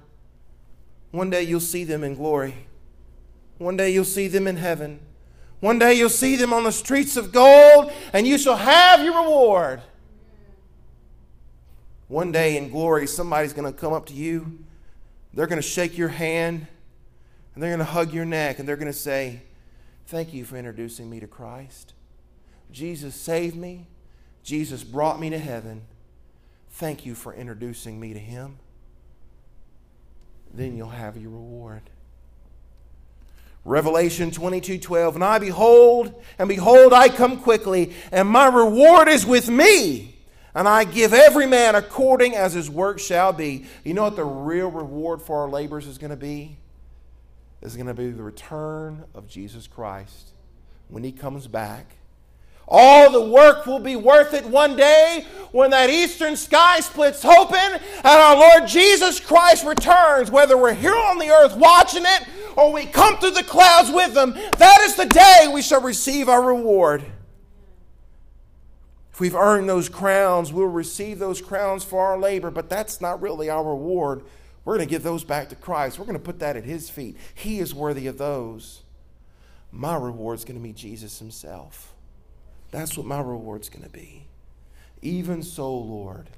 One 1.11 1.29
day 1.29 1.43
you'll 1.43 1.61
see 1.61 1.85
them 1.85 2.05
in 2.05 2.15
glory. 2.15 2.55
One 3.61 3.77
day 3.77 3.91
you'll 3.91 4.07
see 4.07 4.27
them 4.27 4.47
in 4.47 4.57
heaven. 4.57 5.01
One 5.61 5.79
day 5.79 5.93
you'll 5.93 6.09
see 6.09 6.35
them 6.35 6.55
on 6.55 6.65
the 6.65 6.73
streets 6.73 7.19
of 7.19 7.31
gold, 7.31 7.93
and 8.15 8.27
you 8.27 8.39
shall 8.39 8.57
have 8.57 9.05
your 9.05 9.23
reward. 9.23 9.83
One 12.09 12.33
day 12.33 12.57
in 12.57 12.71
glory, 12.71 13.07
somebody's 13.07 13.53
going 13.53 13.71
to 13.71 13.79
come 13.79 13.93
up 13.93 14.07
to 14.07 14.15
you. 14.15 14.61
They're 15.35 15.47
going 15.47 15.61
to 15.61 15.69
shake 15.69 15.99
your 15.99 16.09
hand, 16.09 16.69
and 17.55 17.63
they're 17.63 17.69
going 17.69 17.87
to 17.87 17.93
hug 17.93 18.15
your 18.15 18.25
neck, 18.25 18.61
and 18.61 18.67
they're 18.67 18.77
going 18.77 18.87
to 18.91 18.95
say, 18.95 19.43
Thank 20.07 20.33
you 20.33 20.47
for 20.47 20.57
introducing 20.57 21.11
me 21.11 21.21
to 21.21 21.27
Christ. 21.27 21.93
Jesus 22.73 23.15
saved 23.15 23.57
me. 23.57 23.89
Jesus 24.43 24.83
brought 24.83 25.21
me 25.21 25.29
to 25.29 25.39
heaven. 25.39 25.83
Thank 26.71 27.05
you 27.05 27.15
for 27.15 27.35
introducing 27.35 28.01
me 28.01 28.15
to 28.15 28.19
Him. 28.19 28.57
Then 30.51 30.79
you'll 30.79 30.89
have 30.89 31.19
your 31.19 31.31
reward. 31.31 31.83
Revelation 33.65 34.31
22 34.31 34.79
12. 34.79 35.15
And 35.17 35.25
I 35.25 35.39
behold, 35.39 36.23
and 36.39 36.49
behold, 36.49 36.93
I 36.93 37.09
come 37.09 37.41
quickly, 37.41 37.93
and 38.11 38.29
my 38.29 38.47
reward 38.49 39.09
is 39.09 39.27
with 39.27 39.49
me. 39.49 40.17
And 40.55 40.67
I 40.67 40.83
give 40.83 41.13
every 41.13 41.47
man 41.47 41.77
according 41.77 42.35
as 42.35 42.55
his 42.55 42.69
work 42.69 42.99
shall 42.99 43.33
be. 43.33 43.67
You 43.85 43.95
know 43.95 44.03
what 44.03 44.17
the 44.17 44.25
real 44.25 44.69
reward 44.69 45.23
for 45.23 45.43
our 45.43 45.49
labors 45.49 45.87
is 45.87 45.97
going 45.97 46.11
to 46.11 46.17
be? 46.17 46.57
Is 47.63 47.77
going 47.77 47.87
to 47.87 47.95
be 47.95 48.11
the 48.11 48.23
return 48.23 49.05
of 49.15 49.29
Jesus 49.29 49.67
Christ 49.67 50.31
when 50.89 51.05
he 51.05 51.13
comes 51.13 51.47
back 51.47 51.95
all 52.69 53.11
the 53.11 53.21
work 53.21 53.67
will 53.67 53.81
be 53.81 53.97
worth 53.97 54.33
it 54.33 54.47
one 54.47 54.77
day 54.77 55.27
when 55.53 55.71
that 55.71 55.91
eastern 55.91 56.37
sky 56.37 56.81
splits 56.81 57.25
open 57.25 57.57
and 57.57 57.81
our 58.05 58.37
Lord 58.37 58.69
Jesus 58.69 59.19
Christ 59.19 59.65
returns, 59.65 60.31
whether 60.31 60.57
we're 60.57 60.75
here 60.75 60.95
on 60.95 61.19
the 61.19 61.31
earth 61.31 61.57
watching 61.57 62.05
it 62.05 62.29
or 62.57 62.73
we 62.73 62.87
come 62.87 63.17
through 63.19 63.33
the 63.33 63.43
clouds 63.43 63.91
with 63.91 64.17
Him. 64.17 64.33
That 64.59 64.81
is 64.83 64.97
the 64.97 65.07
day 65.07 65.51
we 65.53 65.63
shall 65.63 65.81
receive 65.81 66.29
our 66.29 66.43
reward. 66.43 67.05
If 69.13 69.21
we've 69.21 69.35
earned 69.35 69.69
those 69.69 69.89
crowns, 69.89 70.53
we'll 70.53 70.67
receive 70.67 71.19
those 71.19 71.43
crowns 71.43 71.85
for 71.85 72.07
our 72.07 72.19
labor, 72.19 72.51
but 72.51 72.71
that's 72.71 73.01
not 73.01 73.21
really 73.21 73.51
our 73.51 73.65
reward. 73.65 74.23
We're 74.65 74.77
going 74.77 74.87
to 74.87 74.91
give 74.91 75.03
those 75.03 75.25
back 75.25 75.49
to 75.49 75.57
Christ. 75.57 75.99
We're 75.99 76.07
going 76.07 76.19
to 76.19 76.25
put 76.25 76.39
that 76.39 76.57
at 76.57 76.65
His 76.65 76.89
feet. 76.89 77.17
He 77.35 77.59
is 77.59 77.75
worthy 77.75 78.07
of 78.07 78.19
those. 78.19 78.83
My 79.73 79.97
reward 79.97 80.39
is 80.39 80.45
going 80.45 80.59
to 80.59 80.63
be 80.63 80.73
Jesus 80.73 81.19
Himself. 81.19 81.95
That's 82.71 82.97
what 82.97 83.07
my 83.07 83.21
reward's 83.21 83.69
going 83.69 83.85
to 83.85 83.91
be. 83.91 84.27
Even 85.03 85.43
so, 85.43 85.75
Lord, 85.75 86.29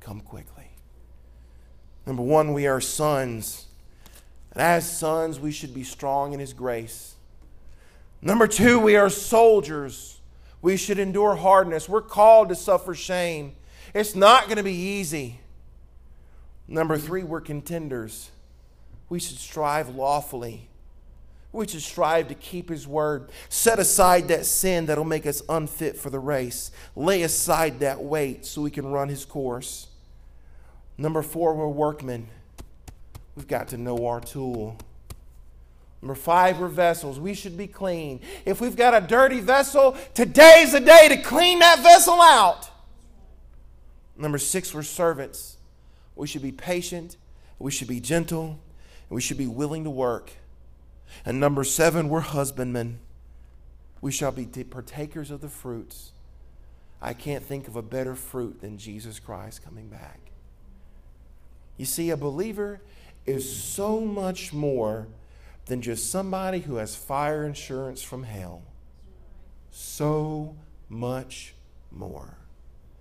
come 0.00 0.20
quickly. 0.20 0.70
Number 2.06 2.22
one, 2.22 2.52
we 2.52 2.66
are 2.66 2.80
sons. 2.80 3.66
And 4.52 4.62
as 4.62 4.90
sons, 4.90 5.38
we 5.38 5.52
should 5.52 5.74
be 5.74 5.84
strong 5.84 6.32
in 6.32 6.40
His 6.40 6.52
grace. 6.52 7.14
Number 8.22 8.46
two, 8.46 8.78
we 8.78 8.96
are 8.96 9.10
soldiers. 9.10 10.20
We 10.62 10.76
should 10.76 10.98
endure 10.98 11.36
hardness. 11.36 11.88
We're 11.88 12.02
called 12.02 12.48
to 12.50 12.54
suffer 12.54 12.94
shame. 12.94 13.54
It's 13.94 14.14
not 14.14 14.44
going 14.44 14.56
to 14.56 14.62
be 14.62 14.74
easy. 14.74 15.40
Number 16.68 16.96
three, 16.96 17.22
we're 17.22 17.40
contenders. 17.40 18.30
We 19.08 19.18
should 19.18 19.38
strive 19.38 19.88
lawfully. 19.94 20.69
We 21.52 21.66
should 21.66 21.82
strive 21.82 22.28
to 22.28 22.34
keep 22.34 22.68
His 22.68 22.86
word. 22.86 23.30
Set 23.48 23.78
aside 23.78 24.28
that 24.28 24.46
sin 24.46 24.86
that'll 24.86 25.04
make 25.04 25.26
us 25.26 25.42
unfit 25.48 25.96
for 25.96 26.10
the 26.10 26.18
race. 26.18 26.70
Lay 26.94 27.22
aside 27.22 27.80
that 27.80 28.02
weight 28.02 28.46
so 28.46 28.62
we 28.62 28.70
can 28.70 28.86
run 28.86 29.08
His 29.08 29.24
course. 29.24 29.88
Number 30.96 31.22
four, 31.22 31.54
we're 31.54 31.68
workmen. 31.68 32.28
We've 33.34 33.48
got 33.48 33.68
to 33.68 33.78
know 33.78 34.06
our 34.06 34.20
tool. 34.20 34.76
Number 36.02 36.14
five, 36.14 36.58
we're 36.58 36.68
vessels. 36.68 37.18
We 37.18 37.34
should 37.34 37.56
be 37.56 37.66
clean. 37.66 38.20
If 38.44 38.60
we've 38.60 38.76
got 38.76 38.94
a 38.94 39.06
dirty 39.06 39.40
vessel, 39.40 39.96
today's 40.14 40.72
the 40.72 40.80
day 40.80 41.08
to 41.08 41.16
clean 41.20 41.58
that 41.58 41.80
vessel 41.80 42.20
out. 42.20 42.70
Number 44.16 44.38
six, 44.38 44.72
we're 44.74 44.82
servants. 44.82 45.56
we 46.14 46.26
should 46.26 46.42
be 46.42 46.52
patient, 46.52 47.16
we 47.58 47.70
should 47.70 47.88
be 47.88 48.00
gentle, 48.00 48.46
and 49.08 49.16
we 49.16 49.20
should 49.20 49.38
be 49.38 49.46
willing 49.46 49.84
to 49.84 49.90
work. 49.90 50.30
And 51.24 51.40
number 51.40 51.64
seven, 51.64 52.08
we're 52.08 52.20
husbandmen. 52.20 53.00
We 54.00 54.12
shall 54.12 54.32
be 54.32 54.46
partakers 54.46 55.30
of 55.30 55.40
the 55.40 55.48
fruits. 55.48 56.12
I 57.02 57.12
can't 57.14 57.44
think 57.44 57.68
of 57.68 57.76
a 57.76 57.82
better 57.82 58.14
fruit 58.14 58.60
than 58.60 58.78
Jesus 58.78 59.18
Christ 59.18 59.64
coming 59.64 59.88
back. 59.88 60.20
You 61.76 61.86
see, 61.86 62.10
a 62.10 62.16
believer 62.16 62.80
is 63.26 63.50
so 63.50 64.00
much 64.00 64.52
more 64.52 65.08
than 65.66 65.80
just 65.80 66.10
somebody 66.10 66.60
who 66.60 66.76
has 66.76 66.94
fire 66.94 67.46
insurance 67.46 68.02
from 68.02 68.24
hell. 68.24 68.62
So 69.70 70.56
much 70.88 71.54
more. 71.90 72.36